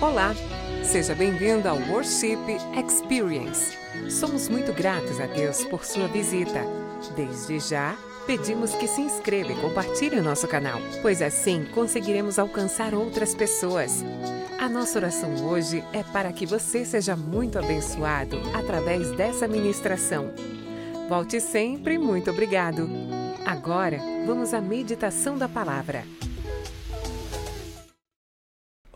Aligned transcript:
Olá, 0.00 0.32
seja 0.84 1.12
bem-vindo 1.12 1.68
ao 1.68 1.76
Worship 1.76 2.38
Experience. 2.76 3.76
Somos 4.08 4.48
muito 4.48 4.72
gratos 4.72 5.18
a 5.18 5.26
Deus 5.26 5.64
por 5.64 5.84
sua 5.84 6.06
visita. 6.06 6.62
Desde 7.16 7.58
já, 7.58 7.96
pedimos 8.24 8.76
que 8.76 8.86
se 8.86 9.00
inscreva 9.00 9.50
e 9.50 9.60
compartilhe 9.60 10.20
o 10.20 10.22
nosso 10.22 10.46
canal, 10.46 10.78
pois 11.02 11.20
assim 11.20 11.66
conseguiremos 11.74 12.38
alcançar 12.38 12.94
outras 12.94 13.34
pessoas. 13.34 14.04
A 14.56 14.68
nossa 14.68 15.00
oração 15.00 15.34
hoje 15.44 15.82
é 15.92 16.04
para 16.04 16.32
que 16.32 16.46
você 16.46 16.84
seja 16.84 17.16
muito 17.16 17.58
abençoado 17.58 18.38
através 18.54 19.10
dessa 19.16 19.48
ministração. 19.48 20.30
Volte 21.08 21.40
sempre, 21.40 21.98
muito 21.98 22.30
obrigado. 22.30 22.88
Agora, 23.44 23.98
vamos 24.24 24.54
à 24.54 24.60
meditação 24.60 25.36
da 25.36 25.48
palavra. 25.48 26.04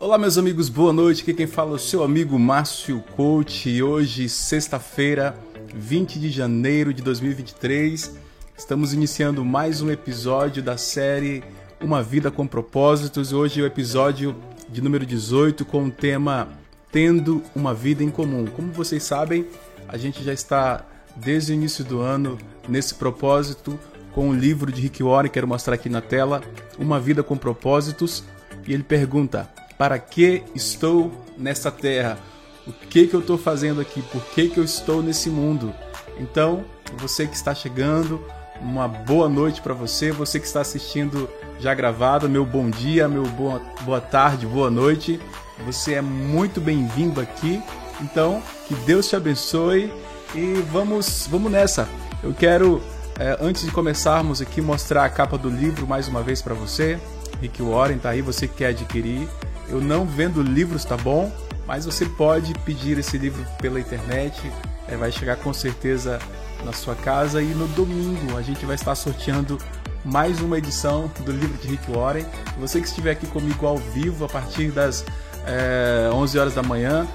Olá, 0.03 0.17
meus 0.17 0.37
amigos, 0.37 0.67
boa 0.67 0.91
noite. 0.91 1.21
Aqui 1.21 1.33
quem 1.33 1.47
fala 1.47 1.71
é 1.71 1.75
o 1.75 1.79
seu 1.79 2.03
amigo 2.03 2.37
Márcio 2.37 3.01
Coach. 3.15 3.69
E 3.69 3.81
hoje, 3.81 4.27
sexta-feira, 4.27 5.33
20 5.73 6.19
de 6.19 6.29
janeiro 6.29 6.93
de 6.93 7.01
2023, 7.01 8.13
estamos 8.57 8.93
iniciando 8.93 9.45
mais 9.45 9.81
um 9.81 9.89
episódio 9.89 10.61
da 10.61 10.75
série 10.75 11.41
Uma 11.79 12.03
Vida 12.03 12.29
com 12.29 12.45
Propósitos. 12.45 13.31
Hoje 13.31 13.61
o 13.61 13.65
episódio 13.65 14.35
de 14.67 14.81
número 14.81 15.05
18 15.05 15.63
com 15.63 15.85
o 15.85 15.89
tema 15.89 16.49
Tendo 16.91 17.41
uma 17.55 17.73
Vida 17.73 18.03
em 18.03 18.09
Comum. 18.09 18.45
Como 18.45 18.73
vocês 18.73 19.03
sabem, 19.03 19.47
a 19.87 19.97
gente 19.97 20.21
já 20.21 20.33
está 20.33 20.85
desde 21.15 21.53
o 21.53 21.55
início 21.55 21.81
do 21.85 22.01
ano 22.01 22.37
nesse 22.67 22.93
propósito 22.93 23.79
com 24.11 24.31
o 24.31 24.35
livro 24.35 24.69
de 24.69 24.81
Rick 24.81 25.01
Warren, 25.01 25.31
quero 25.31 25.47
mostrar 25.47 25.75
aqui 25.75 25.87
na 25.87 26.01
tela, 26.01 26.43
Uma 26.77 26.99
Vida 26.99 27.23
com 27.23 27.37
Propósitos. 27.37 28.21
E 28.67 28.73
ele 28.73 28.83
pergunta: 28.83 29.49
para 29.83 29.99
que 29.99 30.45
estou 30.55 31.11
nessa 31.37 31.69
terra? 31.69 32.17
O 32.65 32.71
que, 32.71 33.05
que 33.05 33.13
eu 33.13 33.19
estou 33.19 33.37
fazendo 33.37 33.81
aqui? 33.81 34.01
Por 34.01 34.21
que, 34.27 34.47
que 34.47 34.57
eu 34.57 34.63
estou 34.63 35.03
nesse 35.03 35.29
mundo? 35.29 35.73
Então, 36.17 36.63
você 36.97 37.27
que 37.27 37.35
está 37.35 37.53
chegando, 37.53 38.25
uma 38.61 38.87
boa 38.87 39.27
noite 39.27 39.61
para 39.61 39.73
você. 39.73 40.09
Você 40.09 40.39
que 40.39 40.45
está 40.45 40.61
assistindo 40.61 41.29
já 41.59 41.73
gravado, 41.73 42.29
meu 42.29 42.45
bom 42.45 42.69
dia, 42.69 43.09
meu 43.09 43.23
boa, 43.23 43.61
boa 43.81 43.99
tarde, 43.99 44.47
boa 44.47 44.71
noite. 44.71 45.19
Você 45.65 45.95
é 45.95 46.01
muito 46.01 46.61
bem-vindo 46.61 47.19
aqui. 47.19 47.61
Então, 47.99 48.41
que 48.69 48.75
Deus 48.85 49.09
te 49.09 49.17
abençoe 49.17 49.91
e 50.33 50.53
vamos, 50.71 51.27
vamos 51.29 51.51
nessa. 51.51 51.89
Eu 52.23 52.33
quero, 52.33 52.81
é, 53.19 53.37
antes 53.41 53.65
de 53.65 53.71
começarmos 53.71 54.39
aqui, 54.39 54.61
mostrar 54.61 55.03
a 55.03 55.09
capa 55.09 55.37
do 55.37 55.49
livro 55.49 55.85
mais 55.85 56.07
uma 56.07 56.23
vez 56.23 56.41
para 56.41 56.53
você. 56.53 56.97
Rick 57.41 57.61
Warren 57.61 57.97
tá 57.97 58.11
aí, 58.11 58.21
você 58.21 58.47
que 58.47 58.55
quer 58.55 58.67
adquirir. 58.67 59.27
Eu 59.69 59.81
não 59.81 60.05
vendo 60.05 60.41
livros, 60.41 60.85
tá 60.85 60.97
bom? 60.97 61.31
Mas 61.65 61.85
você 61.85 62.05
pode 62.05 62.53
pedir 62.59 62.97
esse 62.97 63.17
livro 63.17 63.45
pela 63.61 63.79
internet, 63.79 64.51
é, 64.87 64.97
vai 64.97 65.11
chegar 65.11 65.37
com 65.37 65.53
certeza 65.53 66.19
na 66.63 66.73
sua 66.73 66.95
casa 66.95 67.41
e 67.41 67.53
no 67.53 67.67
domingo 67.69 68.37
a 68.37 68.41
gente 68.41 68.65
vai 68.65 68.75
estar 68.75 68.95
sorteando 68.95 69.57
mais 70.03 70.41
uma 70.41 70.57
edição 70.57 71.09
do 71.25 71.31
livro 71.31 71.57
de 71.57 71.69
Rick 71.69 71.91
Warren. 71.91 72.25
Você 72.59 72.81
que 72.81 72.87
estiver 72.87 73.11
aqui 73.11 73.25
comigo 73.27 73.65
ao 73.65 73.77
vivo 73.77 74.25
a 74.25 74.29
partir 74.29 74.71
das 74.71 75.05
é, 75.45 76.09
11 76.11 76.39
horas 76.39 76.53
da 76.53 76.63
manhã, 76.63 77.07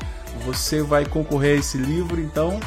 você 0.44 0.82
vai 0.82 1.04
concorrer 1.04 1.56
a 1.56 1.60
esse 1.60 1.76
livro. 1.76 2.20
Então, 2.20 2.58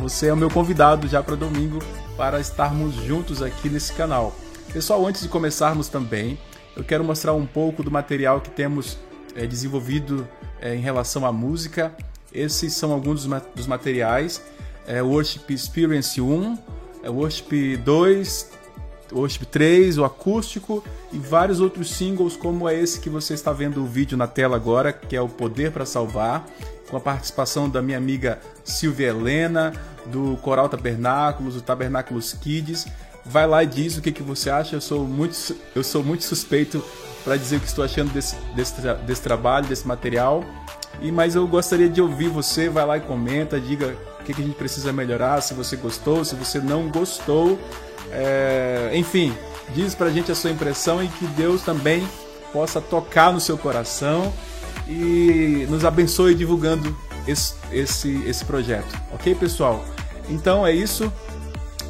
você 0.00 0.28
é 0.28 0.32
o 0.32 0.36
meu 0.36 0.50
convidado 0.50 1.08
já 1.08 1.22
para 1.22 1.34
domingo 1.34 1.78
para 2.16 2.40
estarmos 2.40 2.94
juntos 2.94 3.42
aqui 3.42 3.68
nesse 3.68 3.92
canal. 3.94 4.34
Pessoal, 4.72 5.06
antes 5.06 5.22
de 5.22 5.28
começarmos 5.28 5.88
também, 5.88 6.38
eu 6.76 6.84
quero 6.84 7.04
mostrar 7.04 7.32
um 7.32 7.46
pouco 7.46 7.82
do 7.82 7.90
material 7.90 8.40
que 8.40 8.50
temos 8.50 8.98
é, 9.36 9.46
desenvolvido 9.46 10.26
é, 10.60 10.74
em 10.74 10.80
relação 10.80 11.26
à 11.26 11.32
música. 11.32 11.92
Esses 12.32 12.74
são 12.74 12.92
alguns 12.92 13.24
dos, 13.24 13.42
dos 13.54 13.66
materiais. 13.66 14.42
É, 14.86 15.02
Worship 15.02 15.52
Experience 15.52 16.20
1, 16.20 16.58
é, 17.02 17.10
Worship 17.10 17.76
2, 17.76 18.50
Worship 19.12 19.44
3, 19.46 19.98
o 19.98 20.04
acústico 20.04 20.82
e 21.12 21.18
vários 21.18 21.60
outros 21.60 21.90
singles, 21.90 22.36
como 22.36 22.68
é 22.68 22.74
esse 22.74 23.00
que 23.00 23.10
você 23.10 23.34
está 23.34 23.52
vendo 23.52 23.82
o 23.82 23.86
vídeo 23.86 24.16
na 24.16 24.26
tela 24.26 24.56
agora, 24.56 24.92
que 24.92 25.14
é 25.14 25.20
o 25.20 25.28
Poder 25.28 25.70
para 25.70 25.84
Salvar, 25.84 26.46
com 26.90 26.96
a 26.96 27.00
participação 27.00 27.68
da 27.68 27.80
minha 27.82 27.98
amiga 27.98 28.40
Silvia 28.64 29.08
Helena, 29.08 29.72
do 30.06 30.36
Coral 30.38 30.68
Tabernáculos, 30.68 31.54
do 31.54 31.62
Tabernáculos 31.62 32.32
Kids. 32.32 32.86
Vai 33.24 33.46
lá 33.46 33.62
e 33.62 33.66
diz 33.66 33.96
o 33.96 34.02
que, 34.02 34.10
que 34.10 34.22
você 34.22 34.50
acha. 34.50 34.76
Eu 34.76 34.80
sou 34.80 35.06
muito, 35.06 35.36
eu 35.74 35.84
sou 35.84 36.02
muito 36.02 36.24
suspeito 36.24 36.82
para 37.24 37.36
dizer 37.36 37.56
o 37.56 37.60
que 37.60 37.66
estou 37.66 37.84
achando 37.84 38.12
desse, 38.12 38.36
desse, 38.54 38.74
desse 39.06 39.22
trabalho, 39.22 39.66
desse 39.66 39.86
material. 39.86 40.44
E 41.00 41.10
mas 41.10 41.34
eu 41.34 41.46
gostaria 41.46 41.88
de 41.88 42.00
ouvir 42.00 42.28
você, 42.28 42.68
vai 42.68 42.84
lá 42.84 42.96
e 42.96 43.00
comenta, 43.00 43.60
diga 43.60 43.96
o 44.20 44.24
que, 44.24 44.34
que 44.34 44.42
a 44.42 44.44
gente 44.44 44.56
precisa 44.56 44.92
melhorar, 44.92 45.40
se 45.40 45.54
você 45.54 45.76
gostou, 45.76 46.24
se 46.24 46.34
você 46.34 46.60
não 46.60 46.88
gostou, 46.88 47.58
é, 48.10 48.90
enfim, 48.94 49.34
diz 49.74 49.94
para 49.94 50.06
a 50.06 50.10
gente 50.10 50.30
a 50.30 50.34
sua 50.34 50.50
impressão 50.50 51.02
e 51.02 51.08
que 51.08 51.26
Deus 51.28 51.62
também 51.62 52.06
possa 52.52 52.80
tocar 52.80 53.32
no 53.32 53.40
seu 53.40 53.56
coração 53.56 54.32
e 54.86 55.66
nos 55.68 55.84
abençoe 55.84 56.34
divulgando 56.34 56.96
esse, 57.26 57.54
esse, 57.72 58.22
esse 58.26 58.44
projeto, 58.44 58.94
ok, 59.12 59.34
pessoal? 59.34 59.84
Então 60.28 60.66
é 60.66 60.72
isso. 60.72 61.12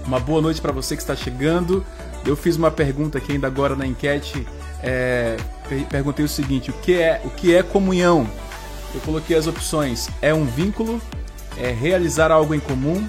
Uma 0.06 0.18
boa 0.18 0.40
noite 0.40 0.60
para 0.60 0.72
você 0.72 0.96
que 0.96 1.02
está 1.02 1.14
chegando. 1.14 1.84
Eu 2.24 2.36
fiz 2.36 2.56
uma 2.56 2.70
pergunta 2.70 3.18
aqui 3.18 3.32
ainda 3.32 3.46
agora 3.46 3.74
na 3.74 3.86
enquete 3.86 4.46
é, 4.82 5.36
perguntei 5.88 6.24
o 6.24 6.28
seguinte: 6.28 6.70
o 6.70 6.74
que 6.74 6.94
é 6.94 7.20
o 7.24 7.30
que 7.30 7.54
é 7.54 7.62
comunhão? 7.62 8.28
Eu 8.92 9.00
coloquei 9.00 9.36
as 9.36 9.46
opções: 9.46 10.08
é 10.20 10.34
um 10.34 10.44
vínculo, 10.44 11.00
é 11.56 11.70
realizar 11.70 12.32
algo 12.32 12.54
em 12.54 12.60
comum, 12.60 13.06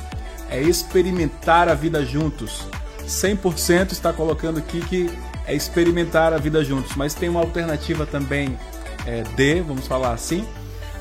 é 0.49 0.61
experimentar 0.61 1.67
a 1.67 1.73
vida 1.73 2.05
juntos. 2.05 2.67
100% 3.07 3.91
está 3.91 4.13
colocando 4.13 4.59
aqui 4.59 4.79
que 4.81 5.09
é 5.45 5.53
experimentar 5.53 6.31
a 6.31 6.37
vida 6.37 6.63
juntos, 6.63 6.95
mas 6.95 7.13
tem 7.13 7.27
uma 7.27 7.41
alternativa 7.41 8.05
também 8.05 8.57
é, 9.05 9.23
D, 9.35 9.61
vamos 9.61 9.87
falar 9.87 10.13
assim. 10.13 10.47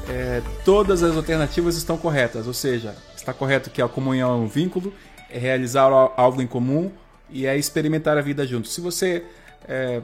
É, 0.08 0.42
todas 0.64 1.04
as 1.04 1.16
alternativas 1.16 1.76
estão 1.76 1.96
corretas, 1.96 2.48
ou 2.48 2.54
seja, 2.54 2.96
está 3.14 3.32
correto 3.32 3.70
que 3.70 3.80
a 3.80 3.86
comunhão 3.86 4.32
é 4.32 4.34
um 4.34 4.48
vínculo, 4.48 4.92
é 5.30 5.38
realizar 5.38 5.92
algo 6.16 6.42
em 6.42 6.46
comum 6.46 6.90
e 7.32 7.46
é 7.46 7.56
experimentar 7.56 8.16
a 8.18 8.20
vida 8.20 8.46
juntos. 8.46 8.74
Se 8.74 8.80
você 8.80 9.24
é, 9.66 10.02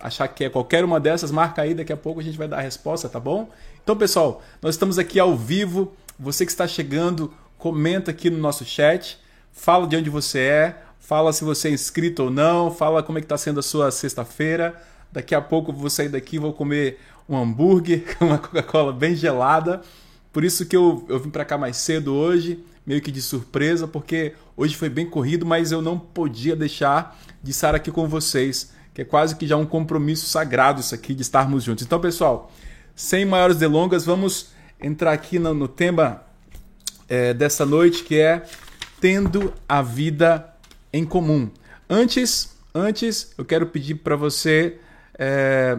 achar 0.00 0.26
que 0.28 0.44
é 0.44 0.48
qualquer 0.48 0.84
uma 0.84 0.98
dessas, 0.98 1.30
marca 1.30 1.62
aí, 1.62 1.74
daqui 1.74 1.92
a 1.92 1.96
pouco 1.96 2.20
a 2.20 2.22
gente 2.22 2.38
vai 2.38 2.48
dar 2.48 2.58
a 2.58 2.62
resposta, 2.62 3.08
tá 3.08 3.20
bom? 3.20 3.50
Então, 3.82 3.96
pessoal, 3.96 4.42
nós 4.62 4.74
estamos 4.74 4.98
aqui 4.98 5.18
ao 5.20 5.36
vivo. 5.36 5.92
Você 6.18 6.44
que 6.44 6.50
está 6.50 6.66
chegando, 6.66 7.32
comenta 7.58 8.10
aqui 8.10 8.30
no 8.30 8.38
nosso 8.38 8.64
chat, 8.64 9.18
fala 9.52 9.86
de 9.86 9.96
onde 9.96 10.10
você 10.10 10.40
é, 10.40 10.82
fala 10.98 11.32
se 11.32 11.44
você 11.44 11.68
é 11.68 11.72
inscrito 11.72 12.24
ou 12.24 12.30
não, 12.30 12.70
fala 12.70 13.02
como 13.02 13.18
é 13.18 13.20
que 13.20 13.24
está 13.24 13.36
sendo 13.36 13.60
a 13.60 13.62
sua 13.62 13.90
sexta-feira. 13.90 14.80
Daqui 15.10 15.34
a 15.34 15.40
pouco 15.40 15.70
eu 15.70 15.74
vou 15.74 15.90
sair 15.90 16.08
daqui 16.08 16.38
vou 16.38 16.52
comer 16.52 17.00
um 17.28 17.36
hambúrguer 17.36 18.04
uma 18.20 18.38
Coca-Cola 18.38 18.92
bem 18.92 19.14
gelada. 19.14 19.82
Por 20.32 20.44
isso 20.44 20.66
que 20.66 20.76
eu, 20.76 21.04
eu 21.08 21.18
vim 21.18 21.30
para 21.30 21.44
cá 21.44 21.58
mais 21.58 21.76
cedo 21.76 22.14
hoje, 22.14 22.64
meio 22.86 23.00
que 23.00 23.10
de 23.10 23.20
surpresa, 23.20 23.88
porque 23.88 24.34
hoje 24.60 24.76
foi 24.76 24.90
bem 24.90 25.08
corrido, 25.08 25.46
mas 25.46 25.72
eu 25.72 25.80
não 25.80 25.98
podia 25.98 26.54
deixar 26.54 27.18
de 27.42 27.50
estar 27.50 27.74
aqui 27.74 27.90
com 27.90 28.06
vocês 28.06 28.72
que 28.92 29.00
é 29.00 29.04
quase 29.04 29.34
que 29.36 29.46
já 29.46 29.56
um 29.56 29.64
compromisso 29.64 30.26
sagrado 30.26 30.80
isso 30.80 30.94
aqui 30.94 31.14
de 31.14 31.22
estarmos 31.22 31.64
juntos. 31.64 31.84
Então, 31.84 31.98
pessoal, 31.98 32.52
sem 32.94 33.24
maiores 33.24 33.56
delongas, 33.56 34.04
vamos 34.04 34.50
entrar 34.78 35.12
aqui 35.12 35.38
no, 35.38 35.54
no 35.54 35.66
tema 35.66 36.22
é, 37.08 37.32
dessa 37.32 37.64
noite 37.64 38.04
que 38.04 38.18
é 38.18 38.44
tendo 39.00 39.54
a 39.66 39.80
vida 39.80 40.52
em 40.92 41.06
comum. 41.06 41.50
Antes, 41.88 42.54
antes, 42.74 43.32
eu 43.38 43.44
quero 43.46 43.66
pedir 43.66 43.94
para 43.94 44.16
você 44.16 44.76
é, 45.18 45.78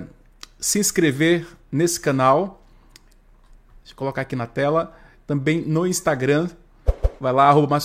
se 0.59 0.80
inscrever 0.80 1.46
nesse 1.72 2.00
canal. 2.00 2.66
Deixa 3.83 3.94
eu 3.94 3.98
colocar 3.98 4.22
aqui 4.22 4.36
na 4.36 4.48
tela. 4.48 4.98
Também 5.28 5.62
no 5.62 5.86
Instagram. 5.86 6.50
Vai 7.19 7.31
lá, 7.31 7.50
arroba 7.50 7.80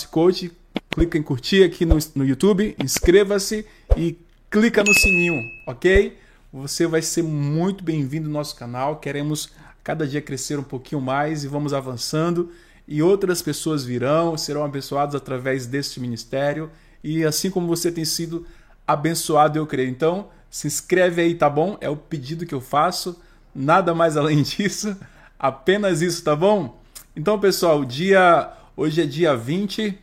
clica 0.90 1.18
em 1.18 1.22
curtir 1.22 1.62
aqui 1.62 1.84
no, 1.84 1.96
no 2.14 2.24
YouTube, 2.24 2.74
inscreva-se 2.78 3.66
e 3.96 4.18
clica 4.50 4.82
no 4.82 4.94
sininho, 4.94 5.42
ok? 5.66 6.16
Você 6.52 6.86
vai 6.86 7.02
ser 7.02 7.22
muito 7.22 7.84
bem-vindo 7.84 8.28
no 8.28 8.32
nosso 8.32 8.56
canal. 8.56 8.96
Queremos 8.96 9.50
cada 9.84 10.06
dia 10.06 10.22
crescer 10.22 10.58
um 10.58 10.62
pouquinho 10.62 11.00
mais 11.00 11.44
e 11.44 11.48
vamos 11.48 11.74
avançando. 11.74 12.50
E 12.88 13.02
outras 13.02 13.42
pessoas 13.42 13.84
virão, 13.84 14.36
serão 14.38 14.64
abençoadas 14.64 15.14
através 15.14 15.66
deste 15.66 16.00
ministério. 16.00 16.70
E 17.04 17.24
assim 17.24 17.50
como 17.50 17.66
você 17.66 17.92
tem 17.92 18.04
sido 18.04 18.46
abençoado, 18.86 19.58
eu 19.58 19.66
creio. 19.66 19.90
Então, 19.90 20.28
se 20.48 20.66
inscreve 20.66 21.20
aí, 21.20 21.34
tá 21.34 21.50
bom? 21.50 21.76
É 21.80 21.90
o 21.90 21.96
pedido 21.96 22.46
que 22.46 22.54
eu 22.54 22.60
faço. 22.60 23.20
Nada 23.54 23.94
mais 23.94 24.16
além 24.16 24.40
disso. 24.42 24.96
Apenas 25.38 26.00
isso, 26.00 26.24
tá 26.24 26.34
bom? 26.34 26.80
Então, 27.14 27.38
pessoal, 27.38 27.84
dia 27.84 28.50
hoje 28.76 29.02
é 29.02 29.06
dia 29.06 29.36
20. 29.36 29.98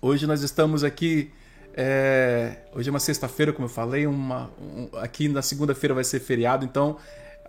Hoje 0.00 0.26
nós 0.26 0.42
estamos 0.42 0.84
aqui 0.84 1.30
é, 1.74 2.58
hoje 2.74 2.88
é 2.88 2.92
uma 2.92 3.00
sexta-feira, 3.00 3.52
como 3.52 3.66
eu 3.66 3.70
falei, 3.70 4.06
uma, 4.06 4.50
um, 4.60 4.88
aqui 4.98 5.28
na 5.28 5.42
segunda-feira 5.42 5.94
vai 5.94 6.04
ser 6.04 6.20
feriado, 6.20 6.64
então 6.64 6.96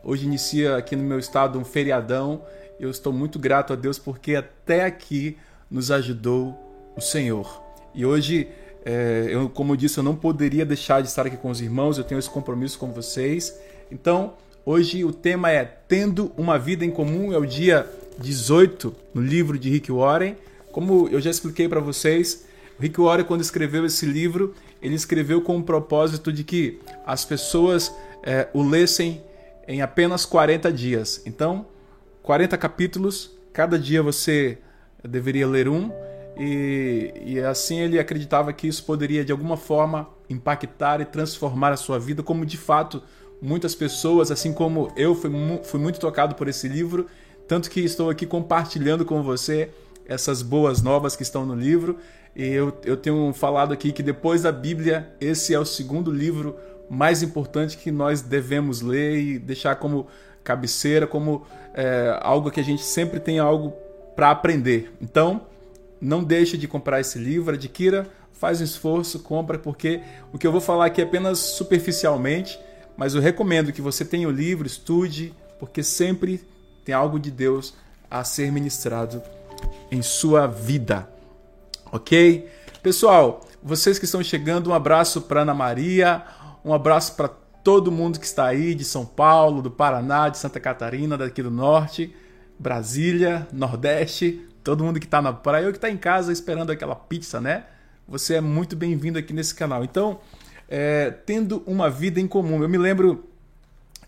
Hoje 0.03 0.25
inicia 0.25 0.77
aqui 0.77 0.95
no 0.95 1.03
meu 1.03 1.19
estado 1.19 1.59
um 1.59 1.65
feriadão. 1.65 2.41
Eu 2.79 2.89
estou 2.89 3.11
muito 3.11 3.39
grato 3.39 3.73
a 3.73 3.75
Deus 3.75 3.97
porque 3.97 4.35
até 4.35 4.85
aqui 4.85 5.37
nos 5.69 5.91
ajudou 5.91 6.57
o 6.95 7.01
Senhor. 7.01 7.61
E 7.93 8.05
hoje, 8.05 8.47
é, 8.85 9.27
eu, 9.29 9.49
como 9.49 9.73
eu 9.73 9.77
disse, 9.77 9.97
eu 9.97 10.03
não 10.03 10.15
poderia 10.15 10.65
deixar 10.65 11.01
de 11.01 11.09
estar 11.09 11.25
aqui 11.25 11.37
com 11.37 11.49
os 11.49 11.61
irmãos, 11.61 11.97
eu 11.97 12.03
tenho 12.03 12.19
esse 12.19 12.29
compromisso 12.29 12.77
com 12.79 12.91
vocês. 12.91 13.59
Então, 13.91 14.35
hoje 14.65 15.03
o 15.03 15.11
tema 15.11 15.51
é 15.51 15.65
Tendo 15.65 16.31
uma 16.37 16.57
Vida 16.57 16.85
em 16.85 16.91
Comum, 16.91 17.33
é 17.33 17.37
o 17.37 17.45
dia 17.45 17.85
18 18.19 18.95
no 19.13 19.21
livro 19.21 19.57
de 19.57 19.69
Rick 19.69 19.91
Warren. 19.91 20.35
Como 20.77 21.07
eu 21.07 21.19
já 21.19 21.31
expliquei 21.31 21.67
para 21.67 21.79
vocês, 21.79 22.45
Rick 22.79 23.01
Warren, 23.01 23.25
quando 23.25 23.41
escreveu 23.41 23.83
esse 23.83 24.05
livro, 24.05 24.53
ele 24.79 24.93
escreveu 24.93 25.41
com 25.41 25.57
o 25.57 25.63
propósito 25.63 26.31
de 26.31 26.43
que 26.43 26.79
as 27.03 27.25
pessoas 27.25 27.91
é, 28.21 28.47
o 28.53 28.61
lessem 28.61 29.23
em 29.67 29.81
apenas 29.81 30.23
40 30.23 30.71
dias. 30.71 31.23
Então, 31.25 31.65
40 32.21 32.55
capítulos, 32.59 33.35
cada 33.51 33.79
dia 33.79 34.03
você 34.03 34.59
deveria 35.03 35.47
ler 35.47 35.67
um, 35.67 35.91
e, 36.37 37.11
e, 37.25 37.39
assim 37.39 37.79
ele 37.79 37.97
acreditava 37.97 38.53
que 38.53 38.67
isso 38.67 38.83
poderia 38.83 39.25
de 39.25 39.31
alguma 39.31 39.57
forma 39.57 40.07
impactar 40.29 41.01
e 41.01 41.05
transformar 41.05 41.71
a 41.71 41.77
sua 41.77 41.97
vida, 41.97 42.21
como 42.21 42.45
de 42.45 42.55
fato 42.55 43.01
muitas 43.41 43.73
pessoas, 43.73 44.29
assim 44.29 44.53
como 44.53 44.93
eu, 44.95 45.15
fui, 45.15 45.31
fui 45.63 45.79
muito 45.79 45.99
tocado 45.99 46.35
por 46.35 46.47
esse 46.47 46.67
livro, 46.67 47.07
tanto 47.47 47.67
que 47.67 47.79
estou 47.79 48.11
aqui 48.11 48.27
compartilhando 48.27 49.03
com 49.03 49.23
você 49.23 49.71
essas 50.07 50.41
boas 50.41 50.81
novas 50.81 51.15
que 51.15 51.23
estão 51.23 51.45
no 51.45 51.53
livro. 51.53 51.97
E 52.35 52.45
eu, 52.45 52.75
eu 52.85 52.95
tenho 52.95 53.33
falado 53.33 53.73
aqui 53.73 53.91
que 53.91 54.01
depois 54.01 54.43
da 54.43 54.51
Bíblia, 54.51 55.11
esse 55.19 55.53
é 55.53 55.59
o 55.59 55.65
segundo 55.65 56.11
livro 56.11 56.55
mais 56.89 57.21
importante 57.21 57.77
que 57.77 57.91
nós 57.91 58.21
devemos 58.21 58.81
ler 58.81 59.19
e 59.19 59.39
deixar 59.39 59.75
como 59.75 60.07
cabeceira, 60.43 61.05
como 61.05 61.45
é, 61.73 62.17
algo 62.21 62.49
que 62.49 62.59
a 62.59 62.63
gente 62.63 62.81
sempre 62.81 63.19
tem 63.19 63.39
algo 63.39 63.73
para 64.15 64.31
aprender. 64.31 64.93
Então, 65.01 65.41
não 65.99 66.23
deixe 66.23 66.57
de 66.57 66.67
comprar 66.67 67.01
esse 67.01 67.19
livro, 67.19 67.53
adquira, 67.53 68.07
faz 68.31 68.61
um 68.61 68.63
esforço, 68.63 69.19
compra, 69.19 69.59
porque 69.59 70.01
o 70.31 70.37
que 70.37 70.47
eu 70.47 70.51
vou 70.51 70.61
falar 70.61 70.85
aqui 70.85 71.01
é 71.01 71.03
apenas 71.03 71.39
superficialmente, 71.39 72.57
mas 72.95 73.13
eu 73.13 73.21
recomendo 73.21 73.73
que 73.73 73.81
você 73.81 74.05
tenha 74.05 74.27
o 74.27 74.31
livro, 74.31 74.65
estude, 74.65 75.33
porque 75.59 75.83
sempre 75.83 76.41
tem 76.85 76.95
algo 76.95 77.19
de 77.19 77.29
Deus 77.29 77.73
a 78.09 78.23
ser 78.23 78.51
ministrado 78.51 79.21
em 79.91 80.01
sua 80.01 80.47
vida. 80.47 81.09
Ok? 81.91 82.49
Pessoal, 82.81 83.41
vocês 83.61 83.97
que 83.97 84.05
estão 84.05 84.23
chegando, 84.23 84.69
um 84.69 84.73
abraço 84.73 85.21
para 85.21 85.41
Ana 85.41 85.53
Maria, 85.53 86.23
um 86.63 86.73
abraço 86.73 87.15
para 87.15 87.29
todo 87.63 87.91
mundo 87.91 88.19
que 88.19 88.25
está 88.25 88.45
aí 88.45 88.73
de 88.73 88.85
São 88.85 89.05
Paulo, 89.05 89.61
do 89.61 89.71
Paraná, 89.71 90.29
de 90.29 90.37
Santa 90.37 90.59
Catarina, 90.59 91.17
daqui 91.17 91.43
do 91.43 91.51
Norte, 91.51 92.15
Brasília, 92.57 93.47
Nordeste, 93.51 94.41
todo 94.63 94.83
mundo 94.83 94.99
que 94.99 95.05
está 95.05 95.21
na 95.21 95.33
praia 95.33 95.65
ou 95.65 95.71
que 95.71 95.77
está 95.77 95.89
em 95.89 95.97
casa 95.97 96.31
esperando 96.31 96.71
aquela 96.71 96.95
pizza, 96.95 97.41
né? 97.41 97.65
Você 98.07 98.35
é 98.35 98.41
muito 98.41 98.75
bem-vindo 98.75 99.19
aqui 99.19 99.33
nesse 99.33 99.53
canal. 99.53 99.83
Então, 99.83 100.19
é, 100.69 101.11
tendo 101.11 101.63
uma 101.65 101.89
vida 101.89 102.19
em 102.19 102.27
comum. 102.27 102.61
Eu 102.61 102.69
me 102.69 102.77
lembro 102.77 103.25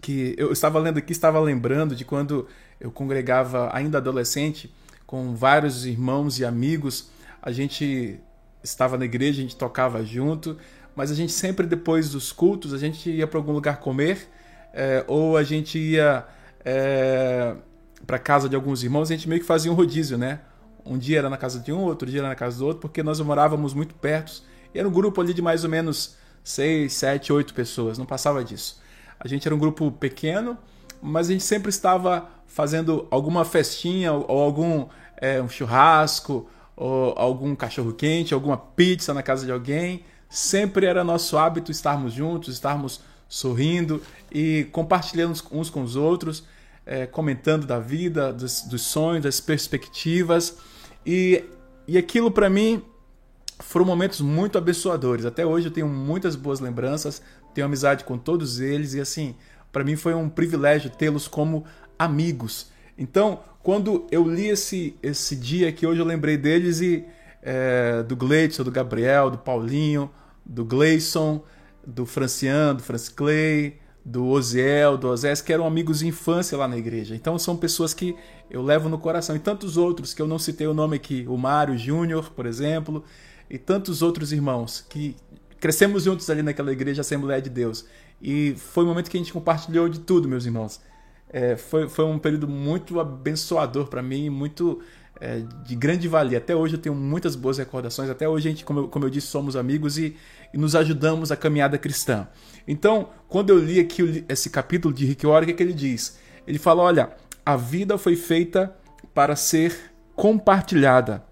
que 0.01 0.35
eu 0.37 0.51
estava 0.51 0.79
lendo 0.79 0.97
aqui, 0.97 1.11
estava 1.11 1.39
lembrando 1.39 1.95
de 1.95 2.05
quando 2.05 2.47
eu 2.79 2.91
congregava 2.91 3.69
ainda 3.73 3.97
adolescente 3.97 4.71
com 5.09 5.33
vários 5.33 5.87
irmãos 5.87 6.37
e 6.37 6.45
amigos. 6.45 7.09
A 7.41 7.51
gente 7.51 8.19
estava 8.61 8.95
na 8.95 9.05
igreja, 9.05 9.39
a 9.39 9.41
gente 9.41 9.55
tocava 9.55 10.05
junto, 10.05 10.55
mas 10.95 11.09
a 11.09 11.15
gente 11.15 11.31
sempre 11.31 11.65
depois 11.65 12.11
dos 12.11 12.31
cultos 12.31 12.75
a 12.75 12.77
gente 12.77 13.09
ia 13.09 13.25
para 13.25 13.39
algum 13.39 13.53
lugar 13.53 13.79
comer 13.79 14.29
é, 14.71 15.03
ou 15.07 15.35
a 15.35 15.41
gente 15.41 15.79
ia 15.79 16.27
é, 16.63 17.55
para 18.05 18.19
casa 18.19 18.47
de 18.47 18.55
alguns 18.55 18.83
irmãos. 18.83 19.09
A 19.09 19.15
gente 19.15 19.27
meio 19.27 19.41
que 19.41 19.47
fazia 19.47 19.71
um 19.71 19.73
rodízio, 19.73 20.15
né? 20.15 20.41
Um 20.85 20.95
dia 20.95 21.17
era 21.17 21.27
na 21.27 21.37
casa 21.37 21.59
de 21.59 21.73
um, 21.73 21.79
outro 21.79 22.07
dia 22.07 22.19
era 22.19 22.29
na 22.29 22.35
casa 22.35 22.59
do 22.59 22.67
outro, 22.67 22.81
porque 22.81 23.01
nós 23.01 23.19
morávamos 23.19 23.73
muito 23.73 23.95
perto. 23.95 24.43
E 24.75 24.77
era 24.77 24.87
um 24.87 24.91
grupo 24.91 25.19
ali 25.19 25.33
de 25.33 25.41
mais 25.41 25.63
ou 25.63 25.71
menos 25.71 26.17
seis, 26.43 26.93
sete, 26.93 27.33
oito 27.33 27.55
pessoas, 27.55 27.97
não 27.97 28.05
passava 28.05 28.43
disso. 28.43 28.79
A 29.19 29.27
gente 29.27 29.47
era 29.47 29.55
um 29.55 29.59
grupo 29.59 29.91
pequeno, 29.91 30.55
mas 31.01 31.29
a 31.29 31.31
gente 31.31 31.43
sempre 31.43 31.69
estava 31.69 32.29
fazendo 32.47 33.07
alguma 33.11 33.45
festinha 33.45 34.11
ou 34.11 34.41
algum 34.41 34.87
é, 35.17 35.41
um 35.41 35.49
churrasco 35.49 36.49
ou 36.75 37.13
algum 37.17 37.55
cachorro 37.55 37.93
quente, 37.93 38.33
alguma 38.33 38.57
pizza 38.57 39.13
na 39.13 39.21
casa 39.21 39.45
de 39.45 39.51
alguém. 39.51 40.03
Sempre 40.29 40.85
era 40.85 41.03
nosso 41.03 41.37
hábito 41.37 41.71
estarmos 41.71 42.13
juntos, 42.13 42.53
estarmos 42.53 43.01
sorrindo 43.27 44.01
e 44.31 44.67
compartilhando 44.71 45.35
uns 45.51 45.69
com 45.69 45.83
os 45.83 45.95
outros, 45.95 46.43
é, 46.85 47.05
comentando 47.05 47.67
da 47.67 47.79
vida, 47.79 48.33
dos, 48.33 48.61
dos 48.61 48.81
sonhos, 48.81 49.23
das 49.23 49.39
perspectivas. 49.39 50.57
E, 51.05 51.43
e 51.87 51.97
aquilo 51.97 52.31
para 52.31 52.49
mim 52.49 52.81
foram 53.59 53.85
momentos 53.85 54.21
muito 54.21 54.57
abençoadores. 54.57 55.25
Até 55.25 55.45
hoje 55.45 55.67
eu 55.67 55.71
tenho 55.71 55.87
muitas 55.87 56.35
boas 56.35 56.59
lembranças, 56.59 57.21
tenho 57.53 57.65
amizade 57.65 58.03
com 58.03 58.17
todos 58.17 58.59
eles 58.59 58.93
e 58.93 59.01
assim, 59.01 59.35
para 59.71 59.83
mim 59.83 59.95
foi 59.95 60.13
um 60.13 60.29
privilégio 60.29 60.89
tê-los 60.89 61.27
como 61.27 61.65
amigos. 61.97 62.71
Então, 62.97 63.39
quando 63.61 64.07
eu 64.11 64.27
li 64.27 64.47
esse, 64.47 64.95
esse 65.01 65.35
dia 65.35 65.71
que 65.71 65.85
hoje 65.85 65.99
eu 65.99 66.05
lembrei 66.05 66.37
deles 66.37 66.81
e 66.81 67.05
é, 67.41 68.03
do 68.03 68.15
Gleidson, 68.15 68.63
do 68.63 68.71
Gabriel, 68.71 69.29
do 69.29 69.37
Paulinho, 69.37 70.09
do 70.45 70.65
Gleison, 70.65 71.43
do 71.85 72.05
Franciano, 72.05 72.75
do 72.75 72.83
Francis 72.83 73.09
Clay, 73.09 73.79
do 74.03 74.25
Oziel, 74.27 74.97
do 74.97 75.07
Osés, 75.07 75.41
que 75.41 75.53
eram 75.53 75.67
amigos 75.67 75.99
de 75.99 76.07
infância 76.07 76.57
lá 76.57 76.67
na 76.67 76.77
igreja. 76.77 77.15
Então 77.15 77.37
são 77.37 77.55
pessoas 77.55 77.93
que 77.93 78.15
eu 78.49 78.61
levo 78.61 78.89
no 78.89 78.97
coração. 78.97 79.35
E 79.35 79.39
tantos 79.39 79.77
outros 79.77 80.13
que 80.13 80.21
eu 80.21 80.27
não 80.27 80.39
citei 80.39 80.67
o 80.67 80.73
nome 80.73 80.95
aqui, 80.95 81.25
o 81.27 81.37
Mário 81.37 81.77
Júnior, 81.77 82.31
por 82.31 82.45
exemplo, 82.45 83.03
e 83.49 83.57
tantos 83.57 84.01
outros 84.01 84.31
irmãos 84.31 84.85
que 84.89 85.15
crescemos 85.59 86.03
juntos 86.03 86.29
ali 86.29 86.41
naquela 86.41 86.71
igreja 86.71 87.01
Assembleia 87.01 87.41
de 87.41 87.49
Deus. 87.49 87.85
E 88.21 88.55
foi 88.57 88.83
um 88.83 88.87
momento 88.87 89.09
que 89.09 89.17
a 89.17 89.19
gente 89.19 89.31
compartilhou 89.31 89.87
de 89.87 89.99
tudo, 89.99 90.27
meus 90.27 90.45
irmãos. 90.45 90.81
É, 91.31 91.55
foi, 91.55 91.87
foi 91.87 92.05
um 92.05 92.17
período 92.17 92.47
muito 92.47 92.99
abençoador 92.99 93.87
para 93.87 94.01
mim, 94.01 94.29
muito 94.29 94.81
é, 95.19 95.43
de 95.65 95.75
grande 95.75 96.07
valia. 96.07 96.37
Até 96.37 96.55
hoje 96.55 96.75
eu 96.75 96.79
tenho 96.79 96.95
muitas 96.95 97.35
boas 97.35 97.57
recordações. 97.57 98.09
Até 98.09 98.27
hoje 98.27 98.47
a 98.47 98.51
gente, 98.51 98.65
como 98.65 98.81
eu, 98.81 98.87
como 98.87 99.05
eu 99.05 99.09
disse, 99.09 99.27
somos 99.27 99.55
amigos 99.55 99.97
e, 99.97 100.15
e, 100.53 100.57
nos 100.57 100.75
ajudamos 100.75 101.31
a 101.31 101.35
caminhada 101.35 101.77
cristã. 101.77 102.27
Então, 102.67 103.09
quando 103.27 103.49
eu 103.49 103.59
li 103.59 103.79
aqui 103.79 104.25
esse 104.27 104.49
capítulo 104.49 104.93
de 104.93 105.05
Rick 105.05 105.25
Warren, 105.25 105.43
o 105.43 105.45
que, 105.47 105.51
é 105.53 105.55
que 105.55 105.63
ele 105.63 105.73
diz? 105.73 106.17
Ele 106.47 106.57
fala: 106.57 106.83
olha, 106.83 107.11
a 107.45 107.55
vida 107.55 107.97
foi 107.97 108.15
feita 108.15 108.75
para 109.13 109.35
ser 109.35 109.75
compartilhada. 110.15 111.23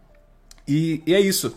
E, 0.67 1.01
e 1.05 1.13
é 1.13 1.19
isso. 1.19 1.55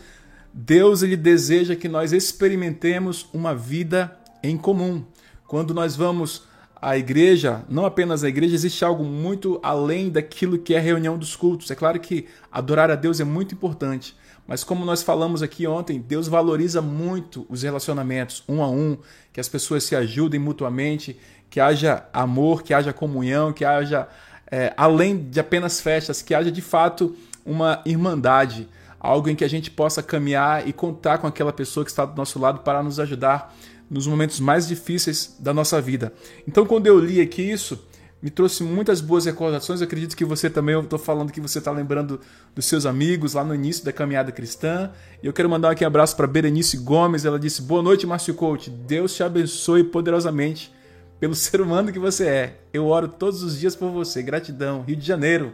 Deus 0.53 1.03
ele 1.03 1.17
deseja 1.17 1.77
que 1.77 1.89
nós 1.89 2.13
experimentemos 2.13 3.29
uma 3.33 3.55
vida 3.55 4.17
em 4.43 4.57
comum. 4.57 5.05
Quando 5.51 5.75
nós 5.75 5.97
vamos 5.97 6.45
à 6.81 6.97
igreja, 6.97 7.65
não 7.69 7.85
apenas 7.85 8.23
à 8.23 8.29
igreja, 8.29 8.55
existe 8.55 8.85
algo 8.85 9.03
muito 9.03 9.59
além 9.65 10.09
daquilo 10.09 10.57
que 10.57 10.77
é 10.77 10.79
a 10.79 10.81
reunião 10.81 11.19
dos 11.19 11.35
cultos. 11.35 11.69
É 11.73 11.75
claro 11.75 11.99
que 11.99 12.29
adorar 12.53 12.89
a 12.89 12.95
Deus 12.95 13.19
é 13.19 13.25
muito 13.25 13.53
importante, 13.53 14.17
mas 14.47 14.63
como 14.63 14.85
nós 14.85 15.03
falamos 15.03 15.43
aqui 15.43 15.67
ontem, 15.67 15.99
Deus 15.99 16.29
valoriza 16.29 16.81
muito 16.81 17.47
os 17.49 17.65
relacionamentos 17.65 18.45
um 18.49 18.63
a 18.63 18.71
um, 18.71 18.97
que 19.33 19.41
as 19.41 19.49
pessoas 19.49 19.83
se 19.83 19.97
ajudem 19.97 20.39
mutuamente, 20.39 21.19
que 21.51 21.59
haja 21.59 22.05
amor, 22.13 22.63
que 22.63 22.73
haja 22.73 22.93
comunhão, 22.93 23.53
que 23.53 23.65
haja, 23.65 24.07
é, 24.49 24.73
além 24.77 25.19
de 25.19 25.41
apenas 25.41 25.81
festas, 25.81 26.23
que 26.23 26.33
haja 26.33 26.53
de 26.53 26.63
fato 26.63 27.17
uma 27.45 27.83
irmandade 27.85 28.69
algo 29.01 29.31
em 29.31 29.35
que 29.35 29.45
a 29.45 29.49
gente 29.49 29.71
possa 29.71 30.03
caminhar 30.03 30.69
e 30.69 30.75
contar 30.75 31.19
com 31.19 31.27
aquela 31.27 31.53
pessoa 31.53 31.83
que 31.83 31.91
está 31.91 32.05
do 32.05 32.15
nosso 32.15 32.39
lado 32.39 32.61
para 32.61 32.83
nos 32.83 33.01
ajudar 33.01 33.57
nos 33.91 34.07
momentos 34.07 34.39
mais 34.39 34.69
difíceis 34.69 35.37
da 35.41 35.53
nossa 35.53 35.81
vida. 35.81 36.13
Então, 36.47 36.65
quando 36.65 36.87
eu 36.87 36.99
li 36.99 37.21
aqui 37.21 37.43
isso, 37.43 37.85
me 38.23 38.31
trouxe 38.31 38.63
muitas 38.63 39.01
boas 39.01 39.25
recordações. 39.25 39.81
Eu 39.81 39.87
acredito 39.87 40.17
que 40.17 40.25
você 40.25 40.49
também, 40.49 40.75
eu 40.75 40.83
estou 40.83 40.99
falando 40.99 41.33
que 41.33 41.41
você 41.41 41.59
está 41.59 41.73
lembrando 41.73 42.21
dos 42.55 42.67
seus 42.67 42.87
amigos 42.87 43.35
lá 43.35 43.43
no 43.43 43.55
início 43.55 43.85
da 43.85 43.93
caminhada 43.93 44.31
cristã. 44.31 44.91
E 45.23 45.27
eu 45.27 45.33
quero 45.33 45.49
mandar 45.49 45.71
aqui 45.71 45.83
um 45.83 45.87
abraço 45.87 46.15
para 46.17 46.27
Berenice 46.27 46.77
Gomes. 46.77 47.25
Ela 47.25 47.39
disse: 47.39 47.63
Boa 47.63 47.83
noite, 47.83 48.07
Márcio 48.07 48.35
Coach. 48.35 48.71
Deus 48.71 49.15
te 49.15 49.23
abençoe 49.23 49.83
poderosamente 49.85 50.73
pelo 51.19 51.35
ser 51.35 51.61
humano 51.61 51.91
que 51.93 51.99
você 51.99 52.27
é. 52.27 52.61
Eu 52.73 52.87
oro 52.87 53.09
todos 53.09 53.43
os 53.43 53.59
dias 53.59 53.75
por 53.75 53.91
você. 53.91 54.23
Gratidão. 54.23 54.83
Rio 54.83 54.97
de 54.97 55.07
Janeiro. 55.07 55.53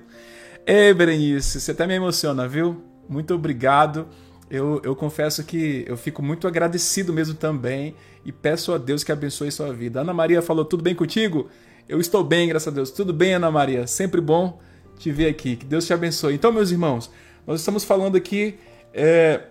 Ei, 0.67 0.93
Berenice, 0.93 1.61
você 1.61 1.71
até 1.71 1.87
me 1.87 1.95
emociona, 1.95 2.49
viu? 2.49 2.83
muito 3.09 3.35
obrigado. 3.35 4.07
Eu, 4.51 4.81
eu 4.85 4.95
confesso 4.95 5.43
que 5.45 5.85
eu 5.89 5.97
fico 5.97 6.23
muito 6.23 6.47
agradecido 6.47 7.13
mesmo 7.13 7.35
também 7.35 7.95
e 8.25 8.31
peço 8.31 8.73
a 8.73 8.79
Deus 8.79 9.03
que 9.03 9.11
abençoe 9.11 9.51
sua 9.51 9.73
vida. 9.73 10.01
Ana 10.01 10.13
Maria 10.13 10.41
falou: 10.41 10.65
tudo 10.65 10.83
bem 10.83 10.95
contigo? 10.95 11.49
Eu 11.89 12.01
estou 12.01 12.23
bem, 12.23 12.49
graças 12.49 12.69
a 12.69 12.71
Deus. 12.71 12.91
Tudo 12.91 13.13
bem, 13.13 13.35
Ana 13.35 13.51
Maria? 13.51 13.87
Sempre 13.87 14.21
bom 14.21 14.61
te 14.99 15.11
ver 15.11 15.29
aqui. 15.29 15.57
Que 15.57 15.65
Deus 15.65 15.87
te 15.87 15.93
abençoe. 15.93 16.35
Então, 16.35 16.53
meus 16.53 16.71
irmãos, 16.71 17.11
nós 17.47 17.61
estamos 17.61 17.85
falando 17.85 18.17
aqui 18.17 18.59
é, 18.93 19.43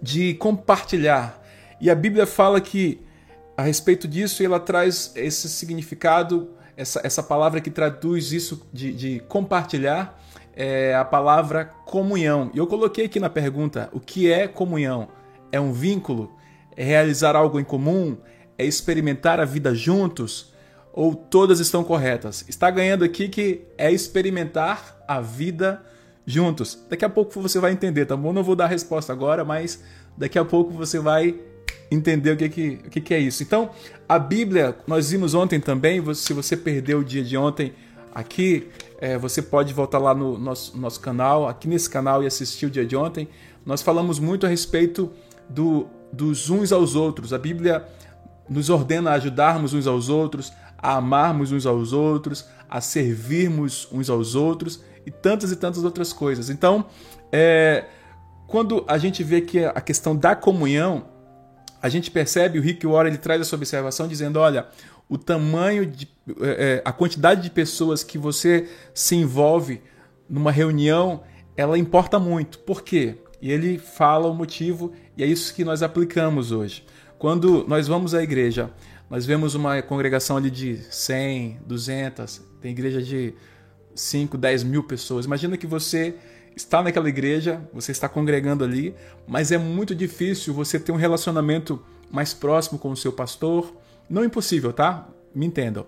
de 0.00 0.34
compartilhar. 0.34 1.42
E 1.80 1.90
a 1.90 1.94
Bíblia 1.94 2.26
fala 2.26 2.60
que, 2.60 3.00
a 3.56 3.62
respeito 3.62 4.06
disso, 4.06 4.42
ela 4.44 4.60
traz 4.60 5.12
esse 5.16 5.48
significado 5.48 6.50
essa, 6.76 7.00
essa 7.02 7.22
palavra 7.22 7.60
que 7.60 7.70
traduz 7.70 8.32
isso 8.32 8.66
de, 8.72 8.92
de 8.92 9.20
compartilhar 9.28 10.20
é 10.56 10.94
a 10.94 11.04
palavra 11.04 11.66
comunhão. 11.84 12.50
E 12.54 12.58
eu 12.58 12.66
coloquei 12.66 13.04
aqui 13.04 13.20
na 13.20 13.28
pergunta: 13.28 13.90
o 13.92 14.00
que 14.00 14.32
é 14.32 14.48
comunhão? 14.48 15.08
É 15.52 15.60
um 15.60 15.72
vínculo? 15.72 16.34
É 16.74 16.82
realizar 16.82 17.36
algo 17.36 17.60
em 17.60 17.64
comum? 17.64 18.16
É 18.56 18.64
experimentar 18.64 19.38
a 19.38 19.44
vida 19.44 19.74
juntos? 19.74 20.54
Ou 20.92 21.14
todas 21.14 21.60
estão 21.60 21.84
corretas? 21.84 22.44
Está 22.48 22.70
ganhando 22.70 23.04
aqui 23.04 23.28
que 23.28 23.66
é 23.76 23.92
experimentar 23.92 25.04
a 25.06 25.20
vida 25.20 25.84
juntos. 26.24 26.82
Daqui 26.88 27.04
a 27.04 27.10
pouco 27.10 27.38
você 27.40 27.60
vai 27.60 27.72
entender, 27.72 28.06
tá 28.06 28.16
bom? 28.16 28.32
Não 28.32 28.42
vou 28.42 28.56
dar 28.56 28.64
a 28.64 28.68
resposta 28.68 29.12
agora, 29.12 29.44
mas 29.44 29.84
daqui 30.16 30.38
a 30.38 30.44
pouco 30.44 30.72
você 30.72 30.98
vai 30.98 31.38
entender 31.90 32.32
o 32.32 32.36
que, 32.36 32.48
que, 32.48 32.68
o 32.86 32.90
que, 32.90 33.00
que 33.00 33.14
é 33.14 33.18
isso. 33.18 33.42
Então, 33.42 33.70
a 34.08 34.18
Bíblia, 34.18 34.74
nós 34.86 35.10
vimos 35.10 35.34
ontem 35.34 35.60
também, 35.60 36.02
se 36.14 36.32
você 36.32 36.56
perdeu 36.56 37.00
o 37.00 37.04
dia 37.04 37.22
de 37.22 37.36
ontem 37.36 37.74
aqui, 38.14 38.68
é, 38.98 39.18
você 39.18 39.42
pode 39.42 39.72
voltar 39.72 39.98
lá 39.98 40.14
no 40.14 40.38
nosso, 40.38 40.76
nosso 40.76 41.00
canal, 41.00 41.48
aqui 41.48 41.68
nesse 41.68 41.88
canal 41.88 42.22
e 42.22 42.26
assistir 42.26 42.66
o 42.66 42.70
dia 42.70 42.86
de 42.86 42.96
ontem. 42.96 43.28
Nós 43.64 43.82
falamos 43.82 44.18
muito 44.18 44.46
a 44.46 44.48
respeito 44.48 45.10
do, 45.48 45.86
dos 46.12 46.50
uns 46.50 46.72
aos 46.72 46.94
outros. 46.94 47.32
A 47.32 47.38
Bíblia 47.38 47.86
nos 48.48 48.70
ordena 48.70 49.10
a 49.10 49.14
ajudarmos 49.14 49.74
uns 49.74 49.86
aos 49.86 50.08
outros, 50.08 50.52
a 50.78 50.96
amarmos 50.96 51.52
uns 51.52 51.66
aos 51.66 51.92
outros, 51.92 52.46
a 52.68 52.80
servirmos 52.80 53.88
uns 53.92 54.08
aos 54.08 54.34
outros 54.34 54.82
e 55.04 55.10
tantas 55.10 55.52
e 55.52 55.56
tantas 55.56 55.84
outras 55.84 56.12
coisas. 56.12 56.48
Então, 56.48 56.86
é, 57.30 57.84
quando 58.46 58.84
a 58.86 58.98
gente 58.98 59.22
vê 59.22 59.40
que 59.40 59.64
a 59.64 59.80
questão 59.80 60.16
da 60.16 60.34
comunhão 60.34 61.04
a 61.82 61.88
gente 61.88 62.10
percebe, 62.10 62.58
o 62.58 62.62
Rick 62.62 62.86
Warren 62.86 63.10
ele 63.10 63.18
traz 63.18 63.40
essa 63.40 63.54
observação 63.54 64.08
dizendo, 64.08 64.40
olha, 64.40 64.66
o 65.08 65.16
tamanho, 65.18 65.86
de, 65.86 66.08
é, 66.40 66.78
é, 66.78 66.82
a 66.84 66.92
quantidade 66.92 67.42
de 67.42 67.50
pessoas 67.50 68.02
que 68.02 68.18
você 68.18 68.68
se 68.92 69.14
envolve 69.14 69.80
numa 70.28 70.50
reunião, 70.50 71.22
ela 71.56 71.78
importa 71.78 72.18
muito. 72.18 72.58
Por 72.58 72.82
quê? 72.82 73.16
E 73.40 73.52
ele 73.52 73.78
fala 73.78 74.28
o 74.28 74.34
motivo, 74.34 74.92
e 75.16 75.22
é 75.22 75.26
isso 75.26 75.54
que 75.54 75.64
nós 75.64 75.82
aplicamos 75.82 76.50
hoje. 76.50 76.84
Quando 77.18 77.64
nós 77.68 77.86
vamos 77.86 78.14
à 78.14 78.22
igreja, 78.22 78.70
nós 79.08 79.24
vemos 79.24 79.54
uma 79.54 79.80
congregação 79.82 80.36
ali 80.36 80.50
de 80.50 80.78
100, 80.90 81.60
200, 81.64 82.42
tem 82.60 82.72
igreja 82.72 83.00
de 83.00 83.34
5, 83.94 84.36
10 84.36 84.64
mil 84.64 84.82
pessoas. 84.82 85.26
Imagina 85.26 85.56
que 85.56 85.66
você 85.66 86.14
está 86.56 86.82
naquela 86.82 87.08
igreja, 87.08 87.60
você 87.72 87.92
está 87.92 88.08
congregando 88.08 88.64
ali, 88.64 88.94
mas 89.28 89.52
é 89.52 89.58
muito 89.58 89.94
difícil 89.94 90.52
você 90.52 90.80
ter 90.80 90.90
um 90.90 90.96
relacionamento 90.96 91.80
mais 92.10 92.34
próximo 92.34 92.78
com 92.78 92.90
o 92.90 92.96
seu 92.96 93.12
pastor. 93.12 93.72
Não 94.08 94.24
impossível, 94.24 94.72
tá? 94.72 95.06
Me 95.34 95.46
entendam. 95.46 95.86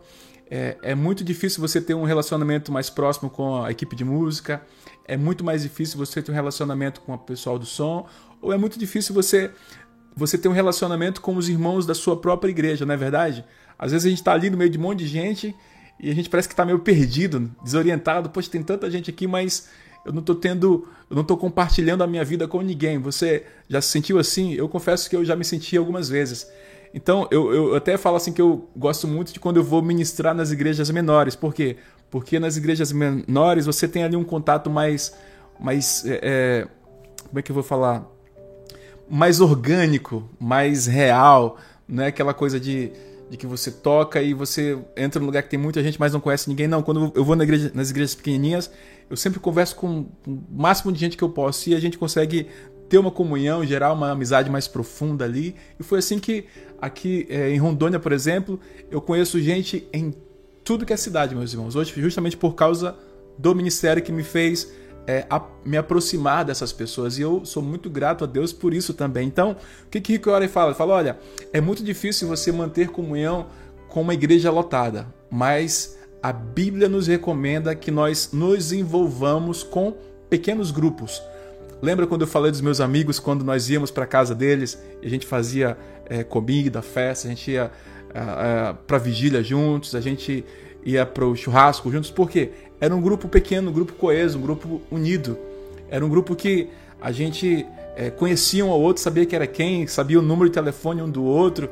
É, 0.51 0.77
é, 0.83 0.95
muito 0.95 1.23
difícil 1.23 1.61
você 1.61 1.81
ter 1.81 1.95
um 1.95 2.05
relacionamento 2.05 2.73
mais 2.73 2.89
próximo 2.89 3.29
com 3.29 3.63
a 3.63 3.71
equipe 3.71 3.95
de 3.95 4.05
música, 4.05 4.63
é 5.05 5.17
muito 5.17 5.45
mais 5.45 5.63
difícil 5.63 5.99
você 5.99 6.23
ter 6.23 6.31
um 6.31 6.35
relacionamento 6.35 7.03
com 7.03 7.13
o 7.13 7.19
pessoal 7.19 7.59
do 7.59 7.67
som, 7.67 8.07
ou 8.41 8.53
é 8.53 8.57
muito 8.57 8.79
difícil 8.79 9.15
você, 9.15 9.51
você 10.17 10.39
ter 10.39 10.49
um 10.49 10.53
relacionamento 10.53 11.21
com 11.21 11.37
os 11.37 11.49
irmãos 11.49 11.85
da 11.85 11.95
sua 11.95 12.19
própria 12.19 12.51
igreja, 12.51 12.87
não 12.87 12.95
é 12.95 12.97
verdade? 12.97 13.45
Às 13.79 13.93
vezes 13.93 14.07
a 14.07 14.09
gente 14.09 14.19
está 14.19 14.33
ali 14.33 14.49
no 14.49 14.57
meio 14.57 14.71
de 14.71 14.79
um 14.79 14.83
monte 14.83 15.01
de 15.01 15.07
gente 15.07 15.55
e 16.01 16.11
a 16.11 16.15
gente 16.15 16.31
parece 16.31 16.49
que 16.49 16.55
está 16.55 16.65
meio 16.65 16.79
perdido, 16.79 17.51
desorientado. 17.63 18.31
Poxa, 18.31 18.51
tem 18.51 18.63
tanta 18.63 18.91
gente 18.91 19.11
aqui, 19.11 19.27
mas 19.27 19.69
eu 20.05 20.13
não 20.13 20.21
estou 20.21 20.35
tendo, 20.35 20.89
eu 21.11 21.15
não 21.15 21.23
estou 21.23 21.37
compartilhando 21.37 22.03
a 22.03 22.07
minha 22.07 22.25
vida 22.25 22.49
com 22.49 22.63
ninguém. 22.63 22.99
Você 22.99 23.45
já 23.69 23.81
se 23.81 23.89
sentiu 23.89 24.19
assim? 24.19 24.55
Eu 24.55 24.69
confesso 24.69 25.09
que 25.11 25.15
eu 25.15 25.25
já 25.25 25.37
me 25.37 25.45
senti 25.45 25.77
algumas 25.77 26.09
vezes. 26.09 26.47
Então, 26.93 27.29
eu, 27.31 27.53
eu 27.53 27.77
até 27.77 27.97
falo 27.97 28.17
assim 28.17 28.33
que 28.33 28.41
eu 28.41 28.69
gosto 28.77 29.07
muito 29.07 29.33
de 29.33 29.41
quando 29.41 29.59
eu 29.59 29.65
vou 29.65 29.83
ministrar 29.83 30.35
nas 30.35 30.51
igrejas 30.51 30.91
menores. 30.91 31.37
Por 31.37 31.55
quê? 31.55 31.77
Porque 32.11 32.39
nas 32.39 32.57
igrejas 32.57 32.93
menores 32.93 33.67
você 33.67 33.87
tem 33.87 34.05
ali 34.05 34.17
um 34.17 34.25
contato 34.25 34.71
mais. 34.71 35.15
mais 35.61 36.05
é, 36.07 36.21
é 36.23 36.69
como 37.27 37.39
é 37.39 37.43
que 37.43 37.51
eu 37.51 37.55
vou 37.55 37.63
falar? 37.63 38.07
Mais 39.09 39.41
orgânico, 39.41 40.29
mais 40.41 40.87
real. 40.87 41.59
Não 41.87 42.05
é 42.05 42.09
aquela 42.09 42.33
coisa 42.33 42.59
de 42.59 42.93
de 43.31 43.37
que 43.37 43.47
você 43.47 43.71
toca 43.71 44.23
e 44.23 44.33
você 44.33 44.79
entra 44.97 45.21
num 45.21 45.27
lugar 45.27 45.43
que 45.43 45.51
tem 45.51 45.59
muita 45.59 45.83
gente, 45.83 46.01
mas 46.01 46.13
não 46.13 46.21
conhece 46.21 46.49
ninguém. 46.49 46.67
Não, 46.67 46.83
quando 46.83 47.13
eu 47.15 47.25
vou 47.25 47.37
na 47.37 47.45
igreja, 47.45 47.71
nas 47.75 47.91
igrejas 47.91 48.15
pequenininhas, 48.15 48.71
eu 49.11 49.17
sempre 49.17 49.39
converso 49.39 49.77
com 49.77 50.07
o 50.27 50.43
máximo 50.51 50.93
de 50.93 50.99
gente 50.99 51.17
que 51.17 51.23
eu 51.23 51.29
posso 51.29 51.69
e 51.69 51.75
a 51.75 51.81
gente 51.81 51.99
consegue 51.99 52.47
ter 52.89 52.99
uma 52.99 53.11
comunhão, 53.11 53.65
gerar 53.65 53.93
uma 53.93 54.11
amizade 54.11 54.51
mais 54.51 54.67
profunda 54.67 55.25
ali. 55.25 55.55
E 55.79 55.83
foi 55.83 55.99
assim 55.99 56.19
que 56.19 56.47
aqui 56.81 57.27
é, 57.29 57.51
em 57.51 57.59
Rondônia, 57.59 57.99
por 57.99 58.13
exemplo, 58.13 58.59
eu 58.91 59.01
conheço 59.01 59.41
gente 59.41 59.87
em 59.93 60.15
tudo 60.65 60.87
que 60.87 60.93
é 60.93 60.97
cidade, 60.97 61.35
meus 61.35 61.53
irmãos. 61.53 61.77
Hoje, 61.77 61.93
justamente 61.97 62.37
por 62.37 62.55
causa 62.55 62.97
do 63.37 63.55
ministério 63.55 64.03
que 64.03 64.13
me 64.13 64.23
fez 64.23 64.73
é, 65.07 65.27
a, 65.31 65.43
me 65.65 65.79
aproximar 65.79 66.45
dessas 66.45 66.73
pessoas. 66.73 67.19
E 67.19 67.23
eu 67.23 67.45
sou 67.45 67.63
muito 67.63 67.89
grato 67.89 68.25
a 68.25 68.27
Deus 68.27 68.53
por 68.53 68.75
isso 68.75 68.93
também. 68.93 69.27
Então, 69.27 69.53
o 69.87 69.91
que, 69.91 70.01
que 70.01 70.13
Rico 70.13 70.31
Ora 70.31 70.47
fala? 70.49 70.69
Ele 70.69 70.77
fala: 70.77 70.95
olha, 70.95 71.19
é 71.53 71.61
muito 71.61 71.83
difícil 71.83 72.29
você 72.29 72.53
manter 72.53 72.89
comunhão 72.89 73.47
com 73.89 74.03
uma 74.03 74.13
igreja 74.13 74.51
lotada, 74.51 75.07
mas 75.31 75.99
a 76.23 76.33
Bíblia 76.33 76.89
nos 76.89 77.07
recomenda 77.07 77.75
que 77.75 77.91
nós 77.91 78.31
nos 78.33 78.73
envolvamos 78.73 79.63
com 79.63 79.95
pequenos 80.29 80.71
grupos. 80.71 81.23
Lembra 81.81 82.07
quando 82.07 82.23
eu 82.23 82.27
falei 82.27 82.51
dos 82.51 82.61
meus 82.61 82.81
amigos, 82.81 83.21
quando 83.21 83.45
nós 83.45 83.71
íamos 83.71 83.91
para 83.91 84.05
casa 84.07 84.35
deles 84.35 84.81
e 85.01 85.07
a 85.07 85.11
gente 85.11 85.27
fazia 85.27 85.77
é, 86.07 86.25
comida, 86.25 86.83
festa, 86.83 87.29
a 87.29 87.31
gente 87.31 87.53
ia 87.53 87.71
é, 88.13 88.75
para 88.87 88.99
vigília 88.99 89.43
juntos, 89.43 89.95
a 89.95 90.01
gente 90.01 90.45
ia 90.85 91.07
para 91.07 91.25
o 91.25 91.37
churrasco 91.37 91.91
juntos, 91.91 92.11
por 92.11 92.29
quê? 92.29 92.51
Era 92.81 92.95
um 92.95 93.01
grupo 93.01 93.29
pequeno, 93.29 93.71
um 93.71 93.73
grupo 93.73 93.93
coeso, 93.93 94.39
um 94.39 94.43
grupo 94.43 94.81
unido. 94.91 95.39
Era 95.91 96.05
um 96.05 96.09
grupo 96.09 96.35
que 96.35 96.69
a 97.01 97.13
gente 97.13 97.67
é, 97.97 98.11
conhecia 98.11 98.65
um 98.65 98.71
ao 98.71 98.81
outro, 98.81 99.03
sabia 99.03 99.27
que 99.27 99.35
era 99.35 99.47
quem, 99.47 99.87
sabia 99.87 100.19
o 100.19 100.23
número 100.23 100.49
de 100.49 100.55
telefone 100.55 101.03
um 101.03 101.11
do 101.11 101.25
outro. 101.25 101.69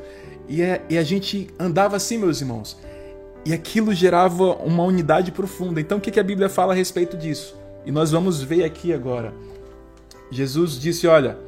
E, 0.49 0.63
é, 0.63 0.83
e 0.89 0.99
a 0.99 1.03
gente 1.03 1.49
andava 1.59 1.97
assim, 1.97 2.19
meus 2.19 2.41
irmãos. 2.41 2.77
E 3.45 3.53
aquilo 3.53 3.95
gerava 3.95 4.55
uma 4.55 4.83
unidade 4.83 5.31
profunda. 5.31 5.81
Então, 5.81 5.99
o 5.99 6.01
que, 6.01 6.11
que 6.11 6.21
a 6.21 6.25
Bíblia 6.25 6.49
fala 6.49 6.73
a 6.73 6.77
respeito 6.77 7.17
disso? 7.17 7.57
E 7.85 7.93
nós 7.93 8.11
vamos 8.11 8.43
ver 8.43 8.65
aqui 8.65 8.93
agora. 8.93 9.33
Jesus 10.31 10.79
disse: 10.79 11.07
Olha, 11.07 11.39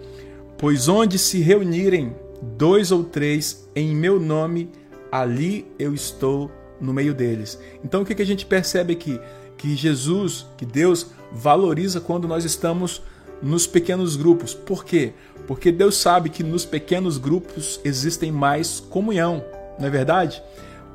pois 0.57 0.89
onde 0.89 1.19
se 1.19 1.41
reunirem 1.41 2.15
dois 2.43 2.93
ou 2.93 3.05
três 3.05 3.69
em 3.75 3.95
meu 3.95 4.21
nome, 4.21 4.71
ali 5.11 5.67
eu 5.79 5.95
estou 5.95 6.51
no 6.81 6.93
meio 6.93 7.13
deles. 7.13 7.59
Então, 7.85 8.03
o 8.03 8.05
que, 8.05 8.21
a 8.21 8.27
gente 8.27 8.47
percebe 8.47 8.93
aqui? 8.93 9.19
que 9.59 9.77
Jesus, 9.77 10.47
que 10.57 10.65
Deus 10.65 11.09
valoriza 11.33 12.01
quando 12.01 12.29
nós 12.29 12.45
estamos 12.45 13.03
nos 13.43 13.67
pequenos 13.67 14.17
grupos. 14.17 14.55
Por 14.55 14.85
quê? 14.85 15.13
Porque 15.47 15.71
Deus 15.71 15.97
sabe 15.97 16.31
que 16.31 16.43
nos 16.43 16.65
pequenos 16.65 17.19
grupos 17.19 17.81
existem 17.85 18.31
mais 18.33 18.81
comunhão, 18.81 19.45
não 19.79 19.89
é 19.89 19.91
verdade? 19.91 20.43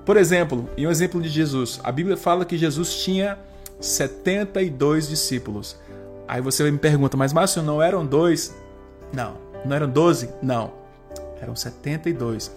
Por 0.06 0.18
exemplo, 0.18 0.70
em 0.75 0.88
um 0.88 0.92
exemplo 0.92 1.22
de 1.22 1.30
Jesus, 1.30 1.80
a 1.84 1.92
Bíblia 1.92 2.18
fala 2.18 2.46
que 2.46 2.58
Jesus 2.58 2.96
tinha 3.04 3.38
72 3.80 5.08
discípulos. 5.08 5.78
Aí 6.34 6.42
você 6.42 6.72
me 6.72 6.80
pergunta, 6.80 7.16
mas 7.16 7.32
Márcio, 7.32 7.62
não 7.62 7.80
eram 7.80 8.04
dois? 8.04 8.56
Não. 9.13 9.38
Não 9.63 9.75
eram 9.75 9.88
12? 9.88 10.32
Não. 10.42 10.74
Eram 11.40 11.56
72. 11.56 12.52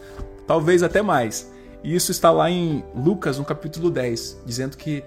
Talvez 0.46 0.82
até 0.82 1.02
mais. 1.02 1.52
E 1.84 1.94
isso 1.94 2.10
está 2.10 2.30
lá 2.30 2.50
em 2.50 2.82
Lucas, 2.94 3.36
no 3.36 3.44
capítulo 3.44 3.90
10, 3.90 4.38
dizendo 4.46 4.78
que 4.78 5.04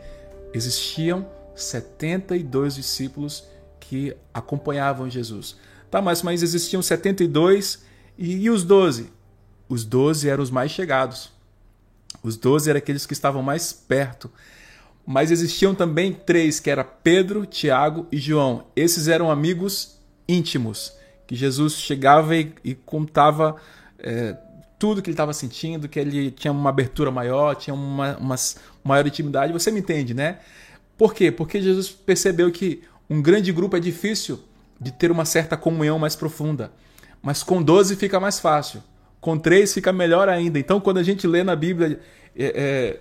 existiam 0.53 1.25
72 1.55 2.75
discípulos 2.75 3.43
que 3.79 4.15
acompanhavam 4.31 5.09
Jesus. 5.09 5.57
Tá, 5.89 5.99
mas, 5.99 6.21
mas 6.21 6.43
existiam 6.43 6.83
72 6.83 7.83
e, 8.19 8.35
e 8.35 8.51
os 8.51 8.63
12? 8.63 9.11
Os 9.67 9.83
12 9.83 10.29
eram 10.29 10.43
os 10.43 10.51
mais 10.51 10.69
chegados. 10.69 11.31
Os 12.21 12.37
12 12.37 12.69
eram 12.69 12.77
aqueles 12.77 13.07
que 13.07 13.13
estavam 13.13 13.41
mais 13.41 13.73
perto. 13.73 14.29
Mas 15.11 15.31
existiam 15.31 15.73
também 15.73 16.13
três, 16.13 16.59
que 16.59 16.69
era 16.69 16.83
Pedro, 16.83 17.43
Tiago 17.43 18.05
e 18.11 18.17
João. 18.19 18.65
Esses 18.75 19.07
eram 19.07 19.31
amigos 19.31 19.99
íntimos, 20.27 20.93
que 21.25 21.35
Jesus 21.35 21.73
chegava 21.73 22.35
e, 22.35 22.53
e 22.63 22.75
contava 22.75 23.55
é, 23.97 24.37
tudo 24.77 25.01
que 25.01 25.09
ele 25.09 25.15
estava 25.15 25.33
sentindo, 25.33 25.89
que 25.89 25.99
ele 25.99 26.29
tinha 26.29 26.51
uma 26.51 26.69
abertura 26.69 27.09
maior, 27.09 27.55
tinha 27.55 27.73
uma, 27.73 28.17
uma 28.17 28.35
maior 28.83 29.07
intimidade. 29.07 29.51
Você 29.51 29.71
me 29.71 29.79
entende, 29.79 30.13
né? 30.13 30.37
Por 30.95 31.15
quê? 31.15 31.31
Porque 31.31 31.59
Jesus 31.59 31.89
percebeu 31.89 32.51
que 32.51 32.83
um 33.09 33.19
grande 33.19 33.51
grupo 33.51 33.75
é 33.75 33.79
difícil 33.79 34.39
de 34.79 34.91
ter 34.91 35.09
uma 35.09 35.25
certa 35.25 35.57
comunhão 35.57 35.97
mais 35.97 36.15
profunda. 36.15 36.71
Mas 37.19 37.41
com 37.41 37.63
12 37.63 37.95
fica 37.95 38.19
mais 38.19 38.39
fácil. 38.39 38.83
Com 39.19 39.39
três 39.39 39.73
fica 39.73 39.91
melhor 39.91 40.29
ainda. 40.29 40.59
Então, 40.59 40.79
quando 40.79 40.99
a 40.99 41.03
gente 41.03 41.25
lê 41.25 41.43
na 41.43 41.55
Bíblia 41.55 41.99
é, 42.35 42.45
é, 42.45 42.99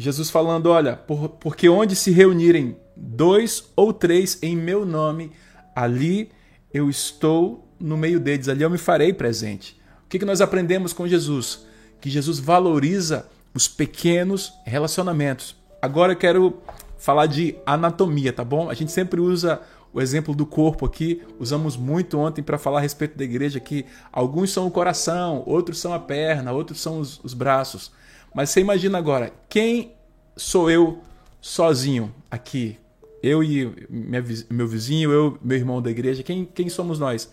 Jesus 0.00 0.30
falando: 0.30 0.66
Olha, 0.66 0.96
por, 0.96 1.28
porque 1.28 1.68
onde 1.68 1.94
se 1.94 2.10
reunirem 2.10 2.76
dois 2.96 3.64
ou 3.76 3.92
três 3.92 4.38
em 4.42 4.56
meu 4.56 4.84
nome, 4.86 5.32
ali 5.74 6.30
eu 6.72 6.88
estou 6.88 7.68
no 7.78 7.96
meio 7.96 8.20
deles, 8.20 8.48
ali 8.48 8.62
eu 8.62 8.70
me 8.70 8.78
farei 8.78 9.12
presente 9.12 9.80
que, 10.10 10.18
que 10.18 10.24
nós 10.24 10.40
aprendemos 10.40 10.92
com 10.92 11.06
Jesus? 11.06 11.64
Que 12.00 12.10
Jesus 12.10 12.40
valoriza 12.40 13.28
os 13.54 13.68
pequenos 13.68 14.52
relacionamentos. 14.66 15.56
Agora 15.80 16.12
eu 16.12 16.16
quero 16.16 16.58
falar 16.98 17.26
de 17.26 17.56
anatomia, 17.64 18.32
tá 18.32 18.44
bom? 18.44 18.68
A 18.68 18.74
gente 18.74 18.90
sempre 18.90 19.20
usa 19.20 19.60
o 19.92 20.00
exemplo 20.00 20.34
do 20.34 20.44
corpo 20.44 20.84
aqui, 20.84 21.22
usamos 21.38 21.76
muito 21.76 22.18
ontem 22.18 22.42
para 22.42 22.58
falar 22.58 22.78
a 22.78 22.82
respeito 22.82 23.16
da 23.16 23.24
igreja 23.24 23.60
que 23.60 23.86
alguns 24.12 24.50
são 24.50 24.66
o 24.66 24.70
coração, 24.70 25.44
outros 25.46 25.78
são 25.78 25.94
a 25.94 25.98
perna, 25.98 26.52
outros 26.52 26.80
são 26.80 26.98
os, 26.98 27.20
os 27.22 27.32
braços. 27.32 27.92
Mas 28.34 28.50
você 28.50 28.60
imagina 28.60 28.98
agora, 28.98 29.32
quem 29.48 29.94
sou 30.36 30.70
eu 30.70 31.02
sozinho 31.40 32.14
aqui? 32.30 32.78
Eu 33.22 33.42
e 33.42 33.86
minha, 33.90 34.24
meu 34.48 34.66
vizinho, 34.66 35.10
eu 35.10 35.38
meu 35.42 35.56
irmão 35.56 35.82
da 35.82 35.90
igreja, 35.90 36.22
quem, 36.22 36.44
quem 36.44 36.68
somos 36.68 36.98
nós? 36.98 37.30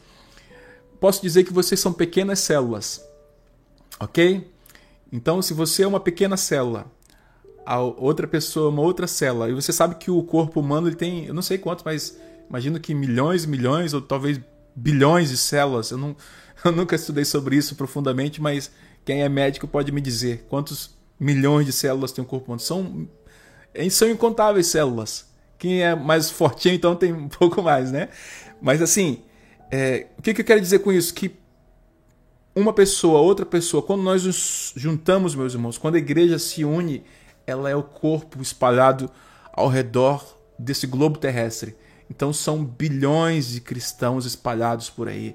Posso 0.99 1.21
dizer 1.21 1.43
que 1.43 1.53
vocês 1.53 1.79
são 1.79 1.93
pequenas 1.93 2.39
células, 2.39 3.05
ok? 3.99 4.51
Então, 5.11 5.41
se 5.41 5.53
você 5.53 5.83
é 5.83 5.87
uma 5.87 5.99
pequena 5.99 6.35
célula, 6.35 6.91
a 7.65 7.79
outra 7.79 8.27
pessoa 8.27 8.67
é 8.67 8.69
uma 8.69 8.81
outra 8.81 9.07
célula, 9.07 9.49
e 9.49 9.53
você 9.53 9.71
sabe 9.71 9.95
que 9.95 10.09
o 10.09 10.23
corpo 10.23 10.59
humano 10.59 10.87
ele 10.87 10.95
tem, 10.95 11.25
eu 11.25 11.33
não 11.33 11.41
sei 11.41 11.57
quantos, 11.57 11.83
mas 11.83 12.17
imagino 12.49 12.79
que 12.79 12.93
milhões 12.93 13.43
e 13.43 13.47
milhões, 13.47 13.93
ou 13.93 14.01
talvez 14.01 14.39
bilhões 14.75 15.29
de 15.29 15.37
células. 15.37 15.91
Eu, 15.91 15.97
não, 15.97 16.15
eu 16.63 16.71
nunca 16.71 16.95
estudei 16.95 17.25
sobre 17.25 17.55
isso 17.55 17.75
profundamente, 17.75 18.41
mas 18.41 18.71
quem 19.07 19.23
é 19.23 19.29
médico 19.29 19.65
pode 19.65 19.89
me 19.89 20.01
dizer 20.01 20.45
quantos 20.49 20.93
milhões 21.17 21.65
de 21.65 21.71
células 21.71 22.11
tem 22.11 22.21
o 22.21 22.27
corpo 22.27 22.47
humano. 22.47 22.59
São, 22.59 23.07
são 23.89 24.09
incontáveis 24.09 24.67
células. 24.67 25.25
Quem 25.57 25.81
é 25.81 25.95
mais 25.95 26.29
fortinho, 26.29 26.75
então, 26.75 26.93
tem 26.93 27.13
um 27.13 27.29
pouco 27.39 27.63
mais, 27.63 27.89
né? 27.89 28.09
Mas 28.61 28.81
assim, 28.81 29.23
é, 29.71 30.07
o 30.19 30.21
que, 30.21 30.33
que 30.33 30.41
eu 30.41 30.45
quero 30.45 30.59
dizer 30.59 30.79
com 30.79 30.91
isso? 30.91 31.13
Que 31.13 31.31
uma 32.53 32.73
pessoa, 32.73 33.21
outra 33.21 33.45
pessoa, 33.45 33.81
quando 33.81 34.03
nós 34.03 34.25
nos 34.25 34.73
juntamos, 34.75 35.33
meus 35.35 35.53
irmãos, 35.53 35.77
quando 35.77 35.95
a 35.95 35.99
igreja 35.99 36.37
se 36.37 36.65
une, 36.65 37.01
ela 37.45 37.69
é 37.69 37.75
o 37.77 37.83
corpo 37.83 38.41
espalhado 38.41 39.09
ao 39.53 39.69
redor 39.69 40.37
desse 40.59 40.85
globo 40.85 41.17
terrestre. 41.17 41.77
Então 42.09 42.33
são 42.33 42.61
bilhões 42.61 43.47
de 43.47 43.61
cristãos 43.61 44.25
espalhados 44.25 44.89
por 44.89 45.07
aí. 45.07 45.33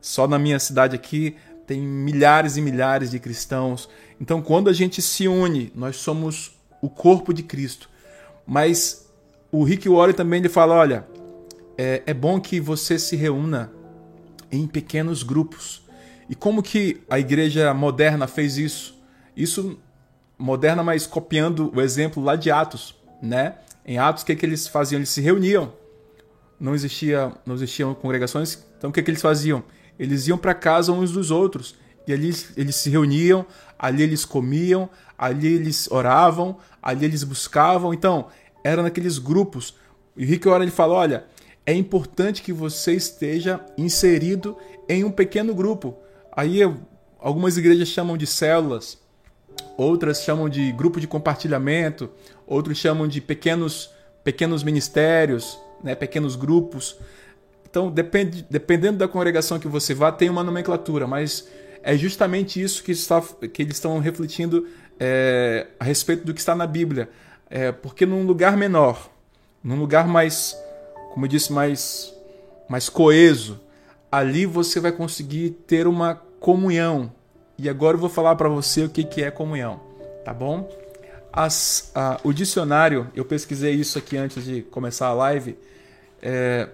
Só 0.00 0.26
na 0.26 0.36
minha 0.36 0.58
cidade 0.58 0.96
aqui 0.96 1.36
tem 1.66 1.80
milhares 1.80 2.56
e 2.56 2.60
milhares 2.60 3.10
de 3.10 3.18
cristãos. 3.18 3.88
Então 4.20 4.42
quando 4.42 4.68
a 4.68 4.72
gente 4.72 5.00
se 5.00 5.26
une, 5.28 5.72
nós 5.74 5.96
somos 5.96 6.56
o 6.80 6.88
corpo 6.88 7.32
de 7.32 7.42
Cristo. 7.42 7.88
Mas 8.46 9.08
o 9.50 9.64
Rick 9.64 9.88
Warren 9.88 10.14
também 10.14 10.40
ele 10.40 10.48
fala, 10.48 10.74
olha, 10.74 11.06
é, 11.76 12.02
é 12.06 12.14
bom 12.14 12.40
que 12.40 12.60
você 12.60 12.98
se 12.98 13.16
reúna 13.16 13.72
em 14.50 14.66
pequenos 14.66 15.22
grupos. 15.22 15.82
E 16.28 16.34
como 16.34 16.62
que 16.62 17.02
a 17.08 17.18
igreja 17.18 17.72
moderna 17.74 18.26
fez 18.26 18.56
isso? 18.58 19.02
Isso 19.36 19.78
moderna, 20.38 20.82
mas 20.82 21.06
copiando 21.06 21.72
o 21.74 21.80
exemplo 21.80 22.22
lá 22.22 22.36
de 22.36 22.50
Atos, 22.50 22.94
né? 23.22 23.56
Em 23.86 23.98
Atos, 23.98 24.22
o 24.22 24.26
que, 24.26 24.34
que 24.34 24.46
eles 24.46 24.66
faziam? 24.66 24.98
Eles 24.98 25.10
se 25.10 25.20
reuniam 25.20 25.72
não 26.58 26.74
existia, 26.74 27.32
não 27.44 27.54
existiam 27.54 27.94
congregações, 27.94 28.58
então 28.78 28.90
o 28.90 28.92
que, 28.92 29.02
que 29.02 29.10
eles 29.10 29.22
faziam? 29.22 29.62
Eles 29.98 30.26
iam 30.26 30.38
para 30.38 30.54
casa 30.54 30.92
uns 30.92 31.12
dos 31.12 31.30
outros 31.30 31.74
e 32.06 32.12
ali 32.12 32.34
eles 32.56 32.76
se 32.76 32.90
reuniam, 32.90 33.46
ali 33.78 34.02
eles 34.02 34.24
comiam, 34.24 34.88
ali 35.16 35.54
eles 35.54 35.90
oravam, 35.90 36.58
ali 36.82 37.04
eles 37.04 37.24
buscavam. 37.24 37.94
Então, 37.94 38.26
era 38.62 38.82
naqueles 38.82 39.18
grupos. 39.18 39.74
E 40.16 40.24
Rick 40.24 40.46
Warren 40.46 40.64
ele 40.64 40.70
fala: 40.70 40.94
olha, 40.94 41.24
é 41.66 41.72
importante 41.72 42.42
que 42.42 42.52
você 42.52 42.94
esteja 42.94 43.60
inserido 43.76 44.56
em 44.88 45.04
um 45.04 45.10
pequeno 45.10 45.54
grupo. 45.54 45.96
Aí 46.36 46.60
algumas 47.18 47.56
igrejas 47.56 47.88
chamam 47.88 48.16
de 48.16 48.26
células, 48.26 48.98
outras 49.76 50.22
chamam 50.22 50.48
de 50.48 50.72
grupo 50.72 51.00
de 51.00 51.06
compartilhamento, 51.06 52.10
outros 52.46 52.78
chamam 52.78 53.08
de 53.08 53.20
pequenos 53.20 53.90
pequenos 54.22 54.62
ministérios, 54.62 55.58
né, 55.82 55.94
pequenos 55.94 56.34
grupos. 56.34 56.96
Então, 57.74 57.90
depende, 57.90 58.46
dependendo 58.48 58.98
da 58.98 59.08
congregação 59.08 59.58
que 59.58 59.66
você 59.66 59.92
vá, 59.92 60.12
tem 60.12 60.30
uma 60.30 60.44
nomenclatura, 60.44 61.08
mas 61.08 61.48
é 61.82 61.96
justamente 61.96 62.62
isso 62.62 62.84
que, 62.84 62.92
está, 62.92 63.20
que 63.52 63.62
eles 63.62 63.74
estão 63.74 63.98
refletindo 63.98 64.68
é, 64.96 65.66
a 65.80 65.82
respeito 65.82 66.24
do 66.24 66.32
que 66.32 66.38
está 66.38 66.54
na 66.54 66.68
Bíblia. 66.68 67.10
É, 67.50 67.72
porque 67.72 68.06
num 68.06 68.22
lugar 68.22 68.56
menor, 68.56 69.10
num 69.60 69.74
lugar 69.74 70.06
mais, 70.06 70.56
como 71.12 71.26
eu 71.26 71.28
disse, 71.28 71.52
mais, 71.52 72.14
mais 72.68 72.88
coeso, 72.88 73.60
ali 74.08 74.46
você 74.46 74.78
vai 74.78 74.92
conseguir 74.92 75.50
ter 75.66 75.88
uma 75.88 76.14
comunhão. 76.38 77.12
E 77.58 77.68
agora 77.68 77.96
eu 77.96 78.00
vou 78.00 78.08
falar 78.08 78.36
para 78.36 78.48
você 78.48 78.84
o 78.84 78.88
que, 78.88 79.02
que 79.02 79.20
é 79.20 79.32
comunhão, 79.32 79.80
tá 80.24 80.32
bom? 80.32 80.70
As, 81.32 81.90
a, 81.92 82.20
o 82.22 82.32
dicionário, 82.32 83.10
eu 83.16 83.24
pesquisei 83.24 83.74
isso 83.74 83.98
aqui 83.98 84.16
antes 84.16 84.44
de 84.44 84.62
começar 84.62 85.08
a 85.08 85.12
live. 85.12 85.58
É, 86.22 86.68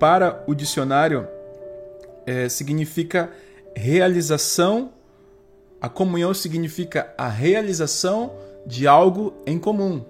para 0.00 0.42
o 0.46 0.54
dicionário, 0.54 1.28
é, 2.26 2.48
significa 2.48 3.30
realização. 3.76 4.90
A 5.80 5.88
comunhão 5.88 6.32
significa 6.32 7.12
a 7.16 7.28
realização 7.28 8.32
de 8.66 8.88
algo 8.88 9.34
em 9.46 9.58
comum. 9.58 10.02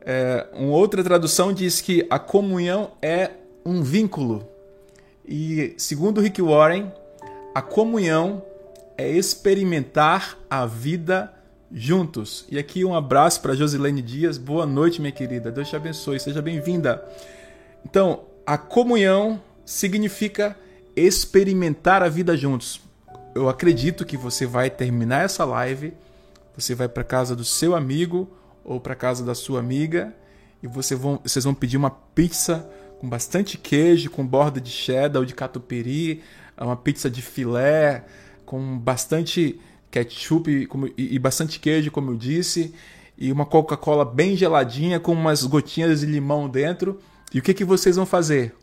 É, 0.00 0.46
uma 0.52 0.76
outra 0.76 1.02
tradução 1.02 1.52
diz 1.52 1.80
que 1.80 2.06
a 2.08 2.18
comunhão 2.18 2.92
é 3.02 3.32
um 3.64 3.82
vínculo. 3.82 4.46
E 5.26 5.74
segundo 5.76 6.20
Rick 6.20 6.40
Warren, 6.40 6.92
a 7.52 7.60
comunhão 7.60 8.40
é 8.96 9.08
experimentar 9.08 10.38
a 10.48 10.64
vida 10.64 11.32
juntos. 11.72 12.46
E 12.48 12.56
aqui 12.56 12.84
um 12.84 12.94
abraço 12.94 13.40
para 13.42 13.54
Josilene 13.54 14.00
Dias. 14.00 14.38
Boa 14.38 14.64
noite, 14.64 15.00
minha 15.00 15.12
querida. 15.12 15.50
Deus 15.50 15.68
te 15.68 15.74
abençoe. 15.74 16.20
Seja 16.20 16.40
bem-vinda. 16.40 17.04
Então, 17.84 18.20
a 18.46 18.56
comunhão 18.56 19.42
significa 19.64 20.56
experimentar 20.94 22.02
a 22.02 22.08
vida 22.08 22.36
juntos. 22.36 22.80
Eu 23.34 23.48
acredito 23.48 24.06
que 24.06 24.16
você 24.16 24.46
vai 24.46 24.70
terminar 24.70 25.24
essa 25.24 25.44
live, 25.44 25.92
você 26.56 26.74
vai 26.74 26.88
para 26.88 27.02
casa 27.02 27.34
do 27.34 27.44
seu 27.44 27.74
amigo 27.74 28.30
ou 28.64 28.80
para 28.80 28.94
casa 28.94 29.24
da 29.24 29.34
sua 29.34 29.58
amiga 29.58 30.14
e 30.62 30.66
você 30.66 30.94
vão, 30.94 31.20
vocês 31.22 31.44
vão 31.44 31.52
pedir 31.52 31.76
uma 31.76 31.90
pizza 31.90 32.66
com 33.00 33.08
bastante 33.08 33.58
queijo, 33.58 34.10
com 34.10 34.24
borda 34.24 34.60
de 34.60 34.70
cheddar 34.70 35.20
ou 35.20 35.26
de 35.26 35.34
catupiry, 35.34 36.22
uma 36.58 36.76
pizza 36.76 37.10
de 37.10 37.20
filé 37.20 38.04
com 38.46 38.78
bastante 38.78 39.60
ketchup 39.90 40.50
e, 40.96 41.14
e 41.14 41.18
bastante 41.18 41.58
queijo, 41.58 41.90
como 41.90 42.12
eu 42.12 42.16
disse, 42.16 42.72
e 43.18 43.32
uma 43.32 43.44
Coca-Cola 43.44 44.04
bem 44.04 44.36
geladinha 44.36 45.00
com 45.00 45.12
umas 45.12 45.42
gotinhas 45.42 46.00
de 46.00 46.06
limão 46.06 46.48
dentro. 46.48 47.00
E 47.36 47.38
o 47.38 47.42
que, 47.42 47.52
que 47.52 47.66
vocês 47.66 47.96
vão 47.96 48.06
fazer? 48.06 48.54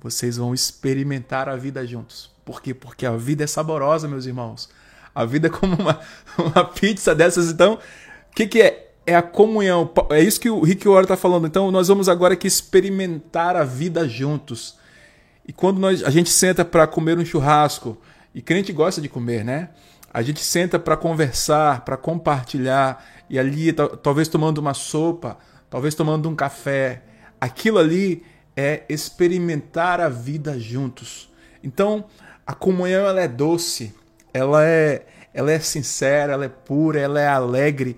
Vocês 0.00 0.38
vão 0.38 0.52
experimentar 0.52 1.48
a 1.48 1.54
vida 1.54 1.86
juntos. 1.86 2.28
Por 2.44 2.60
quê? 2.60 2.74
Porque 2.74 3.06
a 3.06 3.16
vida 3.16 3.44
é 3.44 3.46
saborosa, 3.46 4.08
meus 4.08 4.26
irmãos. 4.26 4.68
A 5.14 5.24
vida 5.24 5.46
é 5.46 5.50
como 5.50 5.76
uma, 5.76 6.00
uma 6.36 6.64
pizza 6.64 7.14
dessas. 7.14 7.48
Então, 7.48 7.74
o 7.74 8.34
que, 8.34 8.48
que 8.48 8.60
é? 8.60 8.90
É 9.06 9.14
a 9.14 9.22
comunhão. 9.22 9.88
É 10.10 10.20
isso 10.20 10.40
que 10.40 10.50
o 10.50 10.64
Rick 10.64 10.88
Warren 10.88 11.04
está 11.04 11.16
falando. 11.16 11.46
Então, 11.46 11.70
nós 11.70 11.86
vamos 11.86 12.08
agora 12.08 12.34
aqui 12.34 12.48
experimentar 12.48 13.54
a 13.54 13.62
vida 13.62 14.08
juntos. 14.08 14.76
E 15.46 15.52
quando 15.52 15.78
nós, 15.78 16.02
a 16.02 16.10
gente 16.10 16.28
senta 16.28 16.64
para 16.64 16.88
comer 16.88 17.16
um 17.20 17.24
churrasco, 17.24 17.96
e 18.34 18.42
crente 18.42 18.72
gosta 18.72 19.00
de 19.00 19.08
comer, 19.08 19.44
né? 19.44 19.68
A 20.12 20.22
gente 20.22 20.40
senta 20.40 20.76
para 20.76 20.96
conversar, 20.96 21.84
para 21.84 21.96
compartilhar, 21.96 23.00
e 23.30 23.38
ali, 23.38 23.72
talvez 24.02 24.26
tomando 24.26 24.58
uma 24.58 24.74
sopa, 24.74 25.38
talvez 25.70 25.94
tomando 25.94 26.28
um 26.28 26.34
café. 26.34 27.04
Aquilo 27.40 27.78
ali 27.78 28.22
é 28.56 28.82
experimentar 28.88 30.00
a 30.00 30.08
vida 30.08 30.58
juntos. 30.58 31.30
Então, 31.62 32.06
a 32.46 32.54
comunhão 32.54 33.06
ela 33.06 33.20
é 33.20 33.28
doce, 33.28 33.94
ela 34.32 34.64
é, 34.64 35.06
ela 35.32 35.52
é 35.52 35.60
sincera, 35.60 36.32
ela 36.32 36.44
é 36.44 36.48
pura, 36.48 36.98
ela 36.98 37.20
é 37.20 37.28
alegre. 37.28 37.96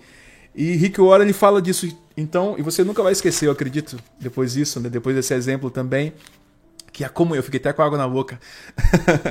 E 0.55 0.73
Rick 0.77 1.01
Warren 1.01 1.25
ele 1.25 1.33
fala 1.33 1.63
disso. 1.63 1.89
Então, 2.17 2.57
e 2.59 2.63
você 2.63 2.85
nunca 2.85 3.03
vai 3.03 3.13
esquecer, 3.13 3.47
eu 3.47 3.53
acredito, 3.53 3.97
depois 4.19 4.53
disso, 4.53 4.81
né? 4.81 4.91
depois 4.91 5.17
desse 5.17 5.33
exemplo 5.33 5.71
também, 5.71 6.13
que 6.93 7.05
a 7.05 7.09
comunhão, 7.09 7.39
eu 7.39 7.43
fiquei 7.43 7.61
até 7.61 7.73
com 7.73 7.83
água 7.83 7.97
na 7.97 8.09
boca. 8.09 8.39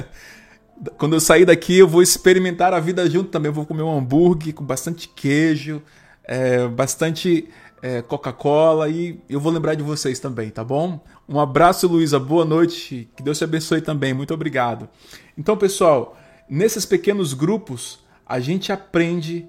Quando 0.98 1.16
eu 1.16 1.20
sair 1.20 1.46
daqui, 1.46 1.78
eu 1.78 1.88
vou 1.88 2.02
experimentar 2.02 2.74
a 2.74 2.80
vida 2.80 3.08
junto 3.10 3.30
também. 3.30 3.50
Eu 3.50 3.54
vou 3.54 3.66
comer 3.66 3.84
um 3.84 3.98
hambúrguer 3.98 4.54
com 4.54 4.64
bastante 4.64 5.10
queijo, 5.10 5.82
é, 6.24 6.68
bastante 6.68 7.50
é, 7.82 8.02
Coca-Cola 8.02 8.90
e 8.90 9.20
eu 9.30 9.40
vou 9.40 9.52
lembrar 9.52 9.76
de 9.76 9.84
vocês 9.84 10.20
também, 10.20 10.50
tá 10.50 10.64
bom? 10.64 11.00
Um 11.28 11.40
abraço, 11.40 11.88
Luísa. 11.88 12.20
Boa 12.20 12.46
noite. 12.46 13.10
Que 13.16 13.24
Deus 13.24 13.38
te 13.38 13.44
abençoe 13.44 13.82
também. 13.82 14.14
Muito 14.14 14.34
obrigado. 14.34 14.90
Então, 15.38 15.56
pessoal, 15.58 16.18
nesses 16.50 16.86
pequenos 16.86 17.34
grupos, 17.34 18.00
a 18.26 18.40
gente 18.40 18.72
aprende 18.72 19.48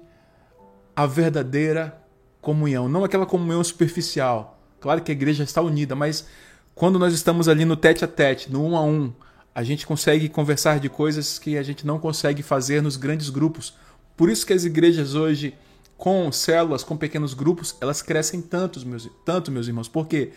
a 0.95 1.05
verdadeira 1.05 1.97
comunhão, 2.41 2.89
não 2.89 3.03
aquela 3.03 3.25
comunhão 3.25 3.63
superficial. 3.63 4.59
Claro 4.79 5.01
que 5.01 5.11
a 5.11 5.13
igreja 5.13 5.43
está 5.43 5.61
unida, 5.61 5.95
mas 5.95 6.27
quando 6.73 6.97
nós 6.97 7.13
estamos 7.13 7.47
ali 7.47 7.65
no 7.65 7.75
tete 7.75 8.03
a 8.03 8.07
tete, 8.07 8.51
no 8.51 8.65
um 8.65 8.75
a 8.75 8.83
um, 8.83 9.13
a 9.53 9.63
gente 9.63 9.85
consegue 9.85 10.27
conversar 10.29 10.79
de 10.79 10.89
coisas 10.89 11.37
que 11.37 11.57
a 11.57 11.63
gente 11.63 11.85
não 11.85 11.99
consegue 11.99 12.41
fazer 12.41 12.81
nos 12.81 12.95
grandes 12.97 13.29
grupos. 13.29 13.73
Por 14.17 14.29
isso 14.29 14.45
que 14.45 14.53
as 14.53 14.63
igrejas 14.63 15.13
hoje 15.13 15.53
com 16.01 16.31
células, 16.31 16.83
com 16.83 16.97
pequenos 16.97 17.35
grupos, 17.35 17.77
elas 17.79 18.01
crescem 18.01 18.41
tanto, 18.41 18.83
meus, 18.87 19.07
tanto, 19.23 19.51
meus 19.51 19.67
irmãos. 19.67 19.87
Por 19.87 20.07
quê? 20.07 20.31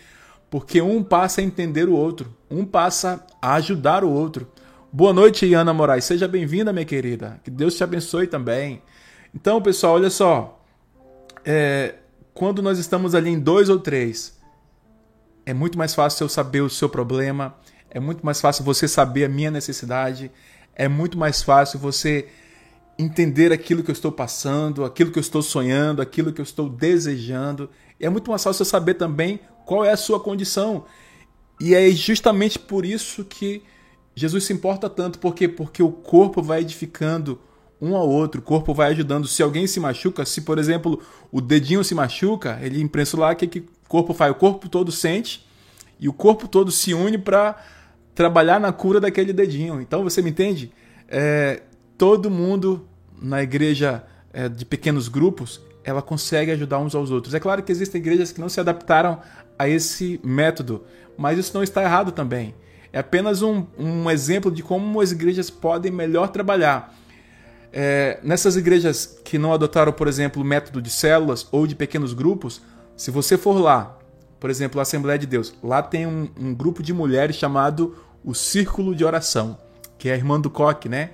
Porque 0.50 0.82
um 0.82 1.02
passa 1.02 1.40
a 1.40 1.44
entender 1.44 1.88
o 1.88 1.94
outro, 1.94 2.36
um 2.50 2.66
passa 2.66 3.24
a 3.40 3.54
ajudar 3.54 4.04
o 4.04 4.10
outro. 4.10 4.46
Boa 4.92 5.14
noite, 5.14 5.54
Ana 5.54 5.72
Moraes. 5.72 6.04
Seja 6.04 6.28
bem-vinda, 6.28 6.70
minha 6.70 6.84
querida. 6.84 7.40
Que 7.42 7.50
Deus 7.50 7.74
te 7.78 7.82
abençoe 7.82 8.26
também. 8.26 8.82
Então, 9.34 9.62
pessoal, 9.62 9.94
olha 9.94 10.10
só. 10.10 10.62
É, 11.46 11.94
quando 12.34 12.60
nós 12.60 12.78
estamos 12.78 13.14
ali 13.14 13.30
em 13.30 13.40
dois 13.40 13.70
ou 13.70 13.78
três, 13.78 14.38
é 15.46 15.54
muito 15.54 15.78
mais 15.78 15.94
fácil 15.94 16.24
eu 16.24 16.28
saber 16.28 16.60
o 16.60 16.68
seu 16.68 16.90
problema, 16.90 17.54
é 17.88 17.98
muito 17.98 18.22
mais 18.22 18.38
fácil 18.38 18.62
você 18.66 18.86
saber 18.86 19.24
a 19.24 19.28
minha 19.30 19.50
necessidade, 19.50 20.30
é 20.74 20.88
muito 20.88 21.16
mais 21.16 21.42
fácil 21.42 21.78
você 21.78 22.28
entender 22.98 23.52
aquilo 23.52 23.82
que 23.82 23.90
eu 23.90 23.94
estou 23.94 24.12
passando, 24.12 24.84
aquilo 24.84 25.10
que 25.10 25.18
eu 25.18 25.22
estou 25.22 25.42
sonhando, 25.42 26.00
aquilo 26.00 26.32
que 26.32 26.40
eu 26.40 26.44
estou 26.44 26.68
desejando. 26.68 27.68
É 27.98 28.08
muito 28.08 28.30
mais 28.30 28.42
fácil 28.42 28.64
saber 28.64 28.94
também 28.94 29.40
qual 29.64 29.84
é 29.84 29.90
a 29.90 29.96
sua 29.96 30.20
condição. 30.20 30.84
E 31.60 31.74
é 31.74 31.90
justamente 31.90 32.58
por 32.58 32.84
isso 32.84 33.24
que 33.24 33.62
Jesus 34.14 34.44
se 34.44 34.52
importa 34.52 34.88
tanto, 34.88 35.18
porque 35.18 35.48
porque 35.48 35.82
o 35.82 35.90
corpo 35.90 36.42
vai 36.42 36.60
edificando 36.60 37.40
um 37.80 37.96
ao 37.96 38.08
outro, 38.08 38.40
o 38.40 38.44
corpo 38.44 38.72
vai 38.72 38.92
ajudando. 38.92 39.26
Se 39.26 39.42
alguém 39.42 39.66
se 39.66 39.80
machuca, 39.80 40.24
se 40.24 40.42
por 40.42 40.58
exemplo 40.58 41.00
o 41.32 41.40
dedinho 41.40 41.82
se 41.82 41.94
machuca, 41.94 42.58
ele 42.62 42.80
imprensa 42.80 43.18
lá 43.18 43.34
que, 43.34 43.46
que 43.46 43.58
o 43.58 43.88
corpo 43.88 44.14
faz? 44.14 44.32
O 44.32 44.36
corpo 44.36 44.68
todo 44.68 44.92
sente 44.92 45.46
e 45.98 46.08
o 46.08 46.12
corpo 46.12 46.46
todo 46.46 46.70
se 46.70 46.94
une 46.94 47.18
para 47.18 47.56
trabalhar 48.14 48.60
na 48.60 48.72
cura 48.72 49.00
daquele 49.00 49.32
dedinho. 49.32 49.80
Então 49.80 50.02
você 50.02 50.22
me 50.22 50.30
entende? 50.30 50.72
É, 51.08 51.62
todo 51.96 52.30
mundo 52.30 52.86
na 53.20 53.42
igreja 53.42 54.04
é, 54.32 54.48
de 54.48 54.64
pequenos 54.64 55.08
grupos, 55.08 55.60
ela 55.84 56.02
consegue 56.02 56.50
ajudar 56.50 56.78
uns 56.78 56.94
aos 56.94 57.10
outros. 57.10 57.34
É 57.34 57.40
claro 57.40 57.62
que 57.62 57.70
existem 57.70 58.00
igrejas 58.00 58.32
que 58.32 58.40
não 58.40 58.48
se 58.48 58.60
adaptaram 58.60 59.20
a 59.58 59.68
esse 59.68 60.20
método, 60.24 60.84
mas 61.16 61.38
isso 61.38 61.54
não 61.54 61.62
está 61.62 61.82
errado 61.82 62.10
também. 62.10 62.54
É 62.92 62.98
apenas 62.98 63.42
um, 63.42 63.66
um 63.78 64.10
exemplo 64.10 64.50
de 64.50 64.62
como 64.62 65.00
as 65.00 65.12
igrejas 65.12 65.50
podem 65.50 65.92
melhor 65.92 66.28
trabalhar. 66.28 66.94
É, 67.72 68.20
nessas 68.22 68.56
igrejas 68.56 69.18
que 69.24 69.36
não 69.36 69.52
adotaram, 69.52 69.92
por 69.92 70.06
exemplo, 70.06 70.40
o 70.40 70.44
método 70.44 70.80
de 70.80 70.90
células 70.90 71.46
ou 71.50 71.66
de 71.66 71.74
pequenos 71.74 72.14
grupos, 72.14 72.62
se 72.96 73.10
você 73.10 73.36
for 73.36 73.58
lá, 73.58 73.98
por 74.38 74.48
exemplo, 74.48 74.78
a 74.78 74.82
Assembleia 74.82 75.18
de 75.18 75.26
Deus, 75.26 75.54
lá 75.62 75.82
tem 75.82 76.06
um, 76.06 76.28
um 76.38 76.54
grupo 76.54 76.82
de 76.82 76.92
mulheres 76.92 77.34
chamado 77.34 77.96
o 78.22 78.32
Círculo 78.32 78.94
de 78.94 79.04
Oração, 79.04 79.58
que 79.98 80.08
é 80.08 80.12
a 80.12 80.16
irmã 80.16 80.40
do 80.40 80.48
Coque, 80.48 80.88
né? 80.88 81.10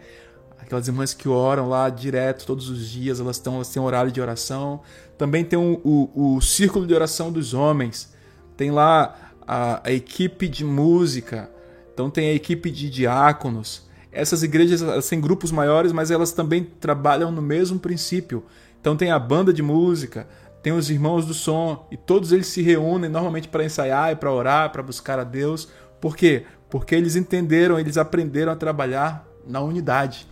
Aquelas 0.71 0.87
irmãs 0.87 1.13
que 1.13 1.29
oram 1.29 1.69
lá 1.69 1.91
direto, 1.91 2.47
todos 2.47 2.71
os 2.71 2.89
dias, 2.89 3.19
elas, 3.19 3.39
estão, 3.39 3.57
elas 3.57 3.69
têm 3.71 3.83
um 3.83 3.85
horário 3.85 4.13
de 4.13 4.21
oração. 4.21 4.83
Também 5.19 5.45
tem 5.45 5.59
o, 5.59 5.81
o, 5.83 6.37
o 6.37 6.41
Círculo 6.41 6.87
de 6.87 6.95
Oração 6.95 7.33
dos 7.33 7.53
Homens. 7.53 8.15
Tem 8.57 8.71
lá 8.71 9.33
a, 9.45 9.81
a 9.83 9.91
equipe 9.91 10.47
de 10.47 10.65
música. 10.65 11.51
Então 11.93 12.09
tem 12.09 12.31
a 12.31 12.35
equipe 12.35 12.71
de 12.71 12.89
diáconos. 12.89 13.91
Essas 14.13 14.45
igrejas 14.45 14.81
elas 14.81 15.09
têm 15.09 15.21
grupos 15.21 15.51
maiores, 15.51 15.91
mas 15.91 16.09
elas 16.09 16.31
também 16.31 16.63
trabalham 16.63 17.33
no 17.33 17.43
mesmo 17.43 17.81
princípio. 17.81 18.45
Então 18.81 18.97
tem 18.97 19.11
a 19.11 19.19
banda 19.19 19.53
de 19.53 19.65
música, 19.65 20.29
tem 20.63 20.73
os 20.73 20.89
irmãos 20.89 21.27
do 21.27 21.35
som, 21.35 21.85
e 21.91 21.97
todos 21.97 22.31
eles 22.31 22.47
se 22.47 22.63
reúnem 22.63 23.11
normalmente 23.11 23.49
para 23.49 23.65
ensaiar 23.65 24.13
e 24.13 24.15
para 24.15 24.33
orar, 24.33 24.71
para 24.71 24.85
buscar 24.85 25.19
a 25.19 25.25
Deus. 25.25 25.69
Por 26.01 26.17
quê? 26.17 26.45
Porque 26.69 26.95
eles 26.95 27.17
entenderam, 27.17 27.77
eles 27.77 27.97
aprenderam 27.97 28.53
a 28.53 28.57
trabalhar 28.57 29.27
na 29.45 29.61
unidade. 29.61 30.31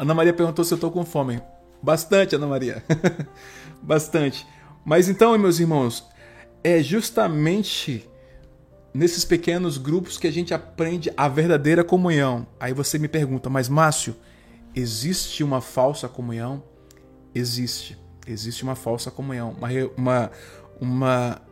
Ana 0.00 0.14
Maria 0.14 0.32
perguntou 0.32 0.64
se 0.64 0.72
eu 0.72 0.76
estou 0.76 0.90
com 0.90 1.04
fome. 1.04 1.42
Bastante, 1.82 2.34
Ana 2.34 2.46
Maria. 2.46 2.82
Bastante. 3.82 4.46
Mas 4.82 5.10
então, 5.10 5.36
meus 5.36 5.60
irmãos, 5.60 6.08
é 6.64 6.82
justamente 6.82 8.08
nesses 8.94 9.26
pequenos 9.26 9.76
grupos 9.76 10.16
que 10.16 10.26
a 10.26 10.32
gente 10.32 10.54
aprende 10.54 11.12
a 11.14 11.28
verdadeira 11.28 11.84
comunhão. 11.84 12.46
Aí 12.58 12.72
você 12.72 12.98
me 12.98 13.08
pergunta, 13.08 13.50
mas 13.50 13.68
Márcio, 13.68 14.16
existe 14.74 15.44
uma 15.44 15.60
falsa 15.60 16.08
comunhão? 16.08 16.62
Existe. 17.34 17.98
Existe 18.26 18.62
uma 18.62 18.74
falsa 18.74 19.10
comunhão. 19.10 19.54
Uma, 19.58 19.68
uma, 19.98 20.30
uma 20.80 21.42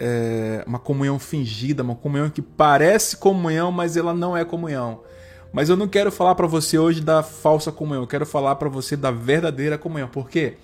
é, 0.00 0.64
uma 0.66 0.78
comunhão 0.78 1.18
fingida, 1.18 1.82
uma 1.82 1.94
comunhão 1.94 2.30
que 2.30 2.40
parece 2.40 3.18
comunhão, 3.18 3.70
mas 3.70 3.98
ela 3.98 4.14
não 4.14 4.34
é 4.34 4.46
comunhão. 4.46 5.02
Mas 5.52 5.68
eu 5.68 5.76
não 5.76 5.86
quero 5.86 6.10
falar 6.10 6.34
para 6.34 6.46
você 6.46 6.78
hoje 6.78 7.00
da 7.00 7.22
falsa 7.22 7.70
comunhão, 7.70 8.04
eu 8.04 8.06
quero 8.06 8.24
falar 8.24 8.56
para 8.56 8.68
você 8.68 8.96
da 8.96 9.10
verdadeira 9.10 9.76
comunhão. 9.76 10.08
Por 10.08 10.30
quê? 10.30 10.54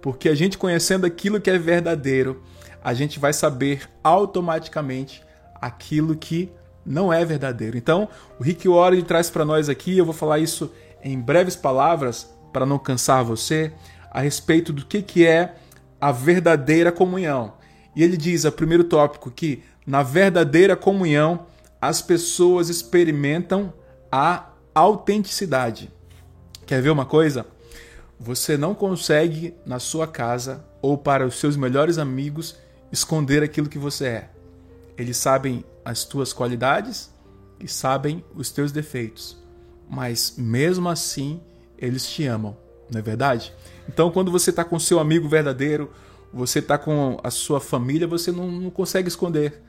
Porque 0.00 0.28
a 0.28 0.34
gente 0.34 0.56
conhecendo 0.56 1.04
aquilo 1.04 1.40
que 1.40 1.50
é 1.50 1.58
verdadeiro, 1.58 2.42
a 2.82 2.94
gente 2.94 3.18
vai 3.18 3.32
saber 3.32 3.82
automaticamente 4.02 5.22
aquilo 5.60 6.16
que 6.16 6.50
não 6.84 7.12
é 7.12 7.24
verdadeiro. 7.24 7.76
Então, 7.76 8.08
o 8.40 8.42
Rick 8.42 8.66
Warren 8.66 9.02
traz 9.02 9.28
para 9.28 9.44
nós 9.44 9.68
aqui, 9.68 9.98
eu 9.98 10.06
vou 10.06 10.14
falar 10.14 10.38
isso 10.38 10.72
em 11.04 11.20
breves 11.20 11.54
palavras 11.54 12.32
para 12.50 12.64
não 12.64 12.78
cansar 12.78 13.22
você, 13.22 13.72
a 14.10 14.20
respeito 14.20 14.72
do 14.72 14.86
que, 14.86 15.02
que 15.02 15.26
é 15.26 15.56
a 16.00 16.10
verdadeira 16.10 16.90
comunhão. 16.90 17.52
E 17.94 18.02
ele 18.02 18.16
diz, 18.16 18.44
o 18.44 18.52
primeiro 18.52 18.84
tópico, 18.84 19.30
que 19.30 19.62
na 19.86 20.02
verdadeira 20.02 20.74
comunhão 20.74 21.46
as 21.80 22.00
pessoas 22.00 22.70
experimentam 22.70 23.72
a 24.10 24.50
autenticidade. 24.74 25.90
Quer 26.66 26.82
ver 26.82 26.90
uma 26.90 27.06
coisa? 27.06 27.46
Você 28.18 28.56
não 28.56 28.74
consegue 28.74 29.54
na 29.64 29.78
sua 29.78 30.06
casa 30.06 30.64
ou 30.82 30.98
para 30.98 31.26
os 31.26 31.36
seus 31.36 31.56
melhores 31.56 31.98
amigos 31.98 32.56
esconder 32.90 33.42
aquilo 33.42 33.68
que 33.68 33.78
você 33.78 34.06
é. 34.06 34.30
Eles 34.96 35.16
sabem 35.16 35.64
as 35.84 36.04
tuas 36.04 36.32
qualidades 36.32 37.10
e 37.60 37.68
sabem 37.68 38.24
os 38.34 38.50
teus 38.50 38.72
defeitos, 38.72 39.36
mas 39.88 40.34
mesmo 40.36 40.88
assim 40.88 41.40
eles 41.78 42.08
te 42.08 42.26
amam, 42.26 42.56
não 42.90 42.98
é 42.98 43.02
verdade? 43.02 43.52
Então, 43.88 44.10
quando 44.10 44.30
você 44.30 44.50
está 44.50 44.64
com 44.64 44.78
seu 44.78 44.98
amigo 44.98 45.28
verdadeiro, 45.28 45.90
você 46.32 46.58
está 46.58 46.76
com 46.76 47.18
a 47.22 47.30
sua 47.30 47.60
família, 47.60 48.06
você 48.06 48.30
não, 48.30 48.50
não 48.50 48.70
consegue 48.70 49.08
esconder. 49.08 49.62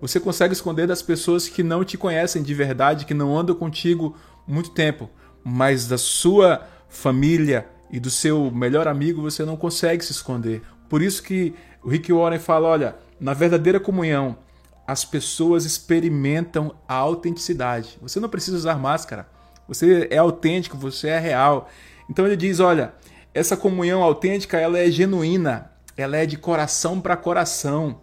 Você 0.00 0.20
consegue 0.20 0.54
esconder 0.54 0.86
das 0.86 1.02
pessoas 1.02 1.48
que 1.48 1.62
não 1.62 1.84
te 1.84 1.98
conhecem 1.98 2.42
de 2.42 2.54
verdade, 2.54 3.04
que 3.04 3.14
não 3.14 3.36
andam 3.36 3.54
contigo 3.54 4.16
muito 4.46 4.70
tempo, 4.70 5.10
mas 5.44 5.88
da 5.88 5.98
sua 5.98 6.66
família 6.88 7.66
e 7.90 7.98
do 7.98 8.10
seu 8.10 8.50
melhor 8.50 8.86
amigo 8.86 9.22
você 9.22 9.44
não 9.44 9.56
consegue 9.56 10.04
se 10.04 10.12
esconder. 10.12 10.62
Por 10.88 11.02
isso 11.02 11.22
que 11.22 11.54
o 11.82 11.88
Rick 11.88 12.12
Warren 12.12 12.38
fala, 12.38 12.68
olha, 12.68 12.96
na 13.20 13.34
verdadeira 13.34 13.80
comunhão, 13.80 14.38
as 14.86 15.04
pessoas 15.04 15.64
experimentam 15.64 16.74
a 16.86 16.94
autenticidade. 16.94 17.98
Você 18.00 18.18
não 18.18 18.28
precisa 18.28 18.56
usar 18.56 18.78
máscara. 18.78 19.28
Você 19.66 20.08
é 20.10 20.16
autêntico, 20.16 20.78
você 20.78 21.08
é 21.08 21.18
real. 21.18 21.68
Então 22.08 22.26
ele 22.26 22.36
diz, 22.36 22.58
olha, 22.58 22.94
essa 23.34 23.56
comunhão 23.56 24.02
autêntica, 24.02 24.58
ela 24.58 24.78
é 24.78 24.90
genuína, 24.90 25.70
ela 25.96 26.16
é 26.16 26.24
de 26.24 26.38
coração 26.38 27.00
para 27.00 27.16
coração. 27.16 28.00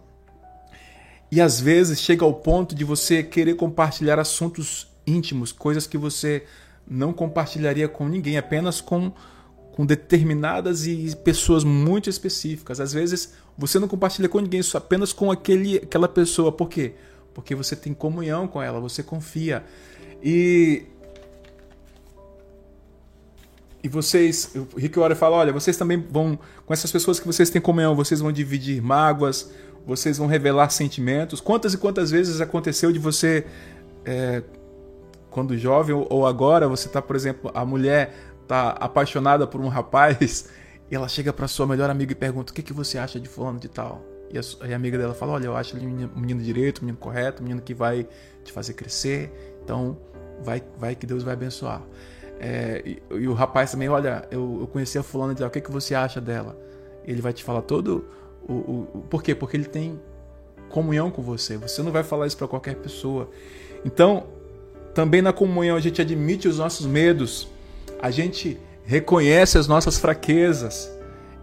E 1.30 1.40
às 1.40 1.60
vezes 1.60 2.00
chega 2.00 2.24
ao 2.24 2.32
ponto 2.32 2.74
de 2.74 2.84
você 2.84 3.22
querer 3.22 3.54
compartilhar 3.54 4.18
assuntos 4.18 4.88
íntimos, 5.06 5.52
coisas 5.52 5.86
que 5.86 5.98
você 5.98 6.44
não 6.86 7.12
compartilharia 7.12 7.88
com 7.88 8.08
ninguém, 8.08 8.38
apenas 8.38 8.80
com, 8.80 9.12
com 9.72 9.84
determinadas 9.84 10.86
e 10.86 11.14
pessoas 11.24 11.64
muito 11.64 12.08
específicas. 12.08 12.80
Às 12.80 12.92
vezes 12.92 13.34
você 13.58 13.78
não 13.78 13.88
compartilha 13.88 14.28
com 14.28 14.38
ninguém, 14.40 14.62
só 14.62 14.78
apenas 14.78 15.12
com 15.12 15.30
aquele, 15.30 15.78
aquela 15.78 16.08
pessoa. 16.08 16.52
Por 16.52 16.68
quê? 16.68 16.94
Porque 17.34 17.54
você 17.54 17.74
tem 17.74 17.92
comunhão 17.92 18.46
com 18.46 18.62
ela, 18.62 18.78
você 18.78 19.02
confia. 19.02 19.64
E 20.22 20.86
e 23.86 23.88
vocês, 23.88 24.50
o 24.56 24.76
Rick 24.76 24.98
Warren 24.98 25.14
fala, 25.14 25.36
olha, 25.36 25.52
vocês 25.52 25.76
também 25.76 26.04
vão, 26.10 26.36
com 26.64 26.72
essas 26.72 26.90
pessoas 26.90 27.20
que 27.20 27.26
vocês 27.26 27.50
têm 27.50 27.62
comunhão, 27.62 27.94
vocês 27.94 28.18
vão 28.18 28.32
dividir 28.32 28.82
mágoas, 28.82 29.52
vocês 29.86 30.18
vão 30.18 30.26
revelar 30.26 30.68
sentimentos. 30.70 31.40
Quantas 31.40 31.72
e 31.72 31.78
quantas 31.78 32.10
vezes 32.10 32.40
aconteceu 32.40 32.90
de 32.90 32.98
você, 32.98 33.46
é, 34.04 34.42
quando 35.30 35.56
jovem 35.56 35.94
ou 35.94 36.26
agora, 36.26 36.68
você 36.68 36.88
tá, 36.88 37.00
por 37.00 37.14
exemplo, 37.14 37.50
a 37.54 37.64
mulher 37.64 38.14
tá 38.48 38.70
apaixonada 38.70 39.46
por 39.46 39.60
um 39.60 39.68
rapaz 39.68 40.48
e 40.90 40.94
ela 40.94 41.08
chega 41.08 41.32
para 41.32 41.46
sua 41.46 41.66
melhor 41.66 41.88
amiga 41.88 42.12
e 42.12 42.14
pergunta: 42.16 42.52
o 42.52 42.54
que, 42.54 42.62
que 42.62 42.72
você 42.72 42.98
acha 42.98 43.20
de 43.20 43.28
fulano 43.28 43.60
de 43.60 43.68
tal? 43.68 44.02
E 44.30 44.36
a, 44.36 44.72
a 44.72 44.74
amiga 44.74 44.98
dela 44.98 45.14
fala: 45.14 45.32
olha, 45.32 45.46
eu 45.46 45.56
acho 45.56 45.76
ele 45.76 45.86
um 45.86 46.20
menino 46.20 46.42
direito, 46.42 46.80
um 46.80 46.86
menino 46.86 46.98
correto, 46.98 47.40
um 47.40 47.44
menino 47.44 47.62
que 47.62 47.72
vai 47.72 48.08
te 48.42 48.52
fazer 48.52 48.74
crescer. 48.74 49.32
Então, 49.62 49.96
vai, 50.42 50.62
vai 50.76 50.94
que 50.96 51.06
Deus 51.06 51.22
vai 51.22 51.34
abençoar. 51.34 51.82
É, 52.38 52.82
e, 52.84 53.02
e, 53.12 53.28
o 53.28 53.32
rapaz 53.32 53.70
também, 53.70 53.88
olha, 53.88 54.26
eu, 54.30 54.58
eu 54.60 54.66
conheci 54.66 54.98
a 54.98 55.02
fulana 55.02 55.34
de 55.34 55.42
o 55.42 55.48
que, 55.48 55.60
que 55.60 55.70
você 55.70 55.94
acha 55.94 56.20
dela? 56.20 56.56
Ele 57.04 57.22
vai 57.22 57.32
te 57.32 57.42
falar 57.42 57.62
todo 57.62 58.04
o, 58.48 58.88
o, 58.94 59.04
por 59.10 59.22
quê? 59.22 59.34
Porque 59.34 59.56
ele 59.56 59.64
tem 59.64 60.00
comunhão 60.68 61.10
com 61.10 61.22
você. 61.22 61.56
Você 61.56 61.82
não 61.82 61.92
vai 61.92 62.02
falar 62.02 62.26
isso 62.26 62.36
para 62.36 62.48
qualquer 62.48 62.76
pessoa. 62.76 63.30
Então, 63.84 64.24
também 64.94 65.22
na 65.22 65.32
comunhão 65.32 65.76
a 65.76 65.80
gente 65.80 66.00
admite 66.00 66.48
os 66.48 66.58
nossos 66.58 66.86
medos, 66.86 67.48
a 68.00 68.10
gente 68.10 68.58
reconhece 68.84 69.58
as 69.58 69.66
nossas 69.66 69.98
fraquezas 69.98 70.90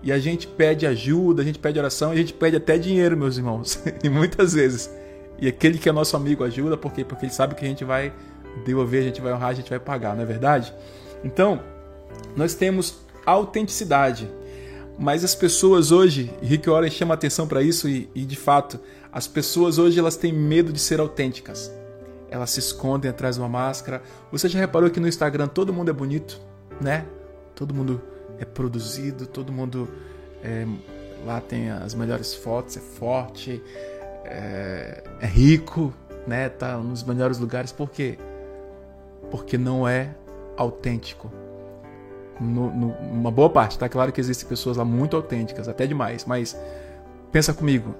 e 0.01 0.11
a 0.11 0.19
gente 0.19 0.47
pede 0.47 0.85
ajuda, 0.85 1.41
a 1.41 1.45
gente 1.45 1.59
pede 1.59 1.79
oração, 1.79 2.11
a 2.11 2.15
gente 2.15 2.33
pede 2.33 2.57
até 2.57 2.77
dinheiro, 2.77 3.15
meus 3.15 3.37
irmãos, 3.37 3.81
e 4.03 4.09
muitas 4.09 4.53
vezes. 4.53 4.89
E 5.39 5.47
aquele 5.47 5.77
que 5.77 5.89
é 5.89 5.91
nosso 5.91 6.15
amigo 6.15 6.43
ajuda, 6.43 6.77
por 6.77 6.93
quê? 6.93 7.03
Porque 7.03 7.25
ele 7.25 7.33
sabe 7.33 7.55
que 7.55 7.65
a 7.65 7.67
gente 7.67 7.83
vai 7.83 8.13
devolver, 8.65 9.01
a 9.01 9.03
gente 9.03 9.21
vai 9.21 9.33
honrar, 9.33 9.49
a 9.49 9.53
gente 9.53 9.69
vai 9.69 9.79
pagar, 9.79 10.15
não 10.15 10.23
é 10.23 10.25
verdade? 10.25 10.73
Então, 11.23 11.59
nós 12.35 12.53
temos 12.53 12.99
autenticidade. 13.25 14.29
Mas 14.97 15.23
as 15.23 15.33
pessoas 15.33 15.91
hoje, 15.91 16.31
Rick 16.41 16.69
Warren 16.69 16.91
chama 16.91 17.13
atenção 17.13 17.47
para 17.47 17.61
isso 17.61 17.87
e, 17.87 18.09
e, 18.13 18.25
de 18.25 18.35
fato, 18.35 18.79
as 19.11 19.27
pessoas 19.27 19.77
hoje 19.77 19.99
elas 19.99 20.15
têm 20.15 20.31
medo 20.31 20.71
de 20.71 20.79
ser 20.79 20.99
autênticas. 20.99 21.71
Elas 22.29 22.51
se 22.51 22.59
escondem 22.59 23.09
atrás 23.09 23.35
de 23.35 23.41
uma 23.41 23.49
máscara. 23.49 24.01
Você 24.31 24.47
já 24.47 24.59
reparou 24.59 24.89
que 24.89 24.99
no 24.99 25.07
Instagram 25.07 25.47
todo 25.47 25.73
mundo 25.73 25.89
é 25.89 25.93
bonito, 25.93 26.39
né? 26.79 27.05
Todo 27.55 27.73
mundo 27.73 28.01
é 28.39 28.45
produzido, 28.45 29.27
todo 29.27 29.51
mundo 29.51 29.87
é, 30.43 30.65
lá 31.25 31.39
tem 31.39 31.69
as 31.69 31.93
melhores 31.93 32.33
fotos, 32.33 32.77
é 32.77 32.79
forte, 32.79 33.61
é, 34.25 35.03
é 35.21 35.25
rico, 35.25 35.93
né? 36.27 36.49
Tá 36.49 36.77
nos 36.77 37.03
melhores 37.03 37.37
lugares. 37.39 37.71
Por 37.71 37.89
quê? 37.89 38.17
Porque 39.29 39.57
não 39.57 39.87
é 39.87 40.15
autêntico. 40.57 41.31
No, 42.39 42.73
no, 42.73 42.87
uma 43.11 43.31
boa 43.31 43.49
parte, 43.49 43.77
tá 43.77 43.87
claro 43.87 44.11
que 44.11 44.19
existem 44.19 44.47
pessoas 44.47 44.77
lá 44.77 44.83
muito 44.83 45.15
autênticas, 45.15 45.67
até 45.67 45.85
demais, 45.85 46.25
mas 46.25 46.57
pensa 47.31 47.53
comigo. 47.53 47.95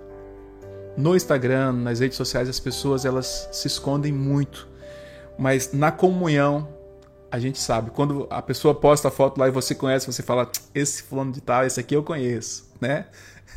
No 0.97 1.15
Instagram, 1.15 1.73
nas 1.73 1.99
redes 1.99 2.17
sociais, 2.17 2.49
as 2.49 2.59
pessoas 2.59 3.05
elas 3.05 3.49
se 3.51 3.67
escondem 3.67 4.11
muito, 4.11 4.67
mas 5.37 5.71
na 5.73 5.91
comunhão 5.91 6.67
a 7.31 7.39
gente 7.39 7.59
sabe. 7.59 7.89
Quando 7.89 8.27
a 8.29 8.43
pessoa 8.43 8.75
posta 8.75 9.07
a 9.07 9.11
foto 9.11 9.39
lá 9.39 9.47
e 9.47 9.51
você 9.51 9.73
conhece, 9.73 10.05
você 10.05 10.21
fala: 10.21 10.51
esse 10.75 11.01
fulano 11.01 11.31
de 11.31 11.41
tal, 11.41 11.65
esse 11.65 11.79
aqui 11.79 11.95
eu 11.95 12.03
conheço, 12.03 12.69
né? 12.79 13.07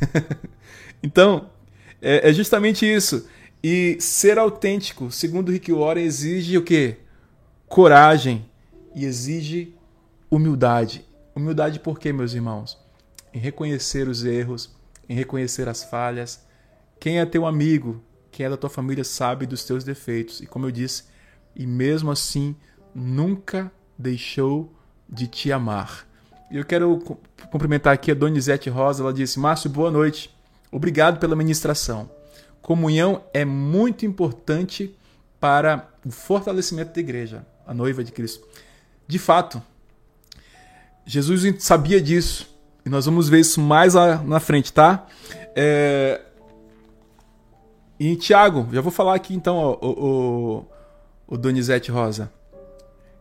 então 1.03 1.51
é, 2.01 2.31
é 2.31 2.33
justamente 2.33 2.91
isso. 2.91 3.29
E 3.62 3.99
ser 4.01 4.39
autêntico, 4.39 5.11
segundo 5.11 5.53
Rick 5.53 5.71
Warren, 5.71 6.05
exige 6.05 6.57
o 6.57 6.62
quê? 6.62 6.97
Coragem 7.69 8.47
e 8.95 9.05
exige 9.05 9.76
humildade. 10.37 11.05
Humildade 11.35 11.81
por 11.81 11.99
quê, 11.99 12.12
meus 12.12 12.33
irmãos? 12.35 12.79
Em 13.33 13.38
reconhecer 13.38 14.09
os 14.09 14.25
erros, 14.25 14.75
em 15.09 15.14
reconhecer 15.14 15.68
as 15.68 15.85
falhas. 15.85 16.46
Quem 16.99 17.18
é 17.20 17.27
teu 17.27 17.46
amigo, 17.46 18.03
quem 18.31 18.46
é 18.46 18.51
da 18.51 18.57
tua 18.57 18.70
família 18.70 19.05
sabe 19.05 19.46
dos 19.46 19.64
teus 19.64 19.85
defeitos. 19.85 20.40
E 20.40 20.46
como 20.46 20.66
eu 20.66 20.70
disse, 20.70 21.05
e 21.55 21.66
mesmo 21.66 22.11
assim 22.11 22.55
nunca 22.94 23.70
deixou 23.99 24.72
de 25.09 25.27
te 25.27 25.53
amar. 25.53 26.07
Eu 26.51 26.64
quero 26.64 26.99
cumprimentar 27.51 27.92
aqui 27.92 28.11
a 28.11 28.14
Donizete 28.14 28.70
Rosa. 28.70 29.03
Ela 29.03 29.12
disse: 29.12 29.38
Márcio, 29.38 29.68
boa 29.68 29.90
noite. 29.90 30.35
Obrigado 30.70 31.18
pela 31.18 31.35
ministração. 31.35 32.11
Comunhão 32.61 33.25
é 33.33 33.44
muito 33.44 34.05
importante 34.05 34.96
para 35.40 35.88
o 36.05 36.11
fortalecimento 36.11 36.94
da 36.94 37.01
igreja, 37.01 37.46
a 37.66 37.72
noiva 37.72 38.03
de 38.03 38.12
Cristo. 38.12 38.46
De 39.07 39.18
fato, 39.18 39.62
Jesus 41.07 41.62
sabia 41.62 42.01
disso. 42.01 42.49
E 42.85 42.88
nós 42.88 43.07
vamos 43.07 43.29
ver 43.29 43.40
isso 43.40 43.61
mais 43.61 43.95
na 43.95 44.40
frente, 44.40 44.73
tá? 44.73 45.07
É... 45.55 46.21
E 47.99 48.14
Tiago, 48.16 48.69
já 48.73 48.81
vou 48.81 48.92
falar 48.92 49.14
aqui 49.14 49.35
então, 49.35 49.57
ó, 49.57 49.79
o, 49.81 49.88
o, 49.88 51.35
o 51.35 51.38
Donizete 51.38 51.90
Rosa. 51.90 52.31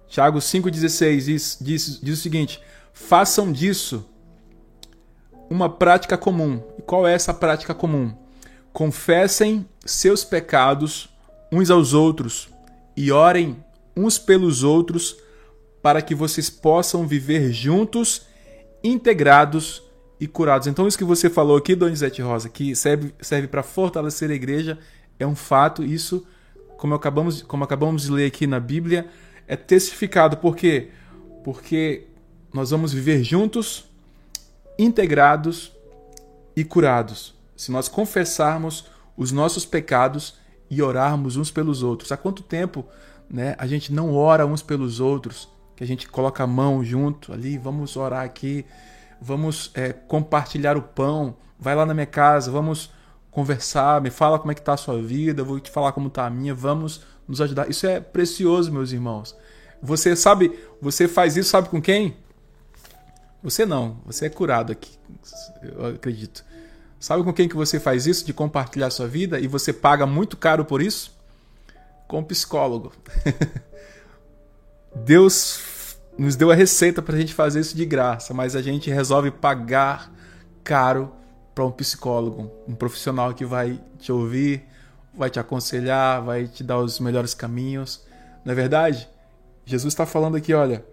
Tiago 0.07 0.39
5,16 0.39 1.25
diz, 1.25 1.57
diz, 1.61 1.99
diz 2.01 2.19
o 2.19 2.21
seguinte: 2.21 2.61
façam 2.93 3.51
disso 3.51 4.05
uma 5.49 5.69
prática 5.69 6.17
comum. 6.17 6.61
E 6.77 6.81
qual 6.81 7.07
é 7.07 7.13
essa 7.13 7.33
prática 7.33 7.73
comum? 7.73 8.13
Confessem 8.73 9.65
seus 9.85 10.23
pecados 10.23 11.09
uns 11.51 11.69
aos 11.69 11.93
outros 11.93 12.49
e 12.97 13.11
orem 13.11 13.63
uns 13.95 14.17
pelos 14.17 14.63
outros 14.63 15.15
para 15.85 16.01
que 16.01 16.15
vocês 16.15 16.49
possam 16.49 17.05
viver 17.05 17.53
juntos, 17.53 18.23
integrados 18.83 19.83
e 20.19 20.25
curados. 20.27 20.65
Então, 20.65 20.87
isso 20.87 20.97
que 20.97 21.03
você 21.03 21.29
falou 21.29 21.55
aqui, 21.55 21.75
Donizete 21.75 22.23
Rosa, 22.23 22.49
que 22.49 22.75
serve, 22.75 23.13
serve 23.21 23.47
para 23.47 23.61
fortalecer 23.61 24.31
a 24.31 24.33
igreja, 24.33 24.79
é 25.19 25.27
um 25.27 25.35
fato. 25.35 25.83
Isso, 25.83 26.25
como 26.75 26.95
acabamos, 26.95 27.43
como 27.43 27.63
acabamos 27.63 28.01
de 28.01 28.11
ler 28.11 28.25
aqui 28.25 28.47
na 28.47 28.59
Bíblia, 28.59 29.07
é 29.47 29.55
testificado. 29.55 30.37
Por 30.37 30.55
quê? 30.55 30.89
Porque 31.43 32.07
nós 32.51 32.71
vamos 32.71 32.91
viver 32.91 33.23
juntos, 33.23 33.85
integrados 34.79 35.71
e 36.55 36.63
curados. 36.63 37.35
Se 37.55 37.71
nós 37.71 37.87
confessarmos 37.87 38.85
os 39.15 39.31
nossos 39.31 39.67
pecados 39.67 40.39
e 40.67 40.81
orarmos 40.81 41.37
uns 41.37 41.51
pelos 41.51 41.83
outros. 41.83 42.11
Há 42.11 42.17
quanto 42.17 42.41
tempo 42.41 42.83
né, 43.29 43.55
a 43.59 43.67
gente 43.67 43.93
não 43.93 44.15
ora 44.15 44.47
uns 44.47 44.63
pelos 44.63 44.99
outros? 44.99 45.53
Que 45.75 45.83
a 45.83 45.87
gente 45.87 46.07
coloca 46.07 46.43
a 46.43 46.47
mão 46.47 46.83
junto 46.83 47.33
ali, 47.33 47.57
vamos 47.57 47.97
orar 47.97 48.23
aqui, 48.23 48.65
vamos 49.21 49.71
é, 49.73 49.91
compartilhar 49.91 50.77
o 50.77 50.81
pão, 50.81 51.35
vai 51.59 51.75
lá 51.75 51.85
na 51.85 51.93
minha 51.93 52.05
casa, 52.05 52.49
vamos 52.49 52.91
conversar, 53.29 54.01
me 54.01 54.09
fala 54.09 54.39
como 54.39 54.51
é 54.51 54.55
que 54.55 54.61
está 54.61 54.73
a 54.73 54.77
sua 54.77 55.01
vida, 55.01 55.43
vou 55.43 55.59
te 55.59 55.69
falar 55.69 55.91
como 55.91 56.07
está 56.07 56.25
a 56.25 56.29
minha, 56.29 56.53
vamos 56.53 57.01
nos 57.27 57.41
ajudar. 57.41 57.69
Isso 57.69 57.85
é 57.85 57.99
precioso, 57.99 58.71
meus 58.71 58.91
irmãos. 58.91 59.35
Você 59.81 60.15
sabe, 60.15 60.57
você 60.81 61.07
faz 61.07 61.35
isso, 61.35 61.49
sabe 61.49 61.67
com 61.67 61.81
quem? 61.81 62.15
Você 63.43 63.65
não, 63.65 63.97
você 64.05 64.27
é 64.27 64.29
curado 64.29 64.71
aqui, 64.71 64.97
eu 65.61 65.87
acredito. 65.87 66.43
Sabe 66.97 67.23
com 67.23 67.33
quem 67.33 67.47
que 67.47 67.55
você 67.55 67.79
faz 67.79 68.07
isso, 68.07 68.25
de 68.25 68.33
compartilhar 68.33 68.87
a 68.87 68.91
sua 68.91 69.07
vida, 69.07 69.39
e 69.39 69.47
você 69.47 69.73
paga 69.73 70.05
muito 70.05 70.37
caro 70.37 70.63
por 70.65 70.81
isso? 70.81 71.13
Com 72.07 72.19
um 72.19 72.23
psicólogo. 72.23 72.93
Deus 74.95 75.97
nos 76.17 76.35
deu 76.35 76.49
a 76.49 76.55
receita 76.55 77.01
para 77.01 77.15
a 77.15 77.19
gente 77.19 77.33
fazer 77.33 77.59
isso 77.59 77.75
de 77.75 77.85
graça, 77.85 78.33
mas 78.33 78.55
a 78.55 78.61
gente 78.61 78.89
resolve 78.89 79.29
pagar 79.29 80.11
caro 80.63 81.11
para 81.53 81.65
um 81.65 81.71
psicólogo, 81.71 82.51
um 82.67 82.73
profissional 82.73 83.33
que 83.33 83.45
vai 83.45 83.79
te 83.99 84.11
ouvir, 84.11 84.63
vai 85.13 85.29
te 85.29 85.39
aconselhar, 85.39 86.21
vai 86.21 86.47
te 86.47 86.63
dar 86.63 86.79
os 86.79 86.99
melhores 86.99 87.33
caminhos. 87.33 88.03
Não 88.43 88.51
é 88.51 88.55
verdade? 88.55 89.07
Jesus 89.65 89.93
está 89.93 90.05
falando 90.05 90.37
aqui, 90.37 90.53
olha, 90.53 90.85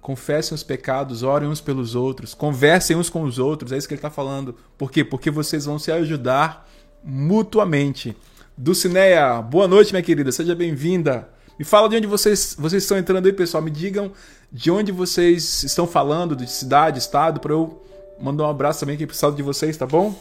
confessem 0.00 0.54
os 0.54 0.62
pecados, 0.62 1.22
orem 1.22 1.48
uns 1.48 1.60
pelos 1.60 1.94
outros, 1.94 2.34
conversem 2.34 2.96
uns 2.96 3.08
com 3.08 3.22
os 3.22 3.38
outros, 3.38 3.72
é 3.72 3.76
isso 3.76 3.88
que 3.88 3.94
ele 3.94 3.98
está 3.98 4.10
falando. 4.10 4.54
Por 4.76 4.90
quê? 4.90 5.04
Porque 5.04 5.30
vocês 5.30 5.64
vão 5.64 5.78
se 5.78 5.90
ajudar 5.90 6.68
mutuamente. 7.02 8.16
Dulcineia, 8.56 9.40
boa 9.42 9.66
noite, 9.66 9.92
minha 9.92 10.02
querida, 10.02 10.30
seja 10.30 10.54
bem-vinda. 10.54 11.33
Me 11.58 11.64
fala 11.64 11.88
de 11.88 11.96
onde 11.96 12.06
vocês, 12.06 12.56
vocês 12.58 12.82
estão 12.82 12.98
entrando 12.98 13.26
aí, 13.26 13.32
pessoal. 13.32 13.62
Me 13.62 13.70
digam 13.70 14.12
de 14.50 14.70
onde 14.70 14.90
vocês 14.90 15.62
estão 15.62 15.86
falando, 15.86 16.34
de 16.34 16.50
cidade, 16.50 16.98
estado, 16.98 17.40
para 17.40 17.52
eu 17.52 17.82
mandar 18.20 18.44
um 18.44 18.50
abraço 18.50 18.80
também 18.80 18.94
aqui 18.94 19.06
pro 19.06 19.14
estado 19.14 19.36
de 19.36 19.42
vocês, 19.42 19.76
tá 19.76 19.86
bom? 19.86 20.14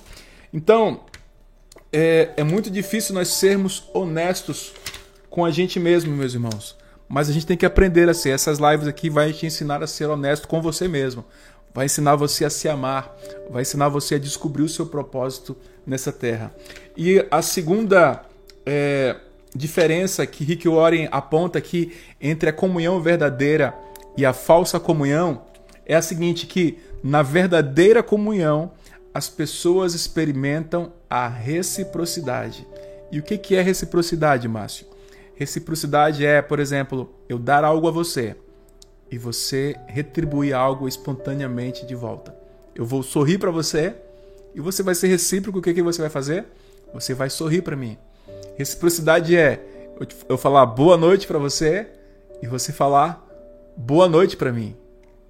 Então, 0.53 1.01
é, 1.91 2.31
é 2.37 2.43
muito 2.43 2.69
difícil 2.69 3.13
nós 3.13 3.27
sermos 3.29 3.89
honestos 3.93 4.73
com 5.29 5.43
a 5.43 5.51
gente 5.51 5.79
mesmo, 5.79 6.15
meus 6.15 6.33
irmãos. 6.33 6.75
Mas 7.07 7.29
a 7.29 7.33
gente 7.33 7.45
tem 7.45 7.57
que 7.57 7.65
aprender 7.65 8.09
a 8.09 8.13
ser. 8.13 8.29
Essas 8.29 8.59
lives 8.59 8.87
aqui 8.87 9.09
vai 9.09 9.33
te 9.33 9.45
ensinar 9.45 9.83
a 9.83 9.87
ser 9.87 10.05
honesto 10.05 10.47
com 10.47 10.61
você 10.61 10.87
mesmo. 10.87 11.23
Vai 11.73 11.85
ensinar 11.85 12.15
você 12.15 12.45
a 12.45 12.49
se 12.49 12.69
amar. 12.69 13.15
Vai 13.49 13.63
ensinar 13.63 13.89
você 13.89 14.15
a 14.15 14.19
descobrir 14.19 14.63
o 14.63 14.69
seu 14.69 14.85
propósito 14.85 15.57
nessa 15.85 16.11
terra. 16.11 16.53
E 16.95 17.25
a 17.29 17.41
segunda 17.41 18.23
é, 18.65 19.15
diferença 19.55 20.25
que 20.25 20.43
Rick 20.43 20.67
Warren 20.67 21.07
aponta 21.11 21.59
aqui 21.59 21.93
entre 22.19 22.49
a 22.49 22.53
comunhão 22.53 22.99
verdadeira 23.01 23.73
e 24.17 24.25
a 24.25 24.33
falsa 24.33 24.79
comunhão 24.79 25.43
é 25.85 25.95
a 25.95 26.01
seguinte 26.01 26.45
que 26.47 26.79
na 27.03 27.21
verdadeira 27.21 28.01
comunhão 28.01 28.71
as 29.13 29.29
pessoas 29.29 29.93
experimentam 29.93 30.91
a 31.09 31.27
reciprocidade. 31.27 32.65
E 33.11 33.19
o 33.19 33.23
que 33.23 33.55
é 33.55 33.61
reciprocidade, 33.61 34.47
Márcio? 34.47 34.87
Reciprocidade 35.35 36.25
é, 36.25 36.41
por 36.41 36.59
exemplo, 36.59 37.13
eu 37.29 37.37
dar 37.37 37.63
algo 37.63 37.87
a 37.87 37.91
você 37.91 38.35
e 39.11 39.17
você 39.17 39.75
retribuir 39.87 40.55
algo 40.55 40.87
espontaneamente 40.87 41.85
de 41.85 41.93
volta. 41.93 42.35
Eu 42.73 42.85
vou 42.85 43.03
sorrir 43.03 43.37
para 43.37 43.51
você 43.51 43.95
e 44.55 44.61
você 44.61 44.81
vai 44.81 44.95
ser 44.95 45.07
recíproco. 45.07 45.59
O 45.59 45.61
que, 45.61 45.73
que 45.73 45.83
você 45.83 46.01
vai 46.01 46.09
fazer? 46.09 46.45
Você 46.93 47.13
vai 47.13 47.29
sorrir 47.29 47.61
para 47.61 47.75
mim. 47.75 47.97
Reciprocidade 48.55 49.35
é 49.35 49.65
eu 50.27 50.37
falar 50.37 50.65
boa 50.65 50.97
noite 50.97 51.25
para 51.25 51.39
você 51.39 51.87
e 52.41 52.47
você 52.47 52.71
falar 52.71 53.25
boa 53.75 54.07
noite 54.07 54.37
para 54.37 54.51
mim. 54.51 54.75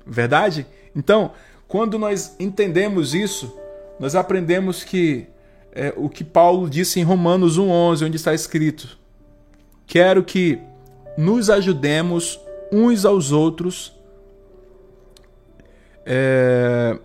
Verdade? 0.05 0.65
Então, 0.95 1.31
quando 1.67 1.97
nós 1.97 2.35
entendemos 2.39 3.13
isso, 3.13 3.57
nós 3.99 4.15
aprendemos 4.15 4.83
que 4.83 5.27
é, 5.71 5.93
o 5.95 6.09
que 6.09 6.23
Paulo 6.23 6.69
disse 6.69 6.99
em 6.99 7.03
Romanos 7.03 7.57
1,11, 7.57 8.05
onde 8.05 8.17
está 8.17 8.33
escrito: 8.33 8.97
Quero 9.87 10.23
que 10.23 10.59
nos 11.17 11.49
ajudemos 11.49 12.39
uns 12.71 13.05
aos 13.05 13.31
outros. 13.31 13.93
É, 16.05 16.97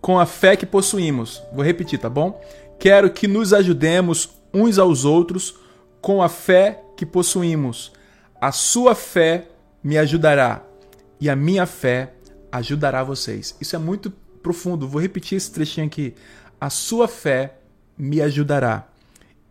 com 0.00 0.18
a 0.18 0.26
fé 0.26 0.56
que 0.56 0.66
possuímos. 0.66 1.42
Vou 1.52 1.64
repetir, 1.64 1.98
tá 1.98 2.10
bom? 2.10 2.40
Quero 2.78 3.10
que 3.10 3.28
nos 3.28 3.52
ajudemos 3.52 4.30
uns 4.52 4.78
aos 4.78 5.04
outros 5.04 5.56
com 6.00 6.22
a 6.22 6.28
fé 6.28 6.84
que 6.96 7.06
possuímos. 7.06 7.92
A 8.40 8.52
sua 8.52 8.94
fé 8.94 9.48
me 9.82 9.96
ajudará 9.96 10.64
e 11.20 11.30
a 11.30 11.36
minha 11.36 11.66
fé 11.66 12.14
ajudará 12.50 13.02
vocês. 13.02 13.56
Isso 13.60 13.76
é 13.76 13.78
muito 13.78 14.10
profundo. 14.42 14.88
Vou 14.88 15.00
repetir 15.00 15.36
esse 15.36 15.50
trechinho 15.50 15.86
aqui. 15.86 16.14
A 16.60 16.68
sua 16.68 17.08
fé 17.08 17.58
me 17.96 18.20
ajudará 18.20 18.88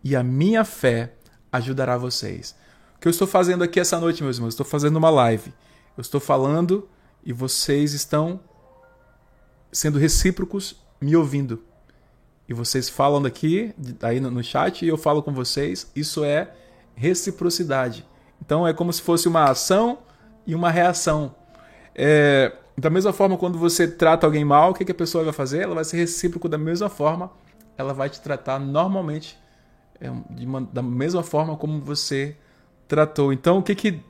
e 0.04 0.14
a 0.14 0.22
minha 0.22 0.64
fé 0.64 1.14
ajudará 1.50 1.96
vocês. 1.96 2.54
O 2.96 3.00
que 3.00 3.08
eu 3.08 3.10
estou 3.10 3.26
fazendo 3.26 3.64
aqui 3.64 3.80
essa 3.80 3.98
noite, 3.98 4.22
meus 4.22 4.36
irmãos? 4.36 4.54
Estou 4.54 4.66
fazendo 4.66 4.96
uma 4.96 5.10
live. 5.10 5.52
Eu 5.96 6.00
estou 6.00 6.20
falando 6.20 6.88
e 7.24 7.32
vocês 7.32 7.92
estão 7.92 8.40
sendo 9.70 9.98
recíprocos 9.98 10.76
me 11.00 11.16
ouvindo. 11.16 11.62
E 12.48 12.54
vocês 12.54 12.88
falam 12.88 13.22
daqui, 13.22 13.74
aí 14.02 14.20
no 14.20 14.42
chat, 14.42 14.84
e 14.84 14.88
eu 14.88 14.98
falo 14.98 15.22
com 15.22 15.32
vocês. 15.32 15.90
Isso 15.94 16.24
é 16.24 16.50
reciprocidade. 16.94 18.04
Então 18.44 18.66
é 18.66 18.72
como 18.72 18.92
se 18.92 19.00
fosse 19.00 19.28
uma 19.28 19.44
ação 19.44 19.98
e 20.46 20.54
uma 20.54 20.70
reação. 20.70 21.34
É, 21.94 22.52
da 22.76 22.90
mesma 22.90 23.12
forma, 23.12 23.36
quando 23.36 23.58
você 23.58 23.86
trata 23.86 24.26
alguém 24.26 24.44
mal, 24.44 24.70
o 24.70 24.74
que, 24.74 24.84
que 24.84 24.92
a 24.92 24.94
pessoa 24.94 25.24
vai 25.24 25.32
fazer? 25.32 25.62
Ela 25.62 25.74
vai 25.74 25.84
ser 25.84 25.98
recíproco 25.98 26.48
da 26.48 26.58
mesma 26.58 26.88
forma. 26.88 27.30
Ela 27.76 27.92
vai 27.92 28.10
te 28.10 28.20
tratar 28.20 28.58
normalmente, 28.58 29.38
é, 30.00 30.10
uma, 30.10 30.60
da 30.60 30.82
mesma 30.82 31.22
forma 31.22 31.56
como 31.56 31.80
você 31.80 32.36
tratou. 32.88 33.32
Então, 33.32 33.58
o 33.58 33.62
que, 33.62 33.74
que 33.74 34.00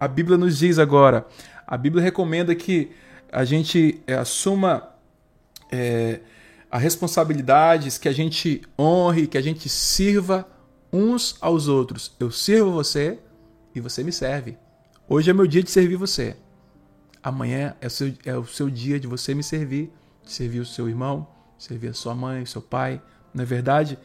a 0.00 0.08
Bíblia 0.08 0.38
nos 0.38 0.58
diz 0.58 0.78
agora? 0.78 1.26
A 1.66 1.76
Bíblia 1.76 2.02
recomenda 2.02 2.54
que 2.54 2.90
a 3.30 3.44
gente 3.44 4.02
é, 4.06 4.14
assuma 4.14 4.88
é, 5.70 6.20
as 6.70 6.82
responsabilidades, 6.82 7.98
que 7.98 8.08
a 8.08 8.12
gente 8.12 8.62
honre, 8.78 9.26
que 9.26 9.38
a 9.38 9.42
gente 9.42 9.68
sirva 9.68 10.46
uns 10.92 11.36
aos 11.40 11.68
outros. 11.68 12.14
Eu 12.18 12.30
sirvo 12.30 12.72
você 12.72 13.18
e 13.74 13.80
você 13.80 14.02
me 14.02 14.12
serve. 14.12 14.56
Hoje 15.08 15.30
é 15.30 15.32
meu 15.32 15.46
dia 15.46 15.62
de 15.62 15.70
servir 15.70 15.96
você. 15.96 16.36
Amanhã 17.22 17.74
é 17.80 17.86
o 17.86 17.90
seu, 17.90 18.12
é 18.24 18.36
o 18.36 18.46
seu 18.46 18.70
dia 18.70 19.00
de 19.00 19.06
você 19.06 19.34
me 19.34 19.42
servir, 19.42 19.90
servir 20.22 20.60
o 20.60 20.66
seu 20.66 20.88
irmão, 20.88 21.26
servir 21.58 21.88
a 21.88 21.94
sua 21.94 22.14
mãe, 22.14 22.44
seu 22.44 22.62
pai, 22.62 23.00
não 23.34 23.42
é 23.42 23.46
verdade? 23.46 23.98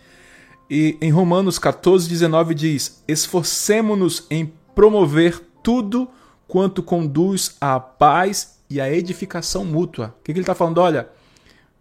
E 0.70 0.98
em 1.02 1.12
Romanos 1.12 1.60
14, 1.60 2.08
19 2.08 2.56
diz: 2.56 3.04
Esforcemo-nos 3.08 4.26
em 4.30 4.52
promover 4.74 5.40
tudo 5.62 6.10
quanto 6.48 6.82
conduz 6.82 7.56
à 7.60 7.80
paz 7.80 8.60
e 8.70 8.80
à 8.80 8.92
edificação 8.92 9.66
mútua. 9.66 10.16
O 10.20 10.24
que, 10.24 10.32
que 10.34 10.40
ele 10.40 10.42
está 10.42 10.56
falando? 10.56 10.80
Olha, 10.80 11.10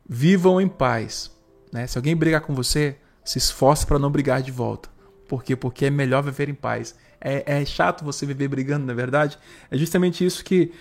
vivam 0.09 0.61
em 0.61 0.69
paz. 0.69 1.31
Né? 1.73 1.87
Se 1.87 1.97
alguém 1.97 2.17
brigar 2.17 2.41
com 2.41 2.55
você, 2.55 2.97
se 3.25 3.39
esforce 3.39 3.87
para 3.87 3.99
não 3.99 4.11
brigar 4.11 4.43
de 4.43 4.51
volta. 4.51 4.89
Por 5.29 5.43
quê? 5.43 5.57
Porque 5.57 5.87
é 5.87 5.91
melhor 5.91 6.23
viver 6.23 6.49
em 6.49 6.55
paz. 6.55 6.95
É, 7.21 7.61
é 7.61 7.65
chato 7.65 8.05
você 8.05 8.27
viver 8.27 8.49
brigando, 8.49 8.85
na 8.85 8.93
é 8.93 8.97
verdade? 8.97 9.39
É 9.71 9.79
justamente 9.79 10.25
isso 10.25 10.45
que 10.45 10.73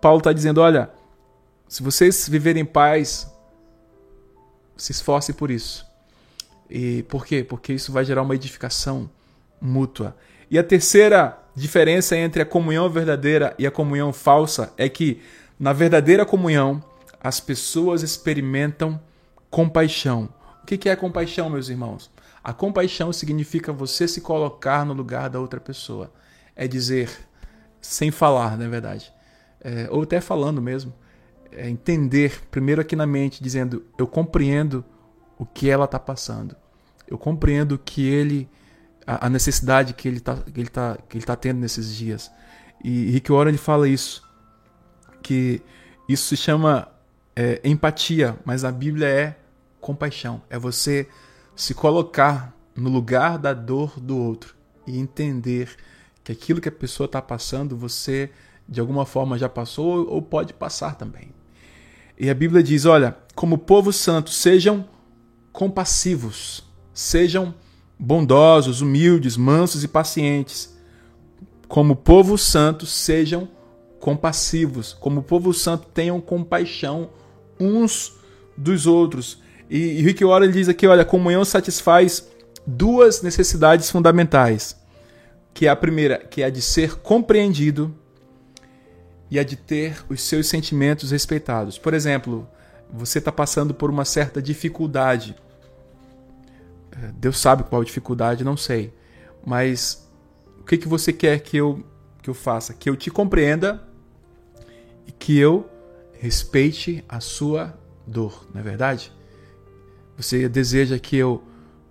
Paulo 0.00 0.18
está 0.18 0.32
dizendo: 0.32 0.60
olha, 0.60 0.90
se 1.66 1.82
vocês 1.82 2.28
viverem 2.28 2.62
em 2.62 2.66
paz, 2.66 3.26
se 4.76 4.92
esforcem 4.92 5.34
por 5.34 5.50
isso. 5.50 5.86
E 6.68 7.02
por 7.04 7.24
quê? 7.24 7.42
Porque 7.42 7.72
isso 7.72 7.92
vai 7.92 8.04
gerar 8.04 8.22
uma 8.22 8.34
edificação 8.34 9.10
mútua. 9.60 10.16
E 10.50 10.58
a 10.58 10.62
terceira 10.62 11.38
diferença 11.54 12.16
entre 12.16 12.42
a 12.42 12.46
comunhão 12.46 12.88
verdadeira 12.90 13.54
e 13.58 13.66
a 13.66 13.70
comunhão 13.70 14.12
falsa 14.12 14.72
é 14.76 14.88
que 14.88 15.22
na 15.58 15.72
verdadeira 15.72 16.26
comunhão 16.26 16.84
as 17.26 17.40
pessoas 17.40 18.04
experimentam 18.04 19.00
compaixão. 19.50 20.28
O 20.62 20.64
que 20.64 20.88
é 20.88 20.94
compaixão, 20.94 21.50
meus 21.50 21.68
irmãos? 21.68 22.08
A 22.42 22.52
compaixão 22.52 23.12
significa 23.12 23.72
você 23.72 24.06
se 24.06 24.20
colocar 24.20 24.86
no 24.86 24.92
lugar 24.92 25.28
da 25.28 25.40
outra 25.40 25.58
pessoa. 25.58 26.12
É 26.54 26.68
dizer, 26.68 27.10
sem 27.80 28.12
falar, 28.12 28.56
na 28.56 28.68
verdade, 28.68 29.12
é, 29.60 29.88
ou 29.90 30.04
até 30.04 30.20
falando 30.20 30.62
mesmo, 30.62 30.94
é 31.50 31.68
entender 31.68 32.42
primeiro 32.48 32.80
aqui 32.80 32.94
na 32.94 33.06
mente, 33.06 33.42
dizendo: 33.42 33.84
eu 33.98 34.06
compreendo 34.06 34.84
o 35.36 35.44
que 35.44 35.68
ela 35.68 35.86
está 35.86 35.98
passando, 35.98 36.54
eu 37.08 37.18
compreendo 37.18 37.76
que 37.76 38.06
ele 38.06 38.48
a, 39.04 39.26
a 39.26 39.28
necessidade 39.28 39.94
que 39.94 40.06
ele 40.06 40.18
está 40.18 40.36
que 40.36 40.60
ele 40.60 40.68
tá, 40.68 40.96
que 41.08 41.18
ele 41.18 41.26
tá 41.26 41.34
tendo 41.34 41.58
nesses 41.58 41.92
dias. 41.92 42.30
E 42.84 43.10
Rick 43.10 43.32
Warren 43.32 43.48
ele 43.48 43.58
fala 43.58 43.88
isso, 43.88 44.22
que 45.24 45.60
isso 46.08 46.28
se 46.28 46.36
chama 46.36 46.94
é, 47.36 47.60
empatia, 47.62 48.38
mas 48.44 48.64
a 48.64 48.72
Bíblia 48.72 49.06
é 49.06 49.36
compaixão, 49.80 50.42
é 50.48 50.58
você 50.58 51.06
se 51.54 51.74
colocar 51.74 52.56
no 52.74 52.90
lugar 52.90 53.38
da 53.38 53.52
dor 53.52 54.00
do 54.00 54.16
outro 54.16 54.56
e 54.86 54.98
entender 54.98 55.68
que 56.24 56.32
aquilo 56.32 56.60
que 56.60 56.68
a 56.68 56.72
pessoa 56.72 57.04
está 57.04 57.20
passando 57.22 57.76
você 57.76 58.30
de 58.68 58.80
alguma 58.80 59.06
forma 59.06 59.38
já 59.38 59.48
passou 59.48 60.08
ou 60.08 60.20
pode 60.20 60.52
passar 60.52 60.96
também. 60.96 61.28
E 62.18 62.28
a 62.30 62.34
Bíblia 62.34 62.62
diz: 62.62 62.84
olha, 62.84 63.16
como 63.34 63.58
povo 63.58 63.92
santo, 63.92 64.30
sejam 64.30 64.88
compassivos, 65.52 66.64
sejam 66.92 67.54
bondosos, 67.98 68.80
humildes, 68.80 69.36
mansos 69.36 69.84
e 69.84 69.88
pacientes. 69.88 70.74
Como 71.68 71.96
povo 71.96 72.38
santo, 72.38 72.86
sejam 72.86 73.48
compassivos. 74.00 74.94
Como 74.94 75.22
povo 75.22 75.52
santo, 75.52 75.88
tenham 75.92 76.20
compaixão 76.20 77.10
uns 77.58 78.16
dos 78.56 78.86
outros. 78.86 79.42
E, 79.68 79.78
e 79.78 80.02
Rick 80.02 80.24
Warren 80.24 80.50
diz 80.50 80.68
aqui: 80.68 80.86
olha, 80.86 81.02
a 81.02 81.06
comunhão 81.06 81.44
satisfaz 81.44 82.28
duas 82.66 83.22
necessidades 83.22 83.90
fundamentais. 83.90 84.76
Que 85.54 85.66
é 85.66 85.70
a 85.70 85.76
primeira, 85.76 86.18
que 86.18 86.42
é 86.42 86.46
a 86.46 86.50
de 86.50 86.60
ser 86.60 86.96
compreendido 86.96 87.94
e 89.30 89.38
a 89.38 89.44
de 89.44 89.56
ter 89.56 90.04
os 90.08 90.20
seus 90.20 90.48
sentimentos 90.48 91.10
respeitados. 91.10 91.78
Por 91.78 91.94
exemplo, 91.94 92.46
você 92.92 93.18
está 93.18 93.32
passando 93.32 93.72
por 93.72 93.90
uma 93.90 94.04
certa 94.04 94.40
dificuldade. 94.40 95.34
É, 96.92 97.10
Deus 97.16 97.38
sabe 97.38 97.64
qual 97.64 97.82
dificuldade, 97.82 98.44
não 98.44 98.56
sei. 98.56 98.92
Mas 99.44 100.06
o 100.60 100.64
que, 100.64 100.76
que 100.76 100.88
você 100.88 101.12
quer 101.12 101.40
que 101.40 101.56
eu, 101.56 101.84
que 102.22 102.28
eu 102.28 102.34
faça? 102.34 102.74
Que 102.74 102.90
eu 102.90 102.96
te 102.96 103.10
compreenda 103.10 103.82
e 105.06 105.12
que 105.12 105.38
eu 105.38 105.68
respeite 106.26 107.04
a 107.08 107.20
sua 107.20 107.72
dor, 108.04 108.48
não 108.52 108.60
é 108.60 108.64
verdade? 108.64 109.12
Você 110.16 110.48
deseja 110.48 110.98
que 110.98 111.16
eu 111.16 111.42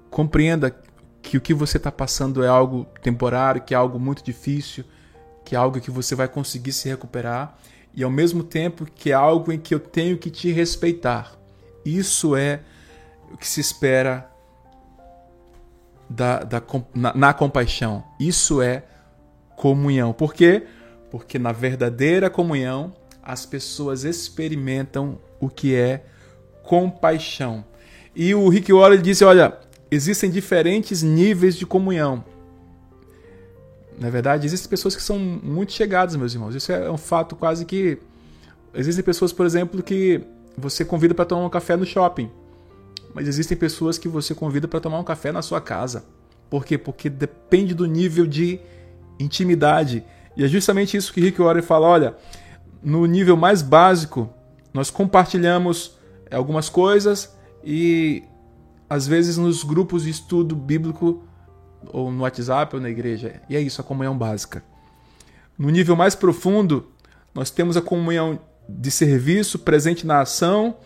compreenda 0.09 0.75
que 1.21 1.37
o 1.37 1.41
que 1.41 1.53
você 1.53 1.77
está 1.77 1.89
passando 1.89 2.43
é 2.43 2.47
algo 2.47 2.85
temporário, 3.01 3.61
que 3.61 3.73
é 3.73 3.77
algo 3.77 3.97
muito 3.97 4.21
difícil, 4.23 4.83
que 5.45 5.55
é 5.55 5.57
algo 5.57 5.79
que 5.79 5.89
você 5.89 6.15
vai 6.15 6.27
conseguir 6.27 6.73
se 6.73 6.89
recuperar 6.89 7.57
e 7.93 8.03
ao 8.03 8.11
mesmo 8.11 8.43
tempo 8.43 8.85
que 8.85 9.11
é 9.11 9.13
algo 9.13 9.53
em 9.53 9.59
que 9.59 9.73
eu 9.73 9.79
tenho 9.79 10.17
que 10.17 10.29
te 10.29 10.51
respeitar. 10.51 11.31
Isso 11.85 12.35
é 12.35 12.59
o 13.31 13.37
que 13.37 13.47
se 13.47 13.61
espera 13.61 14.29
da, 16.09 16.39
da 16.39 16.61
na, 16.93 17.13
na 17.13 17.33
compaixão. 17.33 18.03
Isso 18.19 18.61
é 18.61 18.83
comunhão. 19.55 20.11
Por 20.11 20.33
quê? 20.33 20.67
Porque 21.09 21.39
na 21.39 21.53
verdadeira 21.53 22.29
comunhão 22.29 22.93
as 23.25 23.43
pessoas 23.45 24.03
experimentam 24.03 25.17
o 25.39 25.49
que 25.49 25.73
é 25.73 26.05
compaixão. 26.63 27.65
E 28.15 28.35
o 28.35 28.47
Rick 28.47 28.71
Warren 28.71 29.01
disse: 29.01 29.25
olha, 29.25 29.57
existem 29.89 30.29
diferentes 30.29 31.01
níveis 31.01 31.55
de 31.55 31.65
comunhão. 31.65 32.23
Na 33.97 34.09
verdade, 34.09 34.45
existem 34.45 34.69
pessoas 34.69 34.95
que 34.95 35.01
são 35.01 35.17
muito 35.17 35.71
chegadas, 35.71 36.15
meus 36.15 36.33
irmãos. 36.33 36.53
Isso 36.53 36.71
é 36.71 36.91
um 36.91 36.97
fato 36.97 37.35
quase 37.35 37.65
que. 37.65 37.97
Existem 38.73 39.03
pessoas, 39.03 39.31
por 39.33 39.45
exemplo, 39.45 39.81
que 39.81 40.21
você 40.57 40.85
convida 40.85 41.13
para 41.15 41.25
tomar 41.25 41.45
um 41.45 41.49
café 41.49 41.75
no 41.75 41.85
shopping. 41.85 42.29
Mas 43.13 43.27
existem 43.27 43.57
pessoas 43.57 43.97
que 43.97 44.09
você 44.09 44.35
convida 44.35 44.67
para 44.67 44.81
tomar 44.81 44.99
um 44.99 45.03
café 45.03 45.31
na 45.31 45.41
sua 45.41 45.61
casa. 45.61 46.05
Por 46.49 46.65
quê? 46.65 46.77
Porque 46.77 47.09
depende 47.09 47.73
do 47.73 47.85
nível 47.85 48.27
de 48.27 48.59
intimidade. 49.17 50.03
E 50.35 50.43
é 50.43 50.47
justamente 50.47 50.97
isso 50.97 51.13
que 51.13 51.21
Rick 51.21 51.41
Warren 51.41 51.61
fala: 51.61 51.87
olha, 51.87 52.15
no 52.85 53.07
nível 53.07 53.35
mais 53.35 53.63
básico, 53.63 54.29
nós 54.71 54.91
compartilhamos 54.91 55.97
algumas 56.31 56.69
coisas 56.69 57.35
e 57.63 58.23
às 58.87 59.07
vezes 59.07 59.37
nos 59.37 59.63
grupos 59.63 60.03
de 60.03 60.11
estudo 60.11 60.55
bíblico 60.55 61.23
ou 61.87 62.11
no 62.11 62.21
WhatsApp 62.21 62.75
ou 62.75 62.81
na 62.81 62.89
igreja. 62.89 63.41
E 63.49 63.55
é 63.55 63.59
isso, 63.59 63.81
a 63.81 63.83
comunhão 63.83 64.15
básica. 64.15 64.63
No 65.57 65.69
nível 65.71 65.95
mais 65.95 66.13
profundo, 66.13 66.91
nós 67.33 67.49
temos 67.49 67.75
a 67.75 67.81
comunhão 67.81 68.39
de 68.69 68.91
serviço 68.91 69.57
presente 69.57 70.05
na 70.05 70.21
ação, 70.21 70.77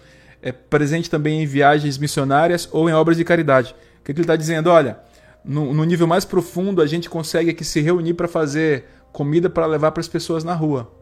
é 0.41 0.53
presente 0.53 1.09
também 1.09 1.43
em 1.43 1.45
viagens 1.45 1.97
missionárias 1.97 2.69
ou 2.71 2.89
em 2.89 2.93
obras 2.93 3.17
de 3.17 3.25
caridade. 3.25 3.75
O 3.99 4.03
que 4.05 4.11
ele 4.13 4.21
está 4.21 4.37
dizendo? 4.37 4.69
Olha, 4.69 4.99
no, 5.43 5.73
no, 5.73 5.83
nível 5.83 6.07
mais 6.07 6.23
profundo, 6.23 6.81
a 6.81 6.87
gente 6.87 7.09
consegue 7.09 7.49
aqui 7.49 7.65
se 7.65 7.81
reunir 7.81 8.13
para 8.13 8.27
fazer 8.27 8.85
comida 9.11 9.49
para 9.49 9.65
levar 9.65 9.91
para 9.91 9.99
as 9.99 10.07
pessoas 10.07 10.45
na 10.45 10.53
rua. 10.53 10.98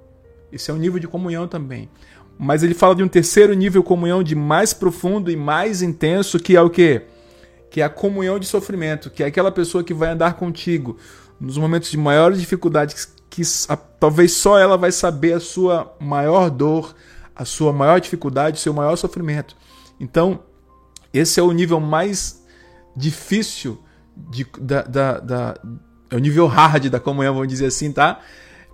Esse 0.52 0.72
é 0.72 0.74
um 0.74 0.78
nível 0.78 1.00
de 1.00 1.08
comunhão 1.08 1.48
também. 1.48 1.90
Mas 2.38 2.64
ele 2.64 2.74
fala 2.74 2.96
de 2.96 3.04
um 3.04 3.08
terceiro 3.08 3.54
nível 3.54 3.82
de 3.82 3.88
comunhão 3.88 4.22
de 4.22 4.36
mais 4.36 4.74
profundo 4.74 5.32
e 5.32 5.36
mais 5.36 5.82
intenso, 5.82 6.40
que 6.40 6.56
é 6.56 6.62
o 6.62 6.70
quê? 6.70 7.04
Que 7.70 7.82
é 7.82 7.84
a 7.84 7.90
comunhão 7.90 8.40
de 8.40 8.46
sofrimento, 8.46 9.10
que 9.10 9.24
é 9.24 9.26
aquela 9.26 9.52
pessoa 9.52 9.84
que 9.84 9.94
vai 9.94 10.10
andar 10.10 10.36
contigo 10.36 10.98
nos 11.40 11.58
momentos 11.58 11.90
de 11.90 11.98
maiores 11.98 12.40
dificuldades, 12.40 13.06
que, 13.06 13.42
que 13.42 13.42
a, 13.70 13.76
talvez 13.76 14.34
só 14.34 14.58
ela 14.58 14.78
vai 14.78 14.92
saber 14.92 15.34
a 15.34 15.40
sua 15.40 15.96
maior 16.00 16.50
dor, 16.50 16.96
a 17.36 17.46
sua 17.46 17.74
maior 17.74 18.00
dificuldade, 18.00 18.58
o 18.58 18.62
seu 18.62 18.74
maior 18.74 18.96
sofrimento. 18.96 19.56
Então, 20.00 20.40
esse 21.14 21.40
é 21.40 21.44
o 21.44 21.52
nível 21.52 21.80
mais 21.80 22.44
difícil 22.96 23.80
de, 24.16 24.46
da, 24.60 24.82
da, 24.82 25.20
da, 25.20 25.62
é 26.10 26.16
o 26.16 26.20
nível 26.20 26.48
hard 26.48 26.90
da 26.90 27.00
comunhão, 27.00 27.34
vamos 27.34 27.48
dizer 27.48 27.68
assim, 27.68 27.92
tá? 27.92 28.20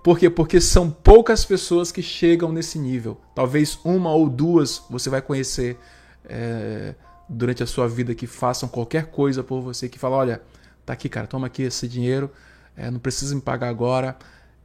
Por 0.04 0.18
quê? 0.18 0.28
Porque 0.28 0.60
são 0.60 0.90
poucas 0.90 1.46
pessoas 1.46 1.90
que 1.90 2.02
chegam 2.02 2.52
nesse 2.52 2.78
nível. 2.78 3.18
Talvez 3.34 3.78
uma 3.82 4.12
ou 4.12 4.28
duas 4.28 4.82
você 4.90 5.08
vai 5.08 5.22
conhecer 5.22 5.78
é, 6.26 6.94
durante 7.26 7.62
a 7.62 7.66
sua 7.66 7.88
vida 7.88 8.14
que 8.14 8.26
façam 8.26 8.68
qualquer 8.68 9.06
coisa 9.06 9.42
por 9.42 9.62
você, 9.62 9.88
que 9.88 9.98
falam, 9.98 10.18
olha, 10.18 10.42
tá 10.84 10.92
aqui, 10.92 11.08
cara, 11.08 11.26
toma 11.26 11.46
aqui 11.46 11.62
esse 11.62 11.88
dinheiro, 11.88 12.30
é, 12.76 12.90
não 12.90 12.98
precisa 12.98 13.34
me 13.34 13.40
pagar 13.40 13.70
agora, 13.70 14.14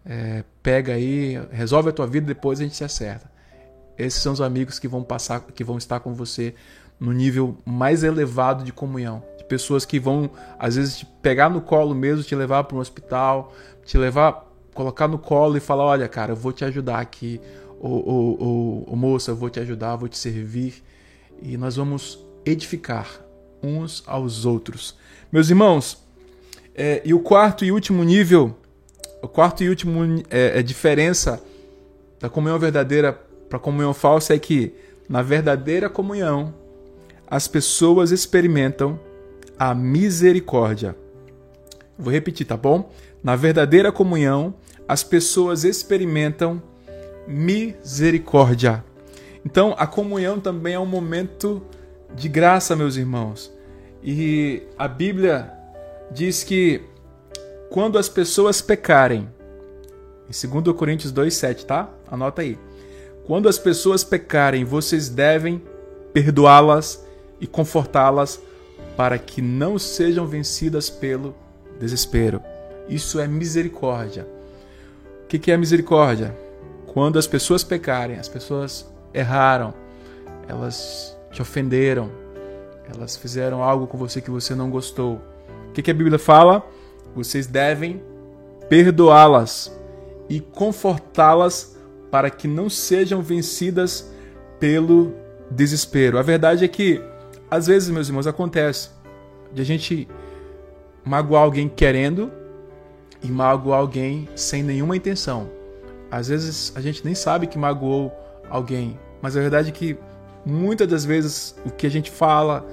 é, 0.05 0.43
pega 0.61 0.95
aí, 0.95 1.41
resolve 1.53 1.87
a 1.87 1.93
tua 1.93 2.05
vida, 2.05 2.27
depois 2.27 2.59
a 2.59 2.63
gente 2.63 2.75
se 2.75 2.83
acerta. 2.83 3.31
Esses 3.97 4.21
são 4.21 4.33
os 4.33 4.41
amigos 4.41 4.77
que 4.77 4.89
vão 4.89 5.03
passar, 5.03 5.39
que 5.39 5.63
vão 5.63 5.77
estar 5.77 6.01
com 6.01 6.13
você 6.13 6.53
no 6.99 7.13
nível 7.13 7.57
mais 7.65 8.03
elevado 8.03 8.65
de 8.65 8.73
comunhão. 8.73 9.23
De 9.37 9.45
pessoas 9.45 9.85
que 9.85 10.01
vão, 10.01 10.29
às 10.59 10.75
vezes, 10.75 10.97
te 10.97 11.05
pegar 11.21 11.49
no 11.49 11.61
colo 11.61 11.95
mesmo, 11.95 12.25
te 12.25 12.35
levar 12.35 12.65
para 12.65 12.75
um 12.75 12.81
hospital, 12.81 13.53
te 13.85 13.97
levar, 13.97 14.48
colocar 14.79 15.09
no 15.09 15.19
colo 15.19 15.57
e 15.57 15.59
falar: 15.59 15.83
olha, 15.83 16.07
cara, 16.07 16.31
eu 16.31 16.37
vou 16.37 16.53
te 16.53 16.63
ajudar 16.63 16.99
aqui, 16.99 17.41
ou, 17.81 18.87
ou, 18.87 18.95
moça, 18.95 19.31
eu 19.31 19.35
vou 19.35 19.49
te 19.49 19.59
ajudar, 19.59 19.97
vou 19.97 20.07
te 20.07 20.17
servir. 20.17 20.81
E 21.41 21.57
nós 21.57 21.75
vamos 21.75 22.25
edificar 22.45 23.19
uns 23.61 24.01
aos 24.07 24.45
outros. 24.45 24.95
Meus 25.29 25.49
irmãos, 25.49 26.01
é, 26.73 27.01
e 27.03 27.13
o 27.13 27.19
quarto 27.19 27.65
e 27.65 27.73
último 27.73 28.05
nível, 28.05 28.55
o 29.21 29.27
quarto 29.27 29.65
e 29.65 29.67
último 29.69 30.23
é, 30.29 30.59
é 30.59 30.63
diferença 30.63 31.43
da 32.17 32.29
comunhão 32.29 32.57
verdadeira 32.57 33.11
para 33.49 33.57
a 33.57 33.61
comunhão 33.61 33.93
falsa 33.93 34.33
é 34.33 34.39
que 34.39 34.73
na 35.09 35.21
verdadeira 35.21 35.89
comunhão 35.89 36.53
as 37.27 37.49
pessoas 37.49 38.11
experimentam 38.11 38.97
a 39.57 39.73
misericórdia. 39.73 40.95
Vou 41.97 42.13
repetir, 42.13 42.45
tá 42.45 42.55
bom? 42.55 42.89
Na 43.21 43.35
verdadeira 43.35 43.91
comunhão, 43.91 44.53
as 44.89 45.03
pessoas 45.03 45.63
experimentam 45.65 46.59
misericórdia. 47.27 48.83
Então, 49.45 49.75
a 49.77 49.85
comunhão 49.85 50.39
também 50.39 50.73
é 50.73 50.79
um 50.79 50.85
momento 50.87 51.61
de 52.15 52.27
graça, 52.27 52.75
meus 52.75 52.95
irmãos. 52.95 53.53
E 54.03 54.63
a 54.75 54.87
Bíblia 54.87 55.53
diz 56.09 56.43
que 56.43 56.81
quando 57.69 57.99
as 57.99 58.09
pessoas 58.09 58.63
pecarem, 58.63 59.29
em 60.27 60.49
2 60.63 60.75
Coríntios 60.75 61.13
2,7, 61.13 61.65
tá? 61.65 61.87
Anota 62.09 62.41
aí. 62.41 62.57
Quando 63.25 63.47
as 63.47 63.59
pessoas 63.59 64.03
pecarem, 64.03 64.65
vocês 64.65 65.07
devem 65.07 65.61
perdoá-las 66.11 67.05
e 67.39 67.45
confortá-las 67.45 68.41
para 68.97 69.19
que 69.19 69.39
não 69.39 69.77
sejam 69.77 70.25
vencidas 70.25 70.89
pelo 70.89 71.35
desespero. 71.79 72.41
Isso 72.89 73.19
é 73.19 73.27
misericórdia. 73.27 74.38
O 75.29 75.39
que 75.39 75.51
é 75.51 75.55
misericórdia? 75.55 76.35
Quando 76.87 77.19
as 77.19 77.27
pessoas 77.27 77.63
pecarem, 77.63 78.17
as 78.17 78.27
pessoas 78.27 78.91
erraram, 79.13 79.75
elas 80.47 81.15
te 81.31 81.39
ofenderam, 81.39 82.09
elas 82.91 83.15
fizeram 83.15 83.61
algo 83.61 83.85
com 83.85 83.95
você 83.95 84.21
que 84.21 84.31
você 84.31 84.55
não 84.55 84.71
gostou. 84.71 85.21
O 85.67 85.71
que 85.71 85.91
a 85.91 85.93
Bíblia 85.93 86.17
fala? 86.17 86.67
Vocês 87.15 87.45
devem 87.45 88.01
perdoá-las 88.67 89.71
e 90.27 90.39
confortá-las 90.39 91.77
para 92.09 92.31
que 92.31 92.47
não 92.47 92.67
sejam 92.67 93.21
vencidas 93.21 94.11
pelo 94.59 95.13
desespero. 95.51 96.17
A 96.17 96.23
verdade 96.23 96.65
é 96.65 96.67
que 96.67 97.03
às 97.51 97.67
vezes, 97.67 97.91
meus 97.91 98.07
irmãos, 98.07 98.25
acontece 98.25 98.89
de 99.53 99.61
a 99.61 99.65
gente 99.65 100.07
magoar 101.05 101.43
alguém 101.43 101.69
querendo 101.69 102.38
e 103.21 103.27
magoar 103.27 103.79
alguém 103.79 104.27
sem 104.35 104.63
nenhuma 104.63 104.95
intenção. 104.95 105.49
Às 106.11 106.27
vezes 106.27 106.73
a 106.75 106.81
gente 106.81 107.03
nem 107.05 107.13
sabe 107.13 107.47
que 107.47 107.57
magoou 107.57 108.11
alguém, 108.49 108.99
mas 109.21 109.37
a 109.37 109.41
verdade 109.41 109.69
é 109.69 109.71
que 109.71 109.97
muitas 110.45 110.87
das 110.87 111.05
vezes 111.05 111.55
o 111.65 111.69
que 111.69 111.85
a 111.85 111.91
gente 111.91 112.09
fala, 112.09 112.65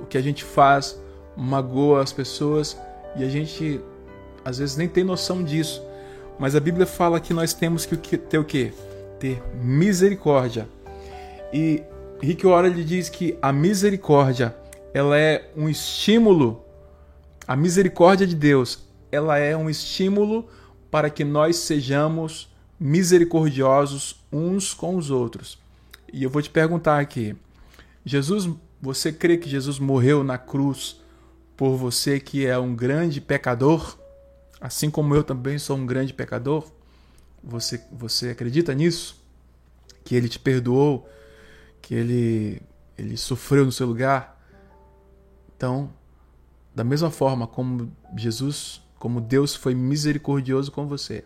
o 0.00 0.06
que 0.06 0.16
a 0.16 0.22
gente 0.22 0.44
faz, 0.44 1.00
magoa 1.36 2.02
as 2.02 2.12
pessoas 2.12 2.76
e 3.16 3.24
a 3.24 3.28
gente 3.28 3.80
às 4.44 4.58
vezes 4.58 4.76
nem 4.76 4.88
tem 4.88 5.02
noção 5.02 5.42
disso. 5.42 5.82
Mas 6.38 6.54
a 6.54 6.60
Bíblia 6.60 6.86
fala 6.86 7.18
que 7.18 7.32
nós 7.32 7.52
temos 7.52 7.86
que 7.86 8.16
ter 8.16 8.38
o 8.38 8.44
quê? 8.44 8.72
Ter 9.18 9.42
misericórdia. 9.54 10.68
E 11.52 11.82
Rick 12.20 12.46
Warren 12.46 12.72
diz 12.72 13.08
que 13.08 13.36
a 13.40 13.52
misericórdia 13.52 14.54
ela 14.92 15.18
é 15.18 15.50
um 15.56 15.68
estímulo, 15.68 16.64
a 17.46 17.56
misericórdia 17.56 18.26
de 18.26 18.34
Deus 18.34 18.85
ela 19.16 19.38
é 19.38 19.56
um 19.56 19.68
estímulo 19.68 20.48
para 20.90 21.10
que 21.10 21.24
nós 21.24 21.56
sejamos 21.56 22.54
misericordiosos 22.78 24.24
uns 24.32 24.72
com 24.74 24.96
os 24.96 25.10
outros. 25.10 25.58
E 26.12 26.22
eu 26.22 26.30
vou 26.30 26.42
te 26.42 26.50
perguntar 26.50 27.00
aqui, 27.00 27.34
Jesus, 28.04 28.48
você 28.80 29.12
crê 29.12 29.36
que 29.36 29.48
Jesus 29.48 29.78
morreu 29.78 30.22
na 30.22 30.38
cruz 30.38 31.00
por 31.56 31.76
você 31.76 32.20
que 32.20 32.46
é 32.46 32.58
um 32.58 32.74
grande 32.74 33.20
pecador, 33.20 33.98
assim 34.60 34.90
como 34.90 35.14
eu 35.14 35.24
também 35.24 35.58
sou 35.58 35.76
um 35.76 35.86
grande 35.86 36.12
pecador? 36.12 36.70
Você 37.42 37.80
você 37.90 38.30
acredita 38.30 38.74
nisso? 38.74 39.20
Que 40.04 40.14
ele 40.14 40.28
te 40.28 40.38
perdoou? 40.38 41.08
que 41.86 41.94
ele, 41.94 42.60
ele 42.98 43.16
sofreu 43.16 43.64
no 43.64 43.70
seu 43.70 43.86
lugar. 43.86 44.44
Então, 45.56 45.88
da 46.74 46.82
mesma 46.82 47.12
forma 47.12 47.46
como 47.46 47.92
Jesus, 48.16 48.82
como 48.98 49.20
Deus 49.20 49.54
foi 49.54 49.74
misericordioso 49.74 50.72
com 50.72 50.86
você, 50.86 51.24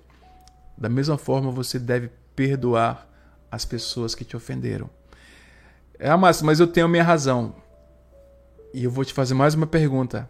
da 0.77 0.89
mesma 0.89 1.17
forma 1.17 1.51
você 1.51 1.79
deve 1.79 2.11
perdoar 2.35 3.09
as 3.51 3.65
pessoas 3.65 4.15
que 4.15 4.25
te 4.25 4.37
ofenderam. 4.37 4.89
É, 5.99 6.15
mas, 6.17 6.41
mas 6.41 6.61
eu 6.61 6.67
tenho 6.67 6.89
minha 6.89 7.05
razão. 7.05 7.55
E 8.73 8.85
eu 8.85 8.91
vou 8.91 9.05
te 9.05 9.13
fazer 9.13 9.35
mais 9.35 9.55
uma 9.55 9.67
pergunta. 9.67 10.29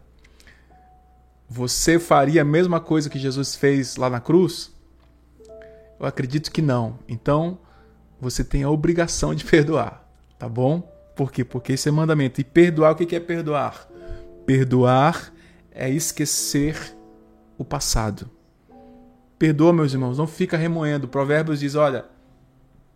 Você 1.48 1.98
faria 1.98 2.42
a 2.42 2.44
mesma 2.44 2.80
coisa 2.80 3.10
que 3.10 3.18
Jesus 3.18 3.54
fez 3.54 3.96
lá 3.96 4.08
na 4.08 4.20
cruz? 4.20 4.72
Eu 5.98 6.06
acredito 6.06 6.50
que 6.50 6.62
não. 6.62 6.98
Então, 7.08 7.58
você 8.20 8.42
tem 8.42 8.62
a 8.62 8.70
obrigação 8.70 9.34
de 9.34 9.44
perdoar. 9.44 10.04
Tá 10.38 10.48
bom? 10.48 10.80
Por 11.14 11.30
quê? 11.30 11.44
Porque 11.44 11.74
esse 11.74 11.88
é 11.88 11.92
mandamento. 11.92 12.40
E 12.40 12.44
perdoar, 12.44 12.92
o 12.92 12.94
que 12.94 13.14
é 13.14 13.20
perdoar? 13.20 13.86
Perdoar 14.46 15.32
é 15.70 15.90
esquecer 15.90 16.96
o 17.60 17.64
passado. 17.64 18.30
Perdoa, 19.38 19.70
meus 19.70 19.92
irmãos, 19.92 20.16
não 20.16 20.26
fica 20.26 20.56
remoendo. 20.56 21.06
Provérbios 21.06 21.60
diz: 21.60 21.74
olha, 21.74 22.06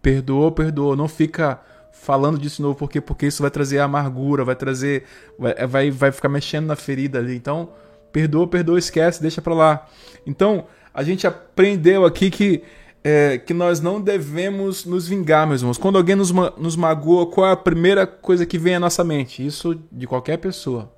perdoou, 0.00 0.50
perdoou, 0.50 0.96
não 0.96 1.06
fica 1.06 1.60
falando 1.92 2.38
disso 2.38 2.56
de 2.56 2.62
novo, 2.62 2.74
porque 2.74 2.98
porque 2.98 3.26
isso 3.26 3.42
vai 3.42 3.50
trazer 3.50 3.78
amargura, 3.78 4.42
vai 4.42 4.56
trazer 4.56 5.04
vai, 5.38 5.66
vai, 5.66 5.90
vai 5.90 6.12
ficar 6.12 6.30
mexendo 6.30 6.66
na 6.66 6.76
ferida 6.76 7.18
ali. 7.18 7.36
Então, 7.36 7.68
perdoa, 8.10 8.48
perdoa, 8.48 8.78
esquece, 8.78 9.20
deixa 9.20 9.42
para 9.42 9.54
lá. 9.54 9.86
Então, 10.26 10.66
a 10.94 11.02
gente 11.02 11.26
aprendeu 11.26 12.06
aqui 12.06 12.30
que 12.30 12.62
é, 13.02 13.36
que 13.36 13.52
nós 13.52 13.80
não 13.80 14.00
devemos 14.00 14.86
nos 14.86 15.06
vingar, 15.06 15.46
meus 15.46 15.60
irmãos. 15.60 15.76
Quando 15.76 15.98
alguém 15.98 16.16
nos, 16.16 16.30
nos 16.30 16.74
magoa, 16.74 17.26
qual 17.30 17.48
é 17.48 17.52
a 17.52 17.56
primeira 17.56 18.06
coisa 18.06 18.46
que 18.46 18.56
vem 18.56 18.76
à 18.76 18.80
nossa 18.80 19.04
mente? 19.04 19.44
Isso 19.44 19.78
de 19.92 20.06
qualquer 20.06 20.38
pessoa. 20.38 20.90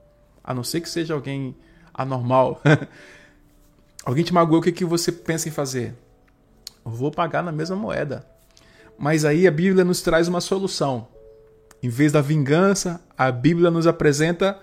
A 0.44 0.54
não 0.54 0.62
ser 0.62 0.80
que 0.80 0.88
seja 0.88 1.14
alguém 1.14 1.56
anormal. 1.92 2.60
alguém 4.06 4.24
te 4.24 4.32
magoou, 4.32 4.60
o 4.60 4.62
que, 4.62 4.70
que 4.70 4.84
você 4.84 5.10
pensa 5.10 5.48
em 5.48 5.52
fazer? 5.52 5.92
Vou 6.84 7.10
pagar 7.10 7.42
na 7.42 7.50
mesma 7.50 7.74
moeda. 7.74 8.24
Mas 8.96 9.24
aí 9.24 9.48
a 9.48 9.50
Bíblia 9.50 9.84
nos 9.84 10.00
traz 10.00 10.28
uma 10.28 10.40
solução. 10.40 11.08
Em 11.82 11.88
vez 11.88 12.12
da 12.12 12.20
vingança, 12.20 13.00
a 13.18 13.30
Bíblia 13.32 13.68
nos 13.68 13.84
apresenta 13.84 14.58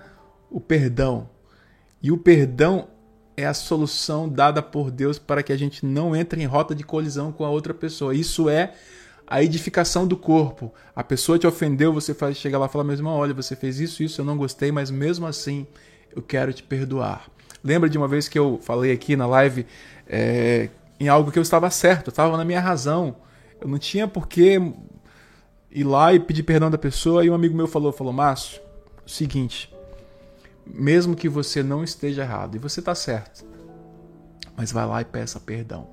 o 0.49 0.61
perdão. 0.61 1.29
E 2.01 2.09
o 2.09 2.17
perdão 2.17 2.87
é 3.35 3.45
a 3.45 3.53
solução 3.53 4.29
dada 4.29 4.61
por 4.61 4.89
Deus 4.89 5.19
para 5.19 5.43
que 5.43 5.51
a 5.51 5.57
gente 5.57 5.85
não 5.85 6.15
entre 6.15 6.41
em 6.41 6.45
rota 6.45 6.73
de 6.73 6.83
colisão 6.83 7.31
com 7.31 7.43
a 7.43 7.49
outra 7.49 7.73
pessoa. 7.73 8.15
Isso 8.15 8.49
é 8.49 8.73
a 9.27 9.43
edificação 9.43 10.07
do 10.07 10.15
corpo. 10.15 10.73
A 10.95 11.03
pessoa 11.03 11.37
te 11.37 11.45
ofendeu, 11.45 11.91
você 11.91 12.13
faz, 12.13 12.37
chega 12.37 12.57
lá 12.57 12.67
e 12.67 12.69
fala, 12.69 12.85
meu 12.85 12.95
irmão, 12.95 13.17
olha, 13.17 13.33
você 13.33 13.57
fez 13.57 13.79
isso, 13.79 14.01
isso, 14.03 14.21
eu 14.21 14.25
não 14.25 14.37
gostei, 14.37 14.71
mas 14.71 14.89
mesmo 14.89 15.27
assim 15.27 15.67
eu 16.15 16.21
quero 16.21 16.53
te 16.53 16.63
perdoar. 16.63 17.32
Lembra 17.63 17.89
de 17.89 17.97
uma 17.97 18.07
vez 18.07 18.27
que 18.27 18.37
eu 18.37 18.59
falei 18.61 18.91
aqui 18.91 19.15
na 19.15 19.25
live 19.25 19.65
é, 20.07 20.69
em 20.99 21.07
algo 21.07 21.31
que 21.31 21.39
eu 21.39 21.43
estava 21.43 21.69
certo, 21.69 22.07
eu 22.07 22.11
estava 22.11 22.35
na 22.35 22.43
minha 22.43 22.59
razão. 22.59 23.15
Eu 23.59 23.67
não 23.67 23.79
tinha 23.79 24.07
por 24.07 24.27
que 24.27 24.59
ir 25.71 25.83
lá 25.83 26.13
e 26.13 26.19
pedir 26.19 26.43
perdão 26.43 26.69
da 26.69 26.77
pessoa. 26.77 27.23
E 27.23 27.29
um 27.29 27.33
amigo 27.33 27.55
meu 27.55 27.67
falou, 27.67 27.91
falou, 27.91 28.11
Márcio, 28.11 28.61
seguinte, 29.05 29.73
mesmo 30.65 31.15
que 31.15 31.29
você 31.29 31.63
não 31.63 31.83
esteja 31.83 32.23
errado, 32.23 32.55
e 32.55 32.59
você 32.59 32.79
está 32.79 32.93
certo, 32.93 33.45
mas 34.55 34.71
vai 34.71 34.85
lá 34.85 35.01
e 35.01 35.05
peça 35.05 35.39
perdão. 35.39 35.87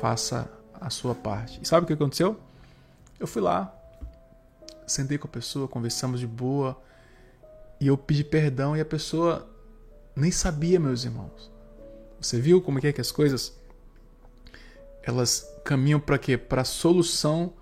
Faça 0.00 0.50
a 0.80 0.90
sua 0.90 1.14
parte. 1.14 1.60
E 1.62 1.66
sabe 1.66 1.84
o 1.84 1.86
que 1.86 1.92
aconteceu? 1.92 2.38
Eu 3.18 3.26
fui 3.26 3.40
lá, 3.40 3.74
sentei 4.86 5.16
com 5.16 5.26
a 5.26 5.30
pessoa, 5.30 5.68
conversamos 5.68 6.20
de 6.20 6.26
boa, 6.26 6.76
e 7.80 7.86
eu 7.86 7.96
pedi 7.96 8.24
perdão 8.24 8.76
e 8.76 8.80
a 8.80 8.84
pessoa 8.84 9.48
nem 10.16 10.30
sabia, 10.30 10.80
meus 10.80 11.04
irmãos. 11.04 11.52
Você 12.20 12.40
viu 12.40 12.62
como 12.62 12.78
é 12.78 12.92
que 12.92 13.00
as 13.00 13.12
coisas 13.12 13.54
elas 15.02 15.46
caminham 15.64 16.00
para 16.00 16.18
quê? 16.18 16.36
Para 16.36 16.62
a 16.62 16.64
solução 16.64 17.52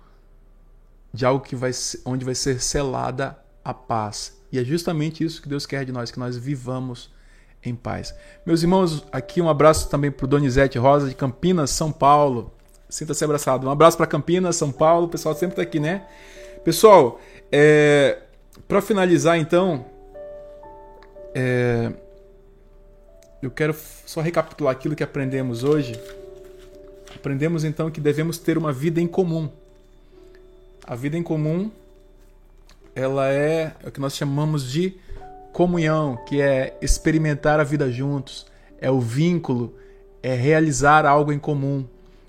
de 1.13 1.25
algo 1.25 1.43
que 1.43 1.55
vai 1.55 1.71
onde 2.05 2.25
vai 2.25 2.33
ser 2.33 2.61
selada 2.61 3.37
a 3.63 3.73
paz. 3.73 4.41
E 4.51 4.57
é 4.57 4.63
justamente 4.63 5.23
isso 5.23 5.41
que 5.41 5.49
Deus 5.49 5.65
quer 5.65 5.85
de 5.85 5.91
nós, 5.91 6.09
que 6.09 6.19
nós 6.19 6.37
vivamos 6.37 7.13
em 7.63 7.75
paz. 7.75 8.15
Meus 8.45 8.61
irmãos, 8.63 9.05
aqui 9.11 9.41
um 9.41 9.49
abraço 9.49 9.89
também 9.89 10.11
para 10.11 10.25
o 10.25 10.27
Donizete 10.27 10.77
Rosa 10.77 11.09
de 11.09 11.15
Campinas, 11.15 11.71
São 11.71 11.91
Paulo. 11.91 12.53
Sinta-se 12.87 13.23
abraçado. 13.23 13.67
Um 13.67 13.71
abraço 13.71 13.97
para 13.97 14.07
Campinas, 14.07 14.55
São 14.55 14.71
Paulo. 14.71 15.07
O 15.07 15.09
pessoal 15.09 15.35
sempre 15.35 15.53
está 15.53 15.61
aqui, 15.61 15.79
né? 15.79 16.07
Pessoal, 16.63 17.19
é, 17.51 18.21
para 18.67 18.81
finalizar 18.81 19.37
então, 19.37 19.85
é, 21.33 21.91
eu 23.45 23.51
quero 23.51 23.75
só 24.05 24.21
recapitular 24.21 24.71
aquilo 24.71 24.95
que 24.95 25.03
aprendemos 25.03 25.63
hoje. 25.63 25.99
Aprendemos 27.15 27.63
então 27.63 27.91
que 27.91 28.01
devemos 28.01 28.39
ter 28.39 28.57
uma 28.57 28.73
vida 28.73 28.99
em 28.99 29.07
comum. 29.07 29.49
A 30.83 30.95
vida 30.95 31.15
em 31.15 31.23
comum, 31.23 31.69
ela 32.95 33.29
é 33.29 33.73
o 33.85 33.91
que 33.91 33.99
nós 33.99 34.15
chamamos 34.15 34.69
de 34.69 34.95
comunhão, 35.53 36.17
que 36.25 36.41
é 36.41 36.75
experimentar 36.81 37.59
a 37.59 37.63
vida 37.63 37.91
juntos, 37.91 38.47
é 38.79 38.89
o 38.89 38.99
vínculo, 38.99 39.75
é 40.23 40.33
realizar 40.33 41.05
algo 41.05 41.31
em 41.31 41.39
comum. 41.39 41.85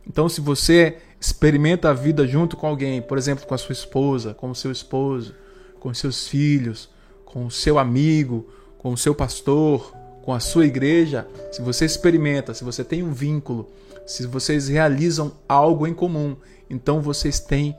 Então, 0.06 0.28
se 0.28 0.40
você 0.40 0.98
experimenta 1.20 1.88
a 1.88 1.94
vida 1.94 2.26
junto 2.26 2.56
com 2.56 2.66
alguém, 2.66 3.00
por 3.00 3.16
exemplo, 3.16 3.46
com 3.46 3.54
a 3.54 3.58
sua 3.58 3.72
esposa, 3.72 4.34
com 4.34 4.50
o 4.50 4.54
seu 4.54 4.70
esposo, 4.70 5.34
com 5.80 5.92
seus 5.94 6.28
filhos, 6.28 6.90
com 7.24 7.46
o 7.46 7.50
seu 7.50 7.78
amigo, 7.78 8.48
com 8.78 8.92
o 8.92 8.98
seu 8.98 9.14
pastor, 9.14 9.96
com 10.26 10.34
a 10.34 10.40
sua 10.40 10.66
igreja, 10.66 11.24
se 11.52 11.62
você 11.62 11.84
experimenta, 11.84 12.52
se 12.52 12.64
você 12.64 12.82
tem 12.82 13.00
um 13.00 13.12
vínculo, 13.12 13.70
se 14.04 14.26
vocês 14.26 14.66
realizam 14.66 15.30
algo 15.48 15.86
em 15.86 15.94
comum, 15.94 16.36
então 16.68 17.00
vocês 17.00 17.38
têm 17.38 17.76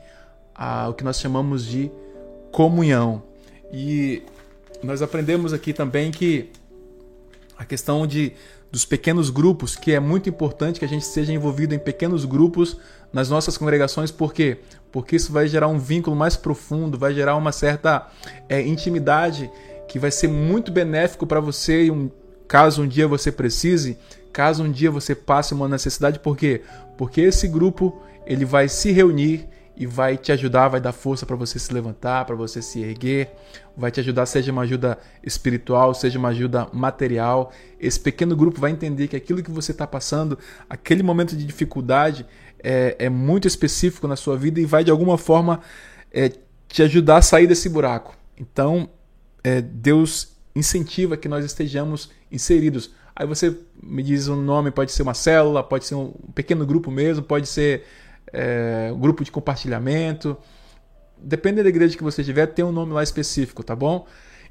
ah, 0.55 0.87
o 0.89 0.93
que 0.93 1.03
nós 1.03 1.19
chamamos 1.19 1.65
de 1.65 1.91
comunhão. 2.49 3.21
E 3.69 4.23
nós 4.81 5.01
aprendemos 5.01 5.51
aqui 5.51 5.73
também 5.73 6.09
que 6.09 6.49
a 7.57 7.65
questão 7.65 8.07
de 8.07 8.31
dos 8.71 8.85
pequenos 8.85 9.29
grupos, 9.29 9.75
que 9.75 9.91
é 9.91 9.99
muito 9.99 10.29
importante 10.29 10.79
que 10.79 10.85
a 10.85 10.89
gente 10.89 11.05
seja 11.05 11.33
envolvido 11.33 11.75
em 11.75 11.79
pequenos 11.79 12.23
grupos 12.23 12.77
nas 13.11 13.29
nossas 13.29 13.57
congregações, 13.57 14.09
por 14.09 14.33
quê? 14.33 14.59
Porque 14.89 15.17
isso 15.17 15.33
vai 15.33 15.49
gerar 15.49 15.67
um 15.67 15.79
vínculo 15.79 16.15
mais 16.15 16.37
profundo, 16.37 16.97
vai 16.97 17.13
gerar 17.13 17.35
uma 17.35 17.51
certa 17.51 18.07
é, 18.47 18.61
intimidade 18.61 19.51
que 19.87 19.99
vai 19.99 20.11
ser 20.11 20.29
muito 20.29 20.71
benéfico 20.71 21.25
para 21.25 21.41
você 21.41 21.85
e 21.85 21.91
um, 21.91 22.09
caso 22.47 22.81
um 22.83 22.87
dia 22.87 23.07
você 23.07 23.31
precise, 23.31 23.97
caso 24.31 24.63
um 24.63 24.71
dia 24.71 24.91
você 24.91 25.13
passe 25.13 25.53
uma 25.53 25.67
necessidade, 25.67 26.19
por 26.19 26.37
quê? 26.37 26.61
Porque 26.97 27.21
esse 27.21 27.47
grupo 27.47 28.01
ele 28.25 28.45
vai 28.45 28.67
se 28.67 28.91
reunir 28.91 29.47
e 29.75 29.85
vai 29.85 30.17
te 30.17 30.31
ajudar, 30.31 30.69
vai 30.69 30.81
dar 30.81 30.91
força 30.91 31.23
para 31.23 31.35
você 31.35 31.59
se 31.59 31.71
levantar, 31.71 32.25
para 32.25 32.35
você 32.35 32.63
se 32.63 32.81
erguer, 32.81 33.31
vai 33.75 33.91
te 33.91 33.99
ajudar, 33.99 34.25
seja 34.25 34.51
uma 34.51 34.63
ajuda 34.63 34.97
espiritual, 35.23 35.93
seja 35.93 36.17
uma 36.17 36.29
ajuda 36.29 36.67
material. 36.73 37.53
Esse 37.79 37.99
pequeno 37.99 38.35
grupo 38.35 38.59
vai 38.59 38.71
entender 38.71 39.07
que 39.07 39.15
aquilo 39.15 39.43
que 39.43 39.51
você 39.51 39.71
está 39.71 39.85
passando, 39.85 40.37
aquele 40.67 41.03
momento 41.03 41.35
de 41.35 41.45
dificuldade, 41.45 42.25
é, 42.63 42.95
é, 42.97 43.07
muito 43.09 43.47
específico 43.47 44.07
na 44.07 44.15
sua 44.15 44.35
vida 44.35 44.59
e 44.59 44.65
vai 44.65 44.83
de 44.83 44.89
alguma 44.89 45.15
forma 45.15 45.61
é, 46.11 46.31
te 46.67 46.81
ajudar 46.81 47.17
a 47.17 47.21
sair 47.21 47.45
desse 47.45 47.69
buraco. 47.69 48.17
Então, 48.35 48.89
é, 49.43 49.61
Deus 49.61 50.36
incentiva 50.57 51.15
que 51.15 51.27
nós 51.27 51.45
estejamos 51.45 52.09
inseridos. 52.31 52.91
Aí 53.15 53.25
você 53.25 53.55
me 53.81 54.03
diz 54.03 54.27
um 54.27 54.35
nome, 54.35 54.71
pode 54.71 54.91
ser 54.91 55.03
uma 55.03 55.13
célula, 55.13 55.63
pode 55.63 55.85
ser 55.85 55.95
um 55.95 56.11
pequeno 56.35 56.65
grupo 56.65 56.91
mesmo, 56.91 57.23
pode 57.23 57.47
ser 57.47 57.83
é, 58.31 58.91
um 58.93 58.99
grupo 58.99 59.23
de 59.23 59.31
compartilhamento. 59.31 60.37
Depende 61.17 61.63
da 61.63 61.69
igreja 61.69 61.97
que 61.97 62.03
você 62.03 62.23
tiver, 62.23 62.47
tem 62.47 62.63
um 62.63 62.71
nome 62.71 62.93
lá 62.93 63.01
específico, 63.01 63.63
tá 63.63 63.75
bom? 63.75 64.05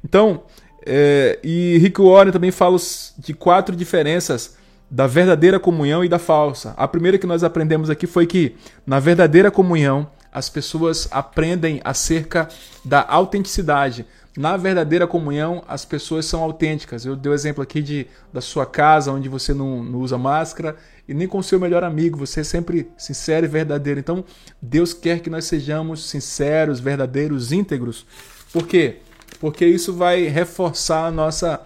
Então, 0.05 0.43
é, 0.85 1.39
e 1.43 1.79
Rick 1.79 2.01
Warren 2.01 2.33
também 2.33 2.51
fala 2.51 2.77
de 3.19 3.35
quatro 3.35 3.75
diferenças 3.75 4.57
da 4.91 5.07
verdadeira 5.07 5.59
comunhão 5.59 6.05
e 6.05 6.09
da 6.09 6.19
falsa. 6.19 6.75
A 6.77 6.87
primeira 6.87 7.19
que 7.19 7.27
nós 7.27 7.43
aprendemos 7.43 7.91
aqui 7.91 8.07
foi 8.07 8.27
que 8.27 8.57
na 8.87 9.01
verdadeira 9.01 9.51
comunhão 9.51 10.09
as 10.33 10.49
pessoas 10.49 11.09
aprendem 11.11 11.81
acerca 11.83 12.49
da 12.85 13.05
autenticidade. 13.09 14.07
Na 14.37 14.55
verdadeira 14.59 15.07
comunhão, 15.07 15.65
as 15.67 15.87
pessoas 15.87 16.27
são 16.27 16.43
autênticas. 16.43 17.07
Eu 17.07 17.17
dei 17.17 17.33
o 17.33 17.35
exemplo 17.35 17.63
aqui 17.63 17.81
de, 17.81 18.07
da 18.31 18.43
sua 18.43 18.67
casa, 18.67 19.11
onde 19.11 19.31
você 19.31 19.55
não, 19.55 19.83
não 19.83 20.01
usa 20.01 20.19
máscara, 20.19 20.77
e 21.09 21.15
nem 21.15 21.27
com 21.27 21.39
o 21.39 21.43
seu 21.43 21.59
melhor 21.59 21.83
amigo, 21.83 22.19
você 22.19 22.41
é 22.41 22.45
sempre 22.45 22.91
sincero 22.99 23.47
e 23.47 23.49
verdadeiro. 23.49 23.99
Então, 23.99 24.23
Deus 24.61 24.93
quer 24.93 25.21
que 25.21 25.31
nós 25.31 25.47
sejamos 25.47 26.11
sinceros, 26.11 26.79
verdadeiros, 26.79 27.51
íntegros. 27.51 28.05
Por 28.53 28.67
quê? 28.67 28.99
Porque 29.41 29.65
isso 29.65 29.95
vai 29.95 30.25
reforçar 30.25 31.07
a 31.07 31.11
nossa, 31.11 31.63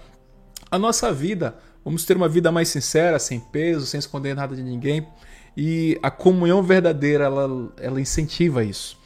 a 0.70 0.78
nossa 0.78 1.12
vida. 1.12 1.56
Vamos 1.84 2.04
ter 2.04 2.16
uma 2.16 2.28
vida 2.28 2.52
mais 2.52 2.68
sincera, 2.68 3.18
sem 3.18 3.40
peso, 3.40 3.84
sem 3.84 3.98
esconder 3.98 4.36
nada 4.36 4.54
de 4.54 4.62
ninguém. 4.62 5.04
E 5.56 5.98
a 6.02 6.10
comunhão 6.10 6.62
verdadeira, 6.62 7.24
ela, 7.24 7.72
ela 7.78 8.00
incentiva 8.00 8.62
isso. 8.62 8.96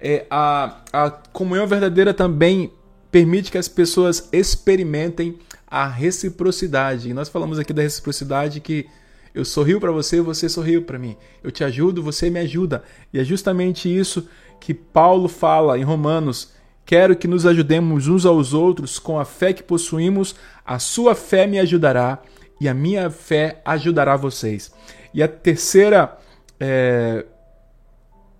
É, 0.00 0.26
a, 0.28 0.80
a 0.92 1.10
comunhão 1.10 1.68
verdadeira 1.68 2.12
também 2.12 2.72
permite 3.12 3.52
que 3.52 3.58
as 3.58 3.68
pessoas 3.68 4.28
experimentem 4.32 5.38
a 5.68 5.86
reciprocidade. 5.86 7.10
E 7.10 7.14
nós 7.14 7.28
falamos 7.28 7.58
aqui 7.58 7.72
da 7.72 7.82
reciprocidade 7.82 8.58
que 8.58 8.86
eu 9.34 9.44
sorrio 9.44 9.78
para 9.78 9.92
você, 9.92 10.20
você 10.20 10.48
sorriu 10.48 10.82
para 10.82 10.98
mim. 10.98 11.16
Eu 11.42 11.50
te 11.50 11.62
ajudo, 11.62 12.02
você 12.02 12.30
me 12.30 12.40
ajuda. 12.40 12.82
E 13.12 13.20
é 13.20 13.24
justamente 13.24 13.94
isso 13.94 14.26
que 14.58 14.72
Paulo 14.72 15.28
fala 15.28 15.78
em 15.78 15.82
Romanos. 15.82 16.52
Quero 16.84 17.14
que 17.14 17.28
nos 17.28 17.46
ajudemos 17.46 18.08
uns 18.08 18.26
aos 18.26 18.54
outros 18.54 18.98
com 18.98 19.20
a 19.20 19.24
fé 19.24 19.52
que 19.52 19.62
possuímos. 19.62 20.34
A 20.64 20.78
sua 20.78 21.14
fé 21.14 21.46
me 21.46 21.58
ajudará 21.58 22.22
e 22.60 22.68
a 22.68 22.74
minha 22.74 23.10
fé 23.10 23.60
ajudará 23.64 24.16
vocês. 24.16 24.72
E 25.12 25.22
a 25.22 25.28
terceira, 25.28 26.18
é, 26.58 27.24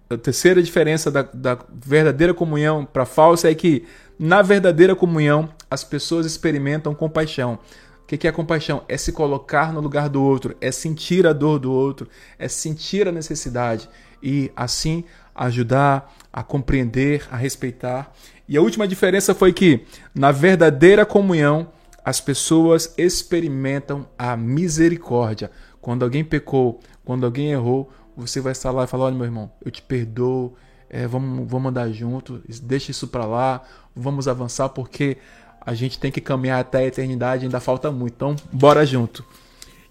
a 0.08 0.16
terceira 0.16 0.62
diferença 0.62 1.10
da, 1.10 1.22
da 1.22 1.58
verdadeira 1.72 2.32
comunhão 2.32 2.84
para 2.84 3.04
falsa 3.04 3.50
é 3.50 3.54
que 3.54 3.84
na 4.24 4.40
verdadeira 4.40 4.94
comunhão, 4.94 5.48
as 5.68 5.82
pessoas 5.82 6.24
experimentam 6.24 6.94
compaixão. 6.94 7.58
O 8.04 8.06
que 8.06 8.28
é 8.28 8.30
compaixão? 8.30 8.84
É 8.88 8.96
se 8.96 9.10
colocar 9.10 9.72
no 9.72 9.80
lugar 9.80 10.08
do 10.08 10.22
outro, 10.22 10.56
é 10.60 10.70
sentir 10.70 11.26
a 11.26 11.32
dor 11.32 11.58
do 11.58 11.72
outro, 11.72 12.08
é 12.38 12.46
sentir 12.46 13.08
a 13.08 13.10
necessidade 13.10 13.88
e 14.22 14.52
assim 14.54 15.02
ajudar 15.34 16.14
a 16.32 16.40
compreender, 16.40 17.26
a 17.32 17.36
respeitar. 17.36 18.12
E 18.48 18.56
a 18.56 18.62
última 18.62 18.86
diferença 18.86 19.34
foi 19.34 19.52
que 19.52 19.86
na 20.14 20.30
verdadeira 20.30 21.04
comunhão 21.04 21.72
as 22.04 22.20
pessoas 22.20 22.94
experimentam 22.96 24.06
a 24.16 24.36
misericórdia. 24.36 25.50
Quando 25.80 26.04
alguém 26.04 26.22
pecou, 26.22 26.78
quando 27.04 27.26
alguém 27.26 27.50
errou, 27.50 27.90
você 28.16 28.40
vai 28.40 28.52
estar 28.52 28.70
lá 28.70 28.84
e 28.84 28.86
falar: 28.86 29.06
Olha, 29.06 29.16
meu 29.16 29.24
irmão, 29.24 29.50
eu 29.64 29.70
te 29.72 29.82
perdoo, 29.82 30.54
é, 30.92 31.06
vamos, 31.06 31.50
vamos 31.50 31.70
andar 31.70 31.90
junto, 31.90 32.42
deixa 32.62 32.90
isso 32.90 33.08
para 33.08 33.24
lá, 33.24 33.62
vamos 33.94 34.28
avançar 34.28 34.68
porque 34.68 35.18
a 35.64 35.74
gente 35.74 35.98
tem 35.98 36.10
que 36.10 36.20
caminhar 36.20 36.60
até 36.60 36.78
a 36.78 36.86
eternidade, 36.86 37.44
ainda 37.44 37.60
falta 37.60 37.90
muito. 37.90 38.14
Então, 38.14 38.36
bora 38.52 38.84
junto. 38.84 39.24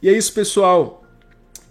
E 0.02 0.10
é 0.10 0.12
isso, 0.12 0.34
pessoal. 0.34 1.04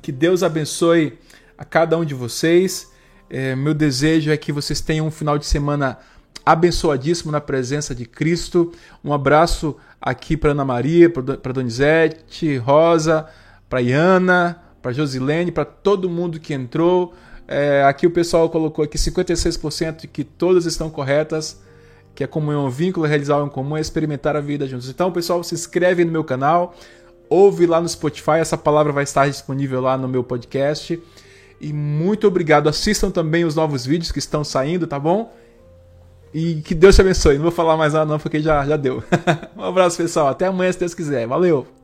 Que 0.00 0.10
Deus 0.10 0.42
abençoe 0.42 1.18
a 1.58 1.64
cada 1.64 1.98
um 1.98 2.04
de 2.04 2.14
vocês. 2.14 2.90
É, 3.28 3.54
meu 3.54 3.74
desejo 3.74 4.30
é 4.30 4.36
que 4.36 4.50
vocês 4.50 4.80
tenham 4.80 5.06
um 5.06 5.10
final 5.10 5.38
de 5.38 5.46
semana 5.46 5.98
abençoadíssimo 6.44 7.30
na 7.30 7.40
presença 7.40 7.94
de 7.94 8.06
Cristo. 8.06 8.72
Um 9.04 9.12
abraço 9.12 9.76
aqui 10.00 10.36
para 10.36 10.52
Ana 10.52 10.64
Maria, 10.64 11.10
para 11.10 11.52
Donizete, 11.52 12.56
Rosa, 12.56 13.26
para 13.68 13.82
Iana, 13.82 14.62
para 14.80 14.92
Josilene, 14.92 15.52
para 15.52 15.66
todo 15.66 16.08
mundo 16.08 16.40
que 16.40 16.54
entrou. 16.54 17.14
É, 17.46 17.84
aqui 17.84 18.06
o 18.06 18.10
pessoal 18.10 18.48
colocou 18.48 18.84
aqui 18.84 18.96
56% 18.96 20.00
de 20.00 20.08
que 20.08 20.24
todas 20.24 20.64
estão 20.64 20.88
corretas 20.88 21.60
que 22.20 22.24
é 22.24 22.26
comunhão, 22.26 22.66
um 22.66 22.68
vínculo, 22.68 23.06
realizar 23.06 23.42
em 23.42 23.48
comum, 23.48 23.78
é 23.78 23.80
experimentar 23.80 24.36
a 24.36 24.42
vida 24.42 24.66
juntos. 24.66 24.90
Então, 24.90 25.10
pessoal, 25.10 25.42
se 25.42 25.54
inscreve 25.54 26.04
no 26.04 26.12
meu 26.12 26.22
canal, 26.22 26.74
ouve 27.30 27.64
lá 27.64 27.80
no 27.80 27.88
Spotify, 27.88 28.32
essa 28.32 28.58
palavra 28.58 28.92
vai 28.92 29.04
estar 29.04 29.26
disponível 29.26 29.80
lá 29.80 29.96
no 29.96 30.06
meu 30.06 30.22
podcast. 30.22 31.02
E 31.58 31.72
muito 31.72 32.26
obrigado. 32.26 32.68
Assistam 32.68 33.10
também 33.10 33.46
os 33.46 33.54
novos 33.54 33.86
vídeos 33.86 34.12
que 34.12 34.18
estão 34.18 34.44
saindo, 34.44 34.86
tá 34.86 34.98
bom? 34.98 35.34
E 36.34 36.56
que 36.56 36.74
Deus 36.74 36.94
te 36.94 37.00
abençoe. 37.00 37.36
Não 37.36 37.44
vou 37.44 37.52
falar 37.52 37.78
mais 37.78 37.94
nada 37.94 38.04
não, 38.04 38.18
porque 38.18 38.38
já, 38.40 38.66
já 38.66 38.76
deu. 38.76 39.02
um 39.56 39.64
abraço, 39.64 39.96
pessoal. 39.96 40.28
Até 40.28 40.44
amanhã, 40.44 40.70
se 40.70 40.78
Deus 40.78 40.92
quiser. 40.92 41.26
Valeu! 41.26 41.79